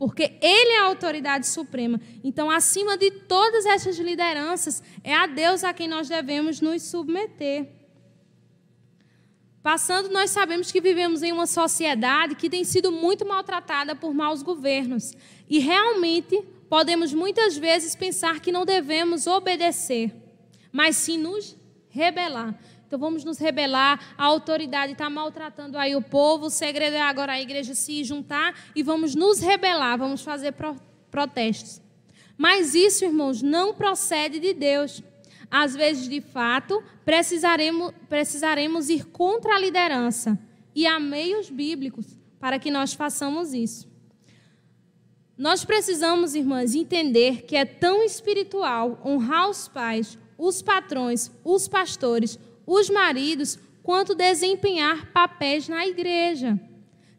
porque 0.00 0.38
Ele 0.40 0.70
é 0.70 0.80
a 0.80 0.86
autoridade 0.86 1.46
suprema. 1.46 2.00
Então, 2.24 2.50
acima 2.50 2.96
de 2.96 3.10
todas 3.10 3.66
essas 3.66 3.98
lideranças, 3.98 4.82
é 5.04 5.14
a 5.14 5.26
Deus 5.26 5.62
a 5.62 5.74
quem 5.74 5.86
nós 5.86 6.08
devemos 6.08 6.58
nos 6.58 6.84
submeter. 6.84 7.68
Passando, 9.62 10.08
nós 10.08 10.30
sabemos 10.30 10.72
que 10.72 10.80
vivemos 10.80 11.22
em 11.22 11.32
uma 11.32 11.46
sociedade 11.46 12.34
que 12.34 12.48
tem 12.48 12.64
sido 12.64 12.90
muito 12.90 13.26
maltratada 13.26 13.94
por 13.94 14.14
maus 14.14 14.42
governos. 14.42 15.12
E 15.46 15.58
realmente 15.58 16.40
podemos 16.70 17.12
muitas 17.12 17.58
vezes 17.58 17.94
pensar 17.94 18.40
que 18.40 18.50
não 18.50 18.64
devemos 18.64 19.26
obedecer, 19.26 20.14
mas 20.72 20.96
sim 20.96 21.18
nos 21.18 21.54
rebelar. 21.90 22.58
Então 22.90 22.98
vamos 22.98 23.22
nos 23.22 23.38
rebelar, 23.38 24.16
a 24.18 24.24
autoridade 24.24 24.94
está 24.94 25.08
maltratando 25.08 25.78
aí 25.78 25.94
o 25.94 26.02
povo, 26.02 26.46
o 26.46 26.50
segredo 26.50 26.96
é 26.96 27.00
agora 27.00 27.34
a 27.34 27.40
igreja 27.40 27.72
se 27.72 28.02
juntar 28.02 28.52
e 28.74 28.82
vamos 28.82 29.14
nos 29.14 29.38
rebelar, 29.38 29.96
vamos 29.96 30.22
fazer 30.22 30.50
pro 30.50 30.74
protestos. 31.08 31.80
Mas 32.36 32.74
isso, 32.74 33.04
irmãos, 33.04 33.42
não 33.42 33.72
procede 33.72 34.40
de 34.40 34.52
Deus. 34.52 35.04
Às 35.48 35.76
vezes, 35.76 36.08
de 36.08 36.20
fato, 36.20 36.82
precisaremos, 37.04 37.92
precisaremos 38.08 38.90
ir 38.90 39.06
contra 39.06 39.54
a 39.54 39.58
liderança. 39.60 40.36
E 40.74 40.84
há 40.84 40.98
meios 40.98 41.48
bíblicos 41.48 42.18
para 42.40 42.58
que 42.58 42.72
nós 42.72 42.92
façamos 42.92 43.54
isso. 43.54 43.88
Nós 45.38 45.64
precisamos, 45.64 46.34
irmãs, 46.34 46.74
entender 46.74 47.42
que 47.42 47.54
é 47.54 47.64
tão 47.64 48.02
espiritual 48.02 49.00
honrar 49.06 49.48
os 49.48 49.68
pais, 49.68 50.18
os 50.36 50.60
patrões, 50.60 51.30
os 51.44 51.68
pastores, 51.68 52.36
os 52.72 52.88
maridos 52.88 53.58
quanto 53.82 54.14
desempenhar 54.14 55.10
papéis 55.12 55.68
na 55.68 55.84
igreja. 55.84 56.56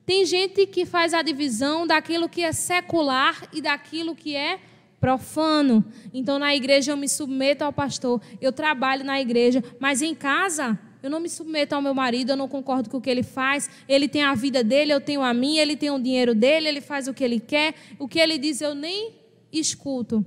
Tem 0.06 0.26
gente 0.26 0.66
que 0.66 0.86
faz 0.86 1.14
a 1.14 1.22
divisão 1.22 1.86
daquilo 1.86 2.30
que 2.30 2.42
é 2.42 2.54
secular 2.54 3.50
e 3.52 3.62
daquilo 3.62 4.16
que 4.16 4.34
é 4.34 4.62
profano. 4.98 5.84
Então, 6.14 6.40
na 6.40 6.56
igreja 6.56 6.94
eu 6.94 6.98
me 6.98 7.10
submeto 7.10 7.66
ao 7.66 7.74
pastor, 7.74 8.22
eu 8.40 8.54
trabalho 8.54 9.04
na 9.04 9.20
igreja, 9.20 9.62
mas 9.78 10.02
em 10.02 10.16
casa 10.16 10.80
eu 11.04 11.10
não 11.10 11.20
me 11.20 11.28
submeto 11.28 11.76
ao 11.76 11.82
meu 11.82 11.94
marido, 11.94 12.30
eu 12.30 12.38
não 12.38 12.48
concordo 12.48 12.90
com 12.90 12.98
o 12.98 13.02
que 13.02 13.10
ele 13.10 13.24
faz. 13.24 13.70
Ele 13.90 14.08
tem 14.08 14.24
a 14.24 14.34
vida 14.34 14.64
dele, 14.64 14.94
eu 14.94 15.02
tenho 15.02 15.22
a 15.22 15.34
minha, 15.34 15.62
ele 15.62 15.76
tem 15.76 15.92
o 15.92 16.00
dinheiro 16.00 16.34
dele, 16.34 16.70
ele 16.70 16.80
faz 16.80 17.10
o 17.10 17.14
que 17.14 17.26
ele 17.26 17.42
quer, 17.42 17.76
o 18.00 18.08
que 18.08 18.20
ele 18.20 18.38
diz 18.38 18.62
eu 18.62 18.74
nem 18.74 19.16
escuto. 19.52 20.26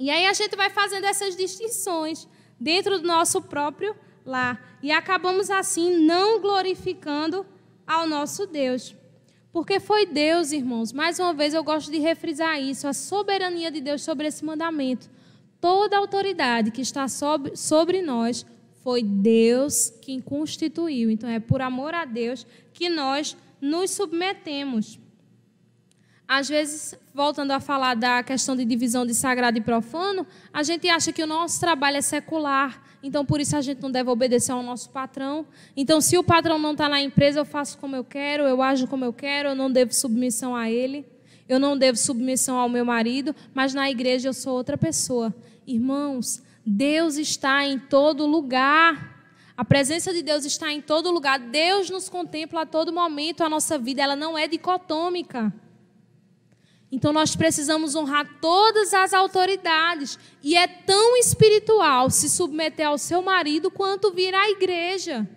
E 0.00 0.10
aí 0.10 0.26
a 0.26 0.32
gente 0.32 0.56
vai 0.56 0.70
fazendo 0.70 1.04
essas 1.04 1.36
distinções 1.36 2.26
dentro 2.58 2.98
do 2.98 3.06
nosso 3.06 3.40
próprio 3.42 3.94
lá. 4.28 4.60
E 4.82 4.92
acabamos 4.92 5.50
assim 5.50 5.98
não 5.98 6.40
glorificando 6.40 7.44
ao 7.86 8.06
nosso 8.06 8.46
Deus. 8.46 8.94
Porque 9.50 9.80
foi 9.80 10.06
Deus, 10.06 10.52
irmãos, 10.52 10.92
mais 10.92 11.18
uma 11.18 11.32
vez 11.32 11.54
eu 11.54 11.64
gosto 11.64 11.90
de 11.90 11.98
refrisar 11.98 12.60
isso, 12.60 12.86
a 12.86 12.92
soberania 12.92 13.70
de 13.70 13.80
Deus 13.80 14.02
sobre 14.02 14.28
esse 14.28 14.44
mandamento. 14.44 15.10
Toda 15.60 15.96
a 15.96 15.98
autoridade 15.98 16.70
que 16.70 16.82
está 16.82 17.08
sobre, 17.08 17.56
sobre 17.56 18.02
nós 18.02 18.46
foi 18.84 19.02
Deus 19.02 19.90
quem 20.02 20.20
constituiu. 20.20 21.10
Então 21.10 21.28
é 21.28 21.40
por 21.40 21.60
amor 21.60 21.94
a 21.94 22.04
Deus 22.04 22.46
que 22.72 22.88
nós 22.88 23.36
nos 23.60 23.90
submetemos. 23.90 25.00
Às 26.28 26.46
vezes, 26.46 26.94
voltando 27.14 27.52
a 27.52 27.58
falar 27.58 27.94
da 27.94 28.22
questão 28.22 28.54
de 28.54 28.62
divisão 28.62 29.06
de 29.06 29.14
sagrado 29.14 29.56
e 29.56 29.62
profano, 29.62 30.26
a 30.52 30.62
gente 30.62 30.86
acha 30.86 31.10
que 31.10 31.22
o 31.22 31.26
nosso 31.26 31.58
trabalho 31.58 31.96
é 31.96 32.02
secular, 32.02 32.82
então 33.02 33.24
por 33.24 33.40
isso 33.40 33.56
a 33.56 33.62
gente 33.62 33.80
não 33.80 33.90
deve 33.90 34.10
obedecer 34.10 34.52
ao 34.52 34.62
nosso 34.62 34.90
patrão. 34.90 35.46
Então, 35.74 36.02
se 36.02 36.18
o 36.18 36.22
patrão 36.22 36.58
não 36.58 36.72
está 36.72 36.86
na 36.86 37.00
empresa, 37.00 37.40
eu 37.40 37.46
faço 37.46 37.78
como 37.78 37.96
eu 37.96 38.04
quero, 38.04 38.42
eu 38.42 38.60
ajo 38.60 38.86
como 38.86 39.06
eu 39.06 39.12
quero, 39.12 39.48
eu 39.48 39.54
não 39.54 39.72
devo 39.72 39.94
submissão 39.94 40.54
a 40.54 40.70
ele, 40.70 41.06
eu 41.48 41.58
não 41.58 41.78
devo 41.78 41.96
submissão 41.96 42.58
ao 42.58 42.68
meu 42.68 42.84
marido, 42.84 43.34
mas 43.54 43.72
na 43.72 43.90
igreja 43.90 44.28
eu 44.28 44.34
sou 44.34 44.52
outra 44.52 44.76
pessoa. 44.76 45.34
Irmãos, 45.66 46.42
Deus 46.64 47.16
está 47.16 47.64
em 47.64 47.78
todo 47.78 48.26
lugar. 48.26 49.16
A 49.56 49.64
presença 49.64 50.12
de 50.12 50.22
Deus 50.22 50.44
está 50.44 50.70
em 50.70 50.82
todo 50.82 51.10
lugar. 51.10 51.38
Deus 51.38 51.88
nos 51.88 52.10
contempla 52.10 52.62
a 52.62 52.66
todo 52.66 52.92
momento. 52.92 53.42
A 53.42 53.48
nossa 53.48 53.78
vida 53.78 54.02
ela 54.02 54.14
não 54.14 54.36
é 54.36 54.46
dicotômica. 54.46 55.50
Então 56.90 57.12
nós 57.12 57.36
precisamos 57.36 57.94
honrar 57.94 58.38
todas 58.40 58.94
as 58.94 59.12
autoridades. 59.12 60.18
E 60.42 60.56
é 60.56 60.66
tão 60.66 61.16
espiritual 61.16 62.10
se 62.10 62.28
submeter 62.28 62.88
ao 62.88 62.98
seu 62.98 63.20
marido 63.20 63.70
quanto 63.70 64.12
vir 64.12 64.34
à 64.34 64.48
igreja. 64.50 65.28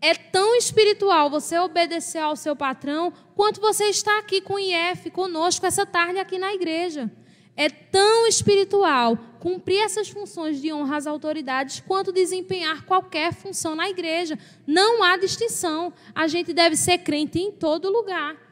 É 0.00 0.14
tão 0.14 0.54
espiritual 0.54 1.30
você 1.30 1.58
obedecer 1.58 2.18
ao 2.18 2.36
seu 2.36 2.54
patrão 2.54 3.12
quanto 3.34 3.60
você 3.60 3.84
está 3.84 4.18
aqui 4.18 4.40
com 4.40 4.54
o 4.54 4.58
IF, 4.58 5.10
conosco, 5.10 5.66
essa 5.66 5.86
tarde 5.86 6.18
aqui 6.18 6.38
na 6.38 6.52
igreja. 6.52 7.10
É 7.56 7.70
tão 7.70 8.26
espiritual 8.26 9.16
cumprir 9.40 9.78
essas 9.78 10.08
funções 10.08 10.60
de 10.60 10.72
honra 10.72 10.96
às 10.96 11.06
autoridades 11.06 11.80
quanto 11.86 12.12
desempenhar 12.12 12.84
qualquer 12.84 13.32
função 13.32 13.74
na 13.74 13.88
igreja. 13.88 14.38
Não 14.66 15.02
há 15.02 15.16
distinção. 15.16 15.92
A 16.14 16.26
gente 16.26 16.52
deve 16.52 16.76
ser 16.76 16.98
crente 16.98 17.38
em 17.38 17.52
todo 17.52 17.90
lugar. 17.90 18.43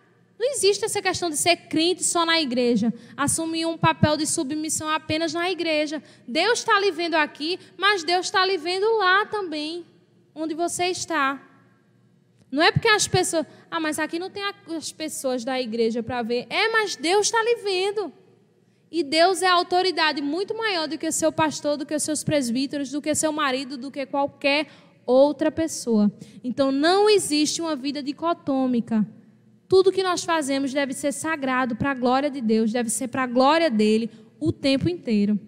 Não 0.42 0.50
existe 0.50 0.84
essa 0.84 1.00
questão 1.00 1.30
de 1.30 1.36
ser 1.36 1.54
crente 1.54 2.02
só 2.02 2.26
na 2.26 2.40
igreja, 2.40 2.92
assumir 3.16 3.64
um 3.64 3.78
papel 3.78 4.16
de 4.16 4.26
submissão 4.26 4.88
apenas 4.88 5.32
na 5.32 5.48
igreja. 5.48 6.02
Deus 6.26 6.58
está 6.58 6.80
lhe 6.80 6.90
vendo 6.90 7.14
aqui, 7.14 7.60
mas 7.78 8.02
Deus 8.02 8.26
está 8.26 8.44
lhe 8.44 8.58
vendo 8.58 8.84
lá 8.98 9.24
também, 9.24 9.86
onde 10.34 10.52
você 10.52 10.86
está. 10.86 11.40
Não 12.50 12.60
é 12.60 12.72
porque 12.72 12.88
as 12.88 13.06
pessoas. 13.06 13.46
Ah, 13.70 13.78
mas 13.78 14.00
aqui 14.00 14.18
não 14.18 14.30
tem 14.30 14.42
as 14.76 14.90
pessoas 14.90 15.44
da 15.44 15.60
igreja 15.60 16.02
para 16.02 16.22
ver. 16.22 16.48
É, 16.50 16.68
mas 16.70 16.96
Deus 16.96 17.26
está 17.26 17.40
lhe 17.40 17.62
vendo. 17.62 18.12
E 18.90 19.04
Deus 19.04 19.42
é 19.42 19.46
autoridade 19.46 20.20
muito 20.20 20.58
maior 20.58 20.88
do 20.88 20.98
que 20.98 21.06
o 21.06 21.12
seu 21.12 21.30
pastor, 21.30 21.76
do 21.76 21.86
que 21.86 21.94
os 21.94 22.02
seus 22.02 22.24
presbíteros, 22.24 22.90
do 22.90 23.00
que 23.00 23.14
seu 23.14 23.30
marido, 23.30 23.78
do 23.78 23.92
que 23.92 24.04
qualquer 24.06 24.66
outra 25.06 25.52
pessoa. 25.52 26.10
Então 26.42 26.72
não 26.72 27.08
existe 27.08 27.60
uma 27.60 27.76
vida 27.76 28.02
dicotômica. 28.02 29.06
Tudo 29.72 29.90
que 29.90 30.02
nós 30.02 30.22
fazemos 30.22 30.70
deve 30.70 30.92
ser 30.92 31.12
sagrado 31.12 31.74
para 31.74 31.92
a 31.92 31.94
glória 31.94 32.30
de 32.30 32.42
Deus, 32.42 32.70
deve 32.70 32.90
ser 32.90 33.08
para 33.08 33.22
a 33.22 33.26
glória 33.26 33.70
dele 33.70 34.10
o 34.38 34.52
tempo 34.52 34.86
inteiro. 34.86 35.40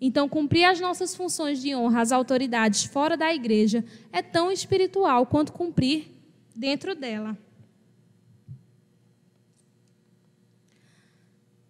Então, 0.00 0.28
cumprir 0.28 0.64
as 0.64 0.80
nossas 0.80 1.14
funções 1.14 1.62
de 1.62 1.72
honra 1.72 2.00
às 2.00 2.10
autoridades 2.10 2.82
fora 2.82 3.16
da 3.16 3.32
igreja 3.32 3.84
é 4.12 4.22
tão 4.22 4.50
espiritual 4.50 5.24
quanto 5.24 5.52
cumprir 5.52 6.10
dentro 6.52 6.96
dela. 6.96 7.38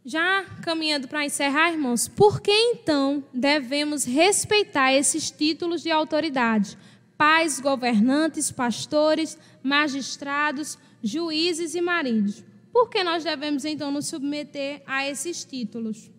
Já 0.02 0.46
caminhando 0.62 1.06
para 1.06 1.26
encerrar, 1.26 1.70
irmãos, 1.70 2.08
por 2.08 2.40
que 2.40 2.50
então 2.50 3.22
devemos 3.30 4.04
respeitar 4.04 4.90
esses 4.90 5.30
títulos 5.30 5.82
de 5.82 5.90
autoridade? 5.90 6.78
Pais, 7.18 7.60
governantes, 7.60 8.50
pastores, 8.50 9.36
magistrados, 9.62 10.78
juízes 11.02 11.74
e 11.74 11.80
maridos. 11.80 12.44
Por 12.72 12.88
que 12.88 13.02
nós 13.02 13.24
devemos 13.24 13.64
então 13.64 13.90
nos 13.90 14.06
submeter 14.06 14.82
a 14.86 15.06
esses 15.08 15.44
títulos? 15.44 16.10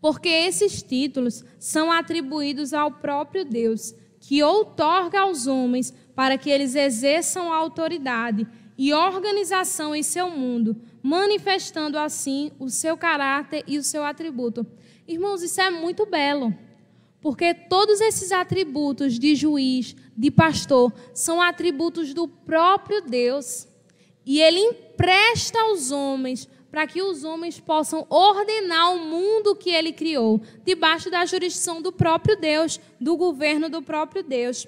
Porque 0.00 0.28
esses 0.28 0.82
títulos 0.82 1.44
são 1.58 1.92
atribuídos 1.92 2.74
ao 2.74 2.90
próprio 2.90 3.44
Deus, 3.44 3.94
que 4.18 4.42
outorga 4.42 5.20
aos 5.20 5.46
homens 5.46 5.94
para 6.14 6.36
que 6.36 6.50
eles 6.50 6.74
exerçam 6.74 7.52
a 7.52 7.56
autoridade 7.56 8.46
e 8.76 8.92
organização 8.92 9.94
em 9.94 10.02
seu 10.02 10.28
mundo, 10.28 10.76
manifestando 11.02 11.98
assim 11.98 12.50
o 12.58 12.68
seu 12.68 12.96
caráter 12.96 13.62
e 13.66 13.78
o 13.78 13.82
seu 13.82 14.04
atributo. 14.04 14.66
Irmãos, 15.06 15.42
isso 15.42 15.60
é 15.60 15.70
muito 15.70 16.04
belo, 16.06 16.52
porque 17.20 17.54
todos 17.54 18.00
esses 18.00 18.32
atributos 18.32 19.18
de 19.18 19.34
juiz, 19.36 19.94
de 20.16 20.30
pastor, 20.30 20.92
são 21.14 21.40
atributos 21.40 22.12
do 22.12 22.28
próprio 22.28 23.00
Deus. 23.02 23.66
E 24.24 24.40
ele 24.40 24.60
empresta 24.60 25.60
aos 25.60 25.90
homens 25.90 26.48
para 26.70 26.86
que 26.86 27.02
os 27.02 27.22
homens 27.22 27.60
possam 27.60 28.06
ordenar 28.08 28.94
o 28.94 28.98
mundo 28.98 29.54
que 29.54 29.70
ele 29.70 29.92
criou, 29.92 30.40
debaixo 30.64 31.10
da 31.10 31.26
jurisdição 31.26 31.82
do 31.82 31.92
próprio 31.92 32.34
Deus, 32.34 32.80
do 32.98 33.14
governo 33.14 33.68
do 33.68 33.82
próprio 33.82 34.22
Deus. 34.22 34.66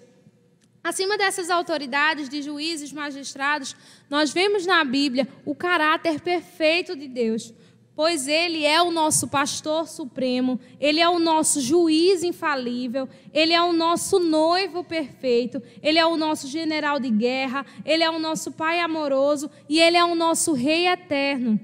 Acima 0.83 1.17
dessas 1.17 1.49
autoridades 1.49 2.29
de 2.29 2.43
juízes, 2.43 2.93
magistrados, 2.93 3.75
nós 4.11 4.35
vemos 4.35 4.67
na 4.67 4.85
Bíblia 4.85 5.27
o 5.47 5.55
caráter 5.55 6.21
perfeito 6.21 6.95
de 6.95 7.09
Deus, 7.09 7.55
pois 7.95 8.27
Ele 8.27 8.65
é 8.65 8.83
o 8.83 8.91
nosso 8.91 9.29
pastor 9.29 9.87
supremo, 9.87 10.59
Ele 10.81 11.01
é 11.01 11.09
o 11.09 11.19
nosso 11.19 11.61
juiz 11.61 12.23
infalível, 12.23 13.09
Ele 13.33 13.53
é 13.53 13.63
o 13.63 13.73
nosso 13.73 14.19
noivo 14.19 14.83
perfeito, 14.83 15.63
Ele 15.83 15.99
é 15.99 16.07
o 16.07 16.17
nosso 16.17 16.49
general 16.49 16.99
de 16.99 17.11
guerra, 17.11 17.65
Ele 17.85 18.03
é 18.03 18.11
o 18.11 18.19
nosso 18.19 18.53
Pai 18.53 18.81
amoroso 18.81 19.51
e 19.69 19.81
Ele 19.81 19.97
é 19.97 20.05
o 20.05 20.15
nosso 20.15 20.53
Rei 20.53 20.89
eterno. 20.89 21.61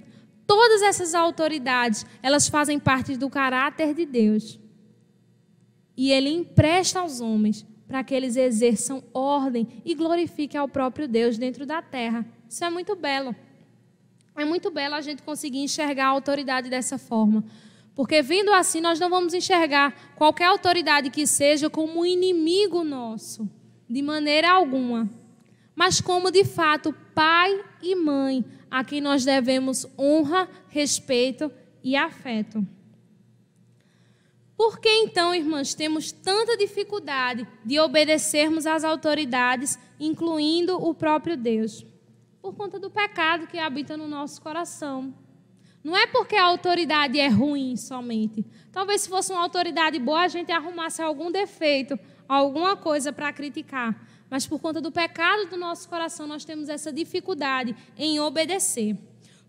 Todas 0.47 0.83
essas 0.83 1.15
autoridades, 1.15 2.07
elas 2.23 2.49
fazem 2.49 2.79
parte 2.79 3.17
do 3.17 3.29
caráter 3.29 3.95
de 3.95 4.05
Deus. 4.05 4.59
E 5.97 6.13
Ele 6.13 6.31
empresta 6.31 7.01
aos 7.01 7.21
homens 7.21 7.67
para 7.87 8.05
que 8.05 8.15
eles 8.15 8.37
exerçam 8.37 9.03
ordem 9.13 9.67
e 9.85 9.97
glorifiquem 9.97 10.61
ao 10.61 10.69
próprio 10.69 11.09
Deus 11.09 11.37
dentro 11.37 11.67
da 11.67 11.83
terra. 11.83 12.25
Isso 12.49 12.65
é 12.65 12.71
muito 12.71 12.95
belo. 12.95 13.35
É 14.41 14.45
muito 14.47 14.71
belo 14.71 14.95
a 14.95 15.03
gente 15.03 15.23
conseguir 15.23 15.59
enxergar 15.59 16.07
a 16.07 16.09
autoridade 16.09 16.71
dessa 16.71 16.97
forma. 16.97 17.45
Porque 17.95 18.23
vendo 18.23 18.51
assim, 18.55 18.81
nós 18.81 18.99
não 18.99 19.11
vamos 19.11 19.35
enxergar 19.35 19.95
qualquer 20.17 20.47
autoridade 20.47 21.11
que 21.11 21.27
seja 21.27 21.69
como 21.69 22.01
um 22.01 22.07
inimigo 22.07 22.83
nosso, 22.83 23.47
de 23.87 24.01
maneira 24.01 24.51
alguma. 24.51 25.07
Mas 25.75 26.01
como 26.01 26.31
de 26.31 26.43
fato 26.43 26.95
pai 27.15 27.63
e 27.83 27.95
mãe, 27.95 28.43
a 28.71 28.83
quem 28.83 29.03
nós 29.03 29.27
devemos 29.27 29.87
honra, 29.99 30.49
respeito 30.71 31.53
e 31.85 31.95
afeto. 31.95 32.67
Por 34.57 34.81
que 34.81 34.89
então, 34.89 35.35
irmãs, 35.35 35.75
temos 35.75 36.13
tanta 36.13 36.57
dificuldade 36.57 37.47
de 37.63 37.79
obedecermos 37.79 38.67
às 38.67 38.85
autoridades, 38.85 39.79
incluindo 39.99 40.83
o 40.83 40.95
próprio 40.95 41.37
Deus? 41.37 41.90
Por 42.41 42.55
conta 42.55 42.79
do 42.79 42.91
pecado 42.91 43.47
que 43.47 43.59
habita 43.59 43.97
no 43.97 44.09
nosso 44.09 44.41
coração. 44.41 45.15
Não 45.83 45.97
é 45.97 46.07
porque 46.07 46.37
a 46.37 46.45
autoridade 46.45 47.19
é 47.19 47.29
ruim 47.29 47.77
somente. 47.77 48.45
Talvez 48.71 49.03
se 49.03 49.09
fosse 49.09 49.33
uma 49.33 49.43
autoridade 49.43 49.99
boa, 49.99 50.23
a 50.23 50.29
gente 50.29 50.53
arrumasse 50.53 51.01
algum 51.01 51.31
defeito, 51.31 51.99
alguma 52.29 52.77
coisa 52.77 53.13
para 53.13 53.33
criticar. 53.33 53.99
Mas 54.29 54.47
por 54.47 54.61
conta 54.61 54.81
do 54.81 54.93
pecado 54.93 55.51
do 55.51 55.57
nosso 55.57 55.89
coração, 55.89 56.27
nós 56.27 56.45
temos 56.45 56.69
essa 56.69 56.93
dificuldade 56.93 57.75
em 57.97 58.21
obedecer. 58.21 58.97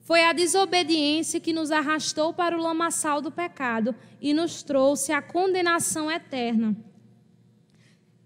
Foi 0.02 0.24
a 0.24 0.34
desobediência 0.34 1.40
que 1.40 1.54
nos 1.54 1.70
arrastou 1.70 2.34
para 2.34 2.58
o 2.58 2.62
lamaçal 2.62 3.22
do 3.22 3.32
pecado 3.32 3.96
e 4.20 4.34
nos 4.34 4.64
trouxe 4.64 5.12
a 5.12 5.22
condenação 5.22 6.10
eterna. 6.12 6.76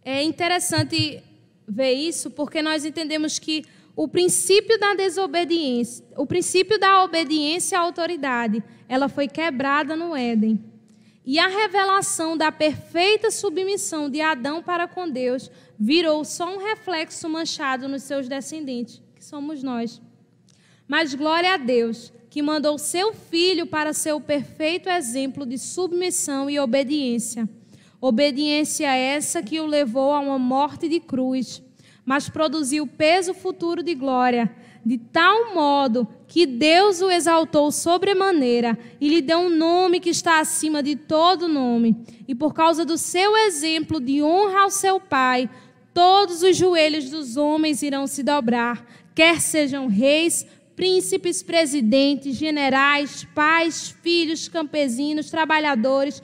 É 0.03 0.23
interessante 0.23 1.21
ver 1.67 1.93
isso 1.93 2.31
porque 2.31 2.61
nós 2.61 2.85
entendemos 2.85 3.39
que 3.39 3.65
o 3.95 4.07
princípio 4.07 4.77
da 4.77 4.93
desobediência, 4.93 6.05
o 6.17 6.25
princípio 6.25 6.77
da 6.77 7.03
obediência 7.03 7.79
à 7.79 7.81
autoridade, 7.81 8.61
ela 8.89 9.07
foi 9.07 9.27
quebrada 9.27 9.95
no 9.95 10.15
Éden. 10.15 10.63
E 11.25 11.39
a 11.39 11.47
revelação 11.47 12.37
da 12.37 12.51
perfeita 12.51 13.31
submissão 13.31 14.09
de 14.09 14.21
Adão 14.21 14.61
para 14.61 14.87
com 14.87 15.09
Deus 15.09 15.49
virou 15.79 16.23
só 16.23 16.53
um 16.53 16.59
reflexo 16.59 17.27
manchado 17.29 17.87
nos 17.87 18.03
seus 18.03 18.27
descendentes, 18.27 19.01
que 19.15 19.23
somos 19.23 19.63
nós. 19.63 20.01
Mas 20.87 21.15
glória 21.15 21.53
a 21.53 21.57
Deus, 21.57 22.13
que 22.29 22.41
mandou 22.41 22.77
seu 22.77 23.13
filho 23.13 23.65
para 23.65 23.93
ser 23.93 24.13
o 24.13 24.21
perfeito 24.21 24.89
exemplo 24.89 25.45
de 25.45 25.57
submissão 25.57 26.49
e 26.49 26.59
obediência. 26.59 27.49
Obediência 27.99 28.93
essa 28.93 29.41
que 29.41 29.59
o 29.59 29.65
levou 29.65 30.11
a 30.11 30.19
uma 30.19 30.37
morte 30.37 30.87
de 30.87 30.99
cruz, 30.99 31.63
mas 32.05 32.29
produziu 32.29 32.85
peso 32.85 33.33
futuro 33.33 33.81
de 33.81 33.95
glória, 33.95 34.53
de 34.85 34.97
tal 34.99 35.55
modo 35.55 36.07
que 36.27 36.45
Deus 36.45 37.01
o 37.01 37.09
exaltou 37.09 37.71
sobremaneira 37.71 38.77
e 39.01 39.09
lhe 39.09 39.21
deu 39.21 39.39
um 39.39 39.49
nome 39.49 39.99
que 39.99 40.11
está 40.11 40.39
acima 40.39 40.83
de 40.83 40.95
todo 40.95 41.47
nome. 41.47 41.97
E 42.27 42.35
por 42.35 42.53
causa 42.53 42.85
do 42.85 42.97
seu 42.97 43.35
exemplo 43.35 43.99
de 43.99 44.21
honra 44.21 44.61
ao 44.61 44.69
seu 44.69 44.99
Pai, 44.99 45.49
todos 45.93 46.43
os 46.43 46.55
joelhos 46.55 47.09
dos 47.09 47.35
homens 47.35 47.81
irão 47.81 48.05
se 48.05 48.21
dobrar, 48.21 48.85
quer 49.15 49.41
sejam 49.41 49.87
reis, 49.87 50.45
príncipes, 50.75 51.41
presidentes, 51.41 52.35
generais, 52.35 53.25
pais, 53.33 53.95
filhos, 54.03 54.47
campesinos, 54.47 55.31
trabalhadores, 55.31 56.21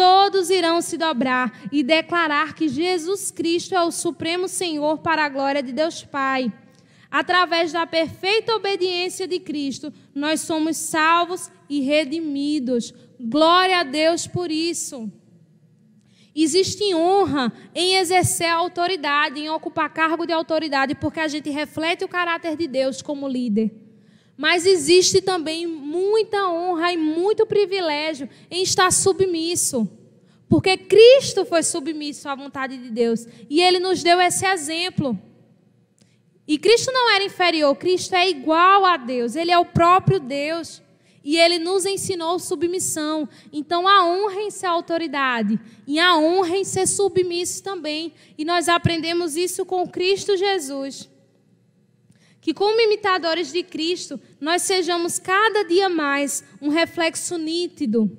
todos 0.00 0.48
irão 0.48 0.80
se 0.80 0.96
dobrar 0.96 1.60
e 1.70 1.82
declarar 1.82 2.54
que 2.54 2.70
Jesus 2.70 3.30
Cristo 3.30 3.74
é 3.74 3.82
o 3.82 3.90
Supremo 3.90 4.48
Senhor 4.48 4.96
para 4.96 5.26
a 5.26 5.28
glória 5.28 5.62
de 5.62 5.72
Deus 5.72 6.02
Pai. 6.02 6.50
Através 7.10 7.70
da 7.70 7.86
perfeita 7.86 8.54
obediência 8.54 9.28
de 9.28 9.38
Cristo, 9.38 9.92
nós 10.14 10.40
somos 10.40 10.78
salvos 10.78 11.50
e 11.68 11.80
redimidos. 11.82 12.94
Glória 13.20 13.80
a 13.80 13.82
Deus 13.82 14.26
por 14.26 14.50
isso. 14.50 15.12
Existe 16.34 16.94
honra 16.94 17.52
em 17.74 17.96
exercer 17.96 18.48
a 18.48 18.54
autoridade, 18.54 19.38
em 19.38 19.50
ocupar 19.50 19.92
cargo 19.92 20.24
de 20.24 20.32
autoridade, 20.32 20.94
porque 20.94 21.20
a 21.20 21.28
gente 21.28 21.50
reflete 21.50 22.06
o 22.06 22.08
caráter 22.08 22.56
de 22.56 22.66
Deus 22.66 23.02
como 23.02 23.28
líder. 23.28 23.70
Mas 24.40 24.64
existe 24.64 25.20
também 25.20 25.66
muita 25.66 26.48
honra 26.48 26.94
e 26.94 26.96
muito 26.96 27.44
privilégio 27.44 28.26
em 28.50 28.62
estar 28.62 28.90
submisso. 28.90 29.86
Porque 30.48 30.78
Cristo 30.78 31.44
foi 31.44 31.62
submisso 31.62 32.26
à 32.26 32.34
vontade 32.34 32.78
de 32.78 32.90
Deus. 32.90 33.26
E 33.50 33.60
ele 33.60 33.78
nos 33.78 34.02
deu 34.02 34.18
esse 34.18 34.46
exemplo. 34.46 35.18
E 36.48 36.56
Cristo 36.56 36.90
não 36.90 37.14
era 37.14 37.22
inferior, 37.22 37.76
Cristo 37.76 38.14
é 38.14 38.30
igual 38.30 38.86
a 38.86 38.96
Deus. 38.96 39.36
Ele 39.36 39.50
é 39.50 39.58
o 39.58 39.66
próprio 39.66 40.18
Deus. 40.18 40.80
E 41.22 41.38
ele 41.38 41.58
nos 41.58 41.84
ensinou 41.84 42.38
submissão. 42.38 43.28
Então, 43.52 43.86
a 43.86 44.06
honra 44.06 44.40
em 44.40 44.50
ser 44.50 44.68
autoridade. 44.68 45.60
E 45.86 45.98
a 45.98 46.16
honra 46.16 46.56
em 46.56 46.64
ser 46.64 46.86
submisso 46.86 47.62
também. 47.62 48.14
E 48.38 48.44
nós 48.46 48.70
aprendemos 48.70 49.36
isso 49.36 49.66
com 49.66 49.86
Cristo 49.86 50.34
Jesus 50.34 51.09
que, 52.40 52.54
como 52.54 52.80
imitadores 52.80 53.52
de 53.52 53.62
Cristo, 53.62 54.20
nós 54.40 54.62
sejamos 54.62 55.18
cada 55.18 55.62
dia 55.64 55.88
mais 55.88 56.42
um 56.60 56.68
reflexo 56.68 57.36
nítido. 57.36 58.16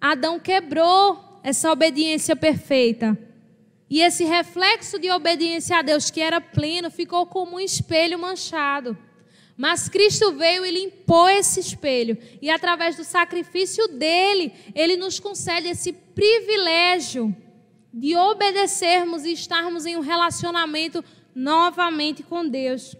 Adão 0.00 0.38
quebrou 0.38 1.40
essa 1.42 1.70
obediência 1.72 2.36
perfeita. 2.36 3.18
E 3.90 4.00
esse 4.00 4.24
reflexo 4.24 4.98
de 4.98 5.10
obediência 5.10 5.78
a 5.78 5.82
Deus, 5.82 6.10
que 6.10 6.20
era 6.20 6.40
pleno, 6.40 6.90
ficou 6.90 7.26
como 7.26 7.56
um 7.56 7.60
espelho 7.60 8.18
manchado. 8.18 8.96
Mas 9.56 9.88
Cristo 9.88 10.32
veio 10.32 10.64
e 10.64 10.70
limpou 10.70 11.28
esse 11.28 11.60
espelho. 11.60 12.18
E 12.40 12.50
através 12.50 12.96
do 12.96 13.04
sacrifício 13.04 13.86
dele, 13.88 14.52
ele 14.74 14.96
nos 14.96 15.20
concede 15.20 15.68
esse 15.68 15.92
privilégio 15.92 17.34
de 17.92 18.16
obedecermos 18.16 19.24
e 19.24 19.32
estarmos 19.32 19.86
em 19.86 19.96
um 19.96 20.00
relacionamento 20.00 21.04
novamente 21.34 22.22
com 22.22 22.48
Deus. 22.48 22.96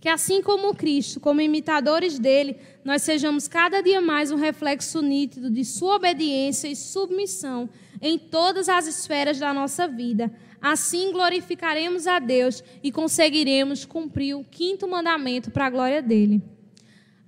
Que 0.00 0.08
assim 0.08 0.42
como 0.42 0.74
Cristo, 0.74 1.20
como 1.20 1.40
imitadores 1.40 2.18
dele, 2.18 2.56
nós 2.84 3.02
sejamos 3.02 3.46
cada 3.46 3.80
dia 3.80 4.00
mais 4.00 4.32
um 4.32 4.36
reflexo 4.36 5.00
nítido 5.00 5.48
de 5.48 5.64
Sua 5.64 5.94
obediência 5.94 6.66
e 6.66 6.74
submissão 6.74 7.70
em 8.00 8.18
todas 8.18 8.68
as 8.68 8.88
esferas 8.88 9.38
da 9.38 9.54
nossa 9.54 9.86
vida. 9.86 10.32
Assim 10.60 11.12
glorificaremos 11.12 12.06
a 12.06 12.18
Deus 12.18 12.64
e 12.82 12.90
conseguiremos 12.90 13.84
cumprir 13.84 14.34
o 14.34 14.44
quinto 14.44 14.88
mandamento 14.88 15.50
para 15.50 15.66
a 15.66 15.70
glória 15.70 16.02
dele. 16.02 16.42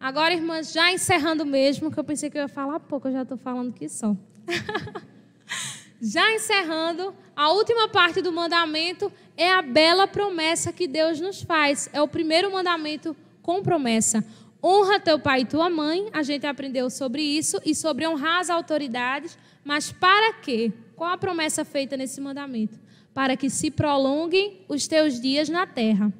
Agora, 0.01 0.34
irmãs, 0.34 0.72
já 0.72 0.92
encerrando 0.92 1.47
mesmo, 1.47 1.90
que 1.90 1.99
eu 1.99 2.05
pensei 2.05 2.28
que 2.28 2.36
eu 2.36 2.42
ia 2.42 2.49
falar 2.49 2.78
pouco, 2.80 3.09
eu 3.09 3.12
já 3.12 3.22
estou 3.22 3.38
falando 3.38 3.72
que 3.72 3.88
só. 3.88 4.16
já 6.03 6.30
encerrando, 6.34 7.14
a 7.34 7.51
última 7.53 7.88
parte 7.88 8.20
do 8.20 8.30
mandamento 8.30 9.11
é 9.37 9.53
a 9.53 9.62
bela 9.62 10.07
promessa 10.07 10.72
que 10.72 10.87
Deus 10.87 11.20
nos 11.20 11.43
faz. 11.43 11.89
É 11.93 12.01
o 12.01 12.09
primeiro 12.09 12.53
mandamento 12.53 13.16
com 13.43 13.62
promessa. 13.62 14.24
Honra 14.62 14.99
teu 14.99 15.18
pai 15.18 15.41
e 15.41 15.45
tua 15.45 15.68
mãe, 15.68 16.09
a 16.12 16.22
gente 16.22 16.47
aprendeu 16.47 16.89
sobre 16.89 17.22
isso, 17.22 17.61
e 17.64 17.74
sobre 17.74 18.07
honrar 18.07 18.41
as 18.41 18.49
autoridades, 18.49 19.37
mas 19.62 19.93
para 19.93 20.32
quê? 20.35 20.72
Qual 20.97 21.11
a 21.11 21.18
promessa 21.18 21.64
feita 21.64 21.97
nesse 21.97 22.20
mandamento? 22.20 22.78
Para 23.12 23.37
que 23.37 23.51
se 23.51 23.70
prolonguem 23.70 24.61
os 24.68 24.87
teus 24.87 25.20
dias 25.20 25.49
na 25.49 25.66
terra. 25.66 26.12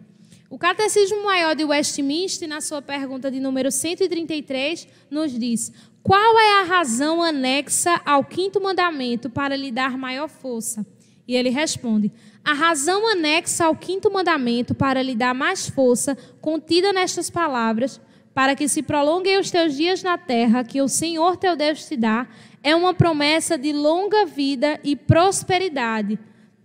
O 0.51 0.59
Catecismo 0.59 1.25
Maior 1.25 1.57
de 1.57 1.65
Westminster, 1.65 2.49
na 2.49 2.61
sua 2.61 2.83
pergunta 2.83 3.31
de 3.31 3.41
número 3.41 3.73
133, 3.73 4.87
nos 5.11 5.37
diz: 5.37 5.73
qual 6.05 6.39
é 6.39 6.61
a 6.61 6.65
razão 6.65 7.23
anexa 7.23 7.99
ao 8.05 8.23
quinto 8.23 8.61
mandamento 8.61 9.31
para 9.31 9.57
lhe 9.57 9.73
dar 9.73 9.97
maior 9.97 10.29
força? 10.29 10.85
E 11.27 11.35
ele 11.35 11.49
responde: 11.49 12.13
a 12.45 12.53
razão 12.53 13.09
anexa 13.11 13.65
ao 13.65 13.75
quinto 13.75 14.13
mandamento 14.13 14.75
para 14.75 15.03
lhe 15.03 15.15
dar 15.15 15.35
mais 15.35 15.69
força, 15.69 16.17
contida 16.41 16.93
nestas 16.93 17.31
palavras, 17.31 18.01
para 18.35 18.55
que 18.55 18.69
se 18.69 18.83
prolonguem 18.83 19.39
os 19.39 19.51
teus 19.51 19.75
dias 19.75 20.03
na 20.03 20.19
terra 20.19 20.65
que 20.65 20.83
o 20.83 20.89
Senhor 20.89 21.37
teu 21.37 21.57
Deus 21.57 21.87
te 21.87 21.97
dá, 21.97 22.29
é 22.63 22.77
uma 22.77 22.93
promessa 22.93 23.57
de 23.57 23.73
longa 23.73 24.27
vida 24.27 24.79
e 24.85 24.95
prosperidade, 24.95 26.19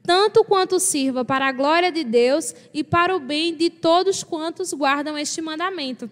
tanto 0.04 0.44
quanto 0.44 0.80
sirva 0.80 1.24
para 1.24 1.48
a 1.48 1.52
glória 1.52 1.92
de 1.92 2.04
Deus 2.04 2.54
e 2.74 2.84
para 2.84 3.16
o 3.16 3.20
bem 3.20 3.56
de 3.56 3.70
todos 3.70 4.24
quantos 4.24 4.74
guardam 4.74 5.18
este 5.18 5.42
mandamento. 5.42 6.10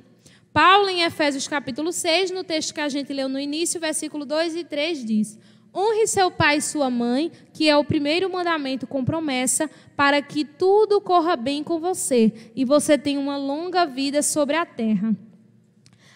Paulo, 0.54 0.90
em 0.90 1.04
Efésios 1.04 1.48
capítulo 1.48 1.92
6, 1.92 2.32
no 2.32 2.44
texto 2.44 2.74
que 2.74 2.82
a 2.82 2.90
gente 2.90 3.12
leu 3.12 3.28
no 3.28 3.40
início, 3.40 3.80
versículo 3.80 4.26
2 4.26 4.56
e 4.56 4.64
3 4.64 5.06
diz: 5.06 5.40
Honre 5.76 6.08
seu 6.08 6.32
pai 6.32 6.58
e 6.58 6.62
sua 6.62 6.90
mãe, 6.90 7.32
que 7.54 7.70
é 7.70 7.78
o 7.78 7.84
primeiro 7.84 8.32
mandamento 8.32 8.88
com 8.88 9.06
promessa, 9.06 9.70
para 9.96 10.22
que 10.22 10.44
tudo 10.44 11.00
corra 11.00 11.36
bem 11.36 11.64
com 11.64 11.80
você 11.80 12.34
e 12.56 12.66
você 12.66 12.98
tenha 12.98 13.20
uma 13.20 13.38
longa 13.38 13.86
vida 13.86 14.22
sobre 14.24 14.56
a 14.56 14.66
terra. 14.66 15.16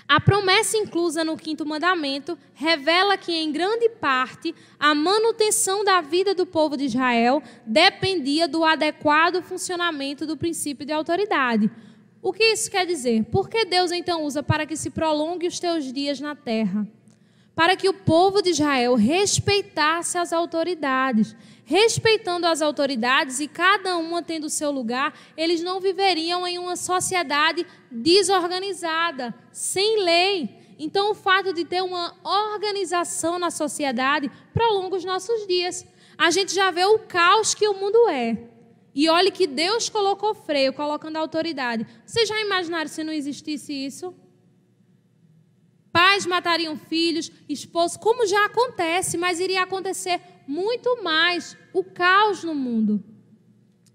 A 0.07 0.19
promessa 0.19 0.75
inclusa 0.75 1.23
no 1.23 1.37
quinto 1.37 1.65
mandamento 1.65 2.37
revela 2.53 3.17
que, 3.17 3.31
em 3.31 3.49
grande 3.49 3.87
parte, 3.87 4.53
a 4.77 4.93
manutenção 4.93 5.85
da 5.85 6.01
vida 6.01 6.35
do 6.35 6.45
povo 6.45 6.75
de 6.75 6.83
Israel 6.83 7.41
dependia 7.65 8.45
do 8.45 8.65
adequado 8.65 9.41
funcionamento 9.41 10.25
do 10.25 10.35
princípio 10.35 10.85
de 10.85 10.91
autoridade. 10.91 11.71
O 12.21 12.33
que 12.33 12.43
isso 12.43 12.69
quer 12.69 12.85
dizer? 12.85 13.23
Por 13.31 13.47
que 13.47 13.63
Deus 13.63 13.89
então 13.89 14.25
usa 14.25 14.43
para 14.43 14.65
que 14.65 14.75
se 14.75 14.89
prolongue 14.89 15.47
os 15.47 15.61
teus 15.61 15.93
dias 15.93 16.19
na 16.19 16.35
terra? 16.35 16.85
Para 17.55 17.75
que 17.75 17.89
o 17.89 17.93
povo 17.93 18.41
de 18.41 18.51
Israel 18.51 18.95
respeitasse 18.95 20.17
as 20.17 20.31
autoridades. 20.31 21.35
Respeitando 21.63 22.47
as 22.47 22.61
autoridades 22.61 23.39
e 23.39 23.47
cada 23.47 23.97
uma 23.97 24.21
tendo 24.21 24.45
o 24.45 24.49
seu 24.49 24.71
lugar, 24.71 25.17
eles 25.37 25.61
não 25.61 25.79
viveriam 25.79 26.45
em 26.45 26.57
uma 26.57 26.75
sociedade 26.75 27.65
desorganizada, 27.89 29.33
sem 29.51 30.03
lei. 30.03 30.49
Então, 30.77 31.11
o 31.11 31.15
fato 31.15 31.53
de 31.53 31.63
ter 31.63 31.81
uma 31.81 32.13
organização 32.23 33.37
na 33.37 33.51
sociedade 33.51 34.31
prolonga 34.53 34.95
os 34.95 35.05
nossos 35.05 35.45
dias. 35.47 35.85
A 36.17 36.31
gente 36.31 36.53
já 36.53 36.71
vê 36.71 36.83
o 36.85 36.99
caos 36.99 37.53
que 37.53 37.67
o 37.67 37.73
mundo 37.73 38.09
é. 38.09 38.49
E 38.93 39.07
olhe 39.07 39.31
que 39.31 39.47
Deus 39.47 39.87
colocou 39.87 40.33
freio, 40.33 40.73
colocando 40.73 41.17
autoridade. 41.17 41.85
Vocês 42.05 42.27
já 42.27 42.41
imaginaram 42.41 42.87
se 42.89 43.03
não 43.03 43.13
existisse 43.13 43.73
isso? 43.73 44.13
Pais 45.91 46.25
matariam 46.25 46.77
filhos, 46.77 47.31
esposos, 47.49 47.97
como 47.97 48.25
já 48.25 48.45
acontece, 48.45 49.17
mas 49.17 49.39
iria 49.39 49.63
acontecer 49.63 50.21
muito 50.47 51.03
mais 51.03 51.57
o 51.73 51.83
caos 51.83 52.43
no 52.43 52.55
mundo. 52.55 53.03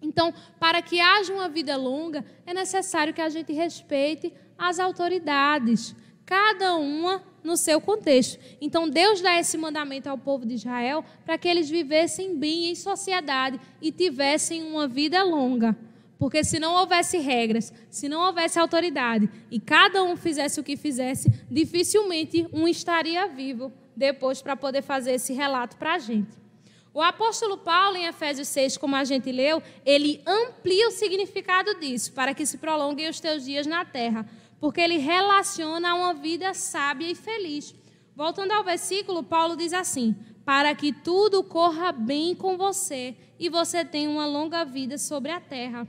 Então, 0.01 0.33
para 0.61 0.83
que 0.83 1.01
haja 1.01 1.33
uma 1.33 1.49
vida 1.49 1.77
longa, 1.77 2.25
é 2.45 2.53
necessário 2.53 3.15
que 3.15 3.21
a 3.21 3.29
gente 3.29 3.53
respeite 3.53 4.33
as 4.59 4.79
autoridades, 4.79 5.95
cada 6.25 6.77
uma 6.77 7.23
no 7.43 7.57
seu 7.57 7.81
contexto. 7.81 8.39
Então, 8.61 8.89
Deus 8.89 9.21
dá 9.21 9.39
esse 9.39 9.57
mandamento 9.57 10.09
ao 10.09 10.19
povo 10.19 10.45
de 10.45 10.55
Israel 10.55 11.05
para 11.25 11.39
que 11.39 11.49
eles 11.49 11.71
vivessem 11.71 12.37
bem 12.37 12.71
em 12.71 12.75
sociedade 12.75 13.61
e 13.81 13.91
tivessem 13.91 14.65
uma 14.65 14.87
vida 14.87 15.23
longa. 15.23 15.77
Porque 16.19 16.43
se 16.43 16.59
não 16.59 16.75
houvesse 16.75 17.19
regras, 17.19 17.73
se 17.91 18.09
não 18.09 18.21
houvesse 18.27 18.59
autoridade 18.59 19.29
e 19.51 19.61
cada 19.61 20.03
um 20.03 20.17
fizesse 20.17 20.59
o 20.59 20.65
que 20.65 20.77
fizesse, 20.77 21.31
dificilmente 21.51 22.47
um 22.53 22.67
estaria 22.67 23.27
vivo 23.29 23.73
depois 23.95 24.41
para 24.41 24.57
poder 24.57 24.83
fazer 24.83 25.13
esse 25.13 25.33
relato 25.35 25.77
para 25.77 25.95
a 25.95 25.99
gente. 25.99 26.47
O 26.95 27.03
apóstolo 27.03 27.59
Paulo, 27.59 27.99
em 27.99 28.07
Efésios 28.07 28.49
6, 28.49 28.79
como 28.79 28.97
a 28.97 29.05
gente 29.05 29.31
leu, 29.31 29.63
ele 29.85 30.23
amplia 30.27 30.89
o 30.89 30.91
significado 30.91 31.79
disso, 31.79 32.11
para 32.15 32.33
que 32.33 32.47
se 32.47 32.57
prolonguem 32.57 33.11
os 33.11 33.21
teus 33.21 33.45
dias 33.45 33.67
na 33.67 33.85
terra, 33.85 34.27
porque 34.59 34.81
ele 34.81 34.97
relaciona 34.97 35.91
a 35.91 35.95
uma 35.95 36.15
vida 36.15 36.55
sábia 36.55 37.11
e 37.11 37.15
feliz. 37.15 37.75
Voltando 38.15 38.53
ao 38.53 38.65
versículo, 38.65 39.23
Paulo 39.23 39.57
diz 39.57 39.75
assim: 39.75 40.17
Para 40.43 40.75
que 40.75 40.91
tudo 40.91 41.45
corra 41.45 41.93
bem 41.93 42.35
com 42.35 42.57
você 42.57 43.15
e 43.39 43.51
você 43.51 43.85
tenha 43.85 44.09
uma 44.09 44.25
longa 44.25 44.65
vida 44.65 44.97
sobre 44.97 45.31
a 45.31 45.39
terra 45.39 45.87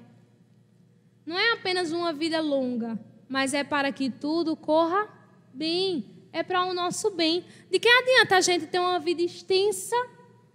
não 1.27 1.37
é 1.37 1.51
apenas 1.51 1.91
uma 1.91 2.13
vida 2.13 2.39
longa, 2.39 2.97
mas 3.27 3.53
é 3.53 3.61
para 3.61 3.91
que 3.91 4.09
tudo 4.09 4.55
corra 4.55 5.09
bem. 5.53 6.05
É 6.31 6.41
para 6.41 6.63
o 6.65 6.73
nosso 6.73 7.11
bem. 7.11 7.43
De 7.69 7.77
que 7.79 7.89
adianta 7.89 8.37
a 8.37 8.41
gente 8.41 8.65
ter 8.67 8.79
uma 8.79 8.97
vida 8.97 9.21
extensa, 9.21 9.95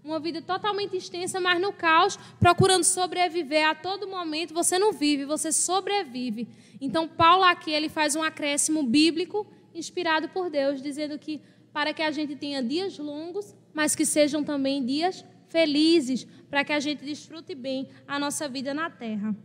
uma 0.03 0.19
vida 0.19 0.41
totalmente 0.41 0.97
extensa, 0.97 1.39
mas 1.39 1.61
no 1.61 1.75
caos, 1.75 2.19
procurando 2.41 2.85
sobreviver 2.85 3.69
a 3.69 3.75
todo 3.75 4.09
momento? 4.09 4.55
Você 4.55 4.79
não 4.79 4.93
vive, 4.93 5.27
você 5.27 5.53
sobrevive. 5.53 6.49
Então, 6.81 7.07
Paulo 7.07 7.45
aqui 7.45 7.71
ele 7.71 7.91
faz 7.91 8.17
um 8.17 8.23
acréscimo 8.23 8.83
bíblico 8.83 9.47
inspirado 9.75 10.31
por 10.31 10.49
Deus, 10.49 10.81
dizendo 10.81 11.19
que 11.19 11.43
para 11.71 11.93
que 11.93 12.01
a 12.01 12.11
gente 12.11 12.35
tenha 12.35 12.63
dias 12.63 12.99
longos, 12.99 13.55
mas 13.75 13.95
que 13.95 14.07
sejam 14.07 14.43
também 14.43 14.83
dias 14.83 15.23
felizes, 15.49 16.27
para 16.49 16.65
que 16.65 16.73
a 16.73 16.81
gente 16.81 17.05
desfrute 17.05 17.55
bem 17.55 17.91
a 18.09 18.19
nossa 18.19 18.49
vida 18.49 18.73
na 18.73 18.89
terra. 18.89 19.37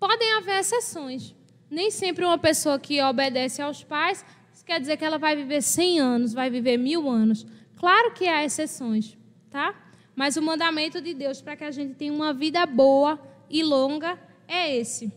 Podem 0.00 0.32
haver 0.32 0.58
exceções. 0.58 1.34
Nem 1.70 1.92
sempre 1.92 2.24
uma 2.24 2.38
pessoa 2.38 2.80
que 2.80 3.00
obedece 3.00 3.62
aos 3.62 3.84
pais 3.84 4.24
quer 4.70 4.78
dizer 4.78 4.96
que 4.96 5.04
ela 5.04 5.18
vai 5.18 5.34
viver 5.34 5.62
100 5.62 5.98
anos, 5.98 6.32
vai 6.32 6.48
viver 6.48 6.76
mil 6.76 7.10
anos. 7.10 7.44
Claro 7.76 8.12
que 8.12 8.28
há 8.28 8.44
exceções, 8.44 9.18
tá? 9.50 9.74
Mas 10.14 10.36
o 10.36 10.42
mandamento 10.42 11.00
de 11.00 11.12
Deus 11.12 11.40
para 11.42 11.56
que 11.56 11.64
a 11.64 11.72
gente 11.72 11.94
tenha 11.94 12.12
uma 12.12 12.32
vida 12.32 12.64
boa 12.66 13.20
e 13.48 13.64
longa 13.64 14.16
é 14.46 14.76
esse. 14.76 15.12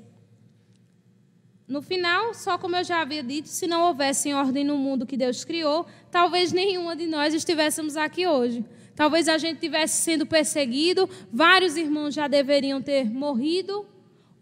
No 1.67 1.83
final, 1.83 2.33
só 2.33 2.57
como 2.57 2.75
eu 2.75 2.83
já 2.83 3.01
havia 3.01 3.21
dito, 3.21 3.47
se 3.47 3.67
não 3.67 3.83
houvesse 3.83 4.33
ordem 4.33 4.63
no 4.63 4.75
mundo 4.75 5.05
que 5.05 5.15
Deus 5.15 5.45
criou, 5.45 5.85
talvez 6.09 6.51
nenhuma 6.51 6.95
de 6.95 7.05
nós 7.05 7.31
estivéssemos 7.31 7.95
aqui 7.95 8.25
hoje. 8.25 8.65
Talvez 8.95 9.29
a 9.29 9.37
gente 9.37 9.55
estivesse 9.55 10.01
sendo 10.01 10.25
perseguido, 10.25 11.07
vários 11.31 11.77
irmãos 11.77 12.15
já 12.15 12.27
deveriam 12.27 12.81
ter 12.81 13.05
morrido, 13.05 13.85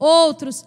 Outros, 0.01 0.65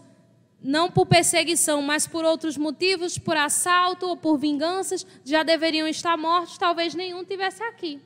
não 0.62 0.88
por 0.88 1.06
perseguição, 1.06 1.82
mas 1.82 2.06
por 2.06 2.24
outros 2.24 2.56
motivos, 2.56 3.18
por 3.18 3.36
assalto 3.36 4.06
ou 4.06 4.16
por 4.16 4.38
vinganças, 4.38 5.04
já 5.24 5.42
deveriam 5.42 5.88
estar 5.88 6.16
mortos, 6.16 6.56
talvez 6.56 6.94
nenhum 6.94 7.24
tivesse 7.24 7.60
aqui. 7.64 8.00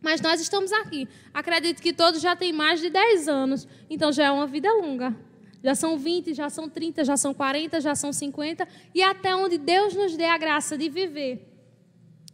Mas 0.00 0.20
nós 0.20 0.40
estamos 0.40 0.72
aqui. 0.72 1.08
Acredito 1.34 1.82
que 1.82 1.92
todos 1.92 2.20
já 2.20 2.36
têm 2.36 2.52
mais 2.52 2.80
de 2.80 2.88
10 2.90 3.26
anos, 3.26 3.66
então 3.90 4.12
já 4.12 4.26
é 4.26 4.30
uma 4.30 4.46
vida 4.46 4.72
longa. 4.72 5.16
Já 5.64 5.74
são 5.74 5.98
20, 5.98 6.32
já 6.32 6.48
são 6.48 6.68
30, 6.68 7.04
já 7.04 7.16
são 7.16 7.34
40, 7.34 7.80
já 7.80 7.96
são 7.96 8.12
50, 8.12 8.68
e 8.94 9.02
até 9.02 9.34
onde 9.34 9.58
Deus 9.58 9.96
nos 9.96 10.16
dê 10.16 10.26
a 10.26 10.38
graça 10.38 10.78
de 10.78 10.88
viver. 10.88 11.44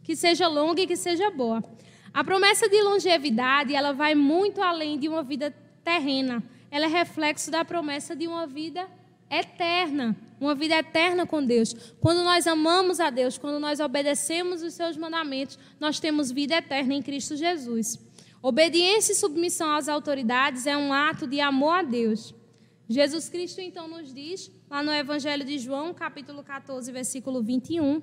Que 0.03 0.15
seja 0.15 0.47
longa 0.47 0.83
e 0.83 0.85
que 0.85 0.95
seja 0.95 1.31
boa. 1.31 1.63
A 2.13 2.23
promessa 2.23 2.69
de 2.69 2.79
longevidade, 2.79 3.73
ela 3.73 3.91
vai 3.91 4.13
muito 4.13 4.61
além 4.61 4.99
de 4.99 5.09
uma 5.09 5.23
vida 5.23 5.49
terrena 5.83 6.43
ela 6.73 6.85
é 6.85 6.89
reflexo 6.89 7.51
da 7.51 7.63
promessa 7.63 8.15
de 8.15 8.27
uma 8.27 8.47
vida 8.47 8.87
eterna, 9.29 10.17
uma 10.41 10.55
vida 10.55 10.73
eterna 10.73 11.23
com 11.23 11.45
Deus. 11.45 11.93
Quando 12.01 12.23
nós 12.23 12.47
amamos 12.47 12.99
a 12.99 13.11
Deus, 13.11 13.37
quando 13.37 13.59
nós 13.59 13.79
obedecemos 13.79 14.63
os 14.63 14.73
seus 14.73 14.97
mandamentos, 14.97 15.59
nós 15.79 15.99
temos 15.99 16.31
vida 16.31 16.55
eterna 16.55 16.95
em 16.95 17.01
Cristo 17.03 17.35
Jesus. 17.35 17.99
Obediência 18.41 19.13
e 19.13 19.15
submissão 19.15 19.71
às 19.71 19.87
autoridades 19.87 20.65
é 20.65 20.75
um 20.75 20.91
ato 20.91 21.27
de 21.27 21.39
amor 21.39 21.75
a 21.75 21.83
Deus. 21.83 22.33
Jesus 22.89 23.29
Cristo 23.29 23.61
então 23.61 23.87
nos 23.87 24.11
diz, 24.11 24.49
lá 24.67 24.81
no 24.81 24.91
Evangelho 24.91 25.45
de 25.45 25.59
João, 25.59 25.93
capítulo 25.93 26.41
14, 26.41 26.91
versículo 26.91 27.43
21. 27.43 28.01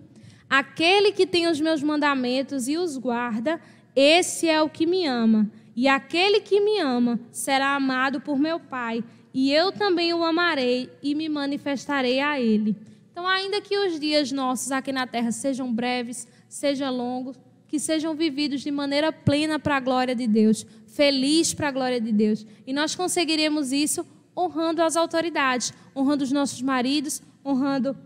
Aquele 0.48 1.10
que 1.10 1.26
tem 1.26 1.48
os 1.48 1.60
meus 1.60 1.82
mandamentos 1.82 2.68
e 2.68 2.76
os 2.76 2.96
guarda, 2.96 3.60
esse 3.96 4.48
é 4.48 4.62
o 4.62 4.70
que 4.70 4.86
me 4.86 5.06
ama. 5.08 5.50
E 5.81 5.89
aquele 5.89 6.41
que 6.41 6.61
me 6.61 6.78
ama 6.78 7.18
será 7.33 7.74
amado 7.74 8.20
por 8.20 8.39
meu 8.39 8.61
Pai, 8.61 9.03
e 9.33 9.51
eu 9.51 9.72
também 9.72 10.12
o 10.12 10.22
amarei 10.22 10.91
e 11.03 11.14
me 11.14 11.26
manifestarei 11.26 12.20
a 12.20 12.39
ele. 12.39 12.76
Então, 13.11 13.26
ainda 13.26 13.62
que 13.62 13.78
os 13.78 13.99
dias 13.99 14.31
nossos 14.31 14.72
aqui 14.72 14.93
na 14.93 15.07
terra 15.07 15.33
sejam 15.33 15.72
breves, 15.72 16.28
sejam 16.51 16.95
longos, 16.95 17.41
que 17.66 17.78
sejam 17.81 18.14
vividos 18.14 18.61
de 18.61 18.70
maneira 18.70 19.11
plena 19.11 19.59
para 19.59 19.78
a 19.78 19.81
glória 19.81 20.14
de 20.14 20.26
Deus, 20.26 20.66
feliz 20.87 21.55
para 21.55 21.68
a 21.68 21.72
glória 21.72 21.99
de 21.99 22.12
Deus. 22.12 22.47
E 22.66 22.74
nós 22.74 22.95
conseguiremos 22.95 23.72
isso 23.72 24.07
honrando 24.37 24.83
as 24.83 24.97
autoridades, 24.97 25.72
honrando 25.97 26.24
os 26.24 26.31
nossos 26.31 26.61
maridos, 26.61 27.22
honrando 27.43 27.97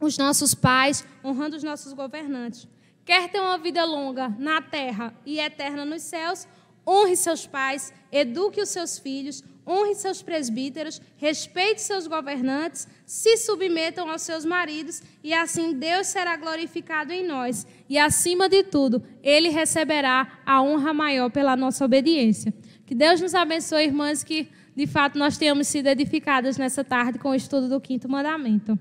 os 0.00 0.18
nossos 0.18 0.52
pais, 0.52 1.06
honrando 1.24 1.54
os 1.54 1.62
nossos 1.62 1.92
governantes. 1.92 2.66
Quer 3.04 3.30
ter 3.30 3.40
uma 3.40 3.56
vida 3.56 3.84
longa 3.84 4.28
na 4.36 4.60
terra 4.60 5.14
e 5.24 5.38
eterna 5.38 5.84
nos 5.84 6.02
céus, 6.02 6.46
honre 6.88 7.14
seus 7.14 7.46
pais, 7.46 7.92
eduque 8.10 8.62
os 8.62 8.70
seus 8.70 8.98
filhos, 8.98 9.44
honre 9.66 9.94
seus 9.94 10.22
presbíteros, 10.22 11.02
respeite 11.18 11.82
seus 11.82 12.06
governantes, 12.06 12.88
se 13.04 13.36
submetam 13.36 14.08
aos 14.08 14.22
seus 14.22 14.46
maridos, 14.46 15.02
e 15.22 15.34
assim 15.34 15.74
Deus 15.74 16.06
será 16.06 16.36
glorificado 16.36 17.12
em 17.12 17.26
nós. 17.26 17.66
E 17.88 17.98
acima 17.98 18.48
de 18.48 18.62
tudo, 18.62 19.02
Ele 19.22 19.50
receberá 19.50 20.40
a 20.46 20.62
honra 20.62 20.94
maior 20.94 21.30
pela 21.30 21.54
nossa 21.54 21.84
obediência. 21.84 22.54
Que 22.86 22.94
Deus 22.94 23.20
nos 23.20 23.34
abençoe, 23.34 23.84
irmãs, 23.84 24.24
que 24.24 24.48
de 24.74 24.86
fato 24.86 25.18
nós 25.18 25.36
tenhamos 25.36 25.68
sido 25.68 25.88
edificadas 25.88 26.56
nessa 26.56 26.82
tarde 26.82 27.18
com 27.18 27.30
o 27.30 27.34
estudo 27.34 27.68
do 27.68 27.80
quinto 27.80 28.08
mandamento. 28.08 28.78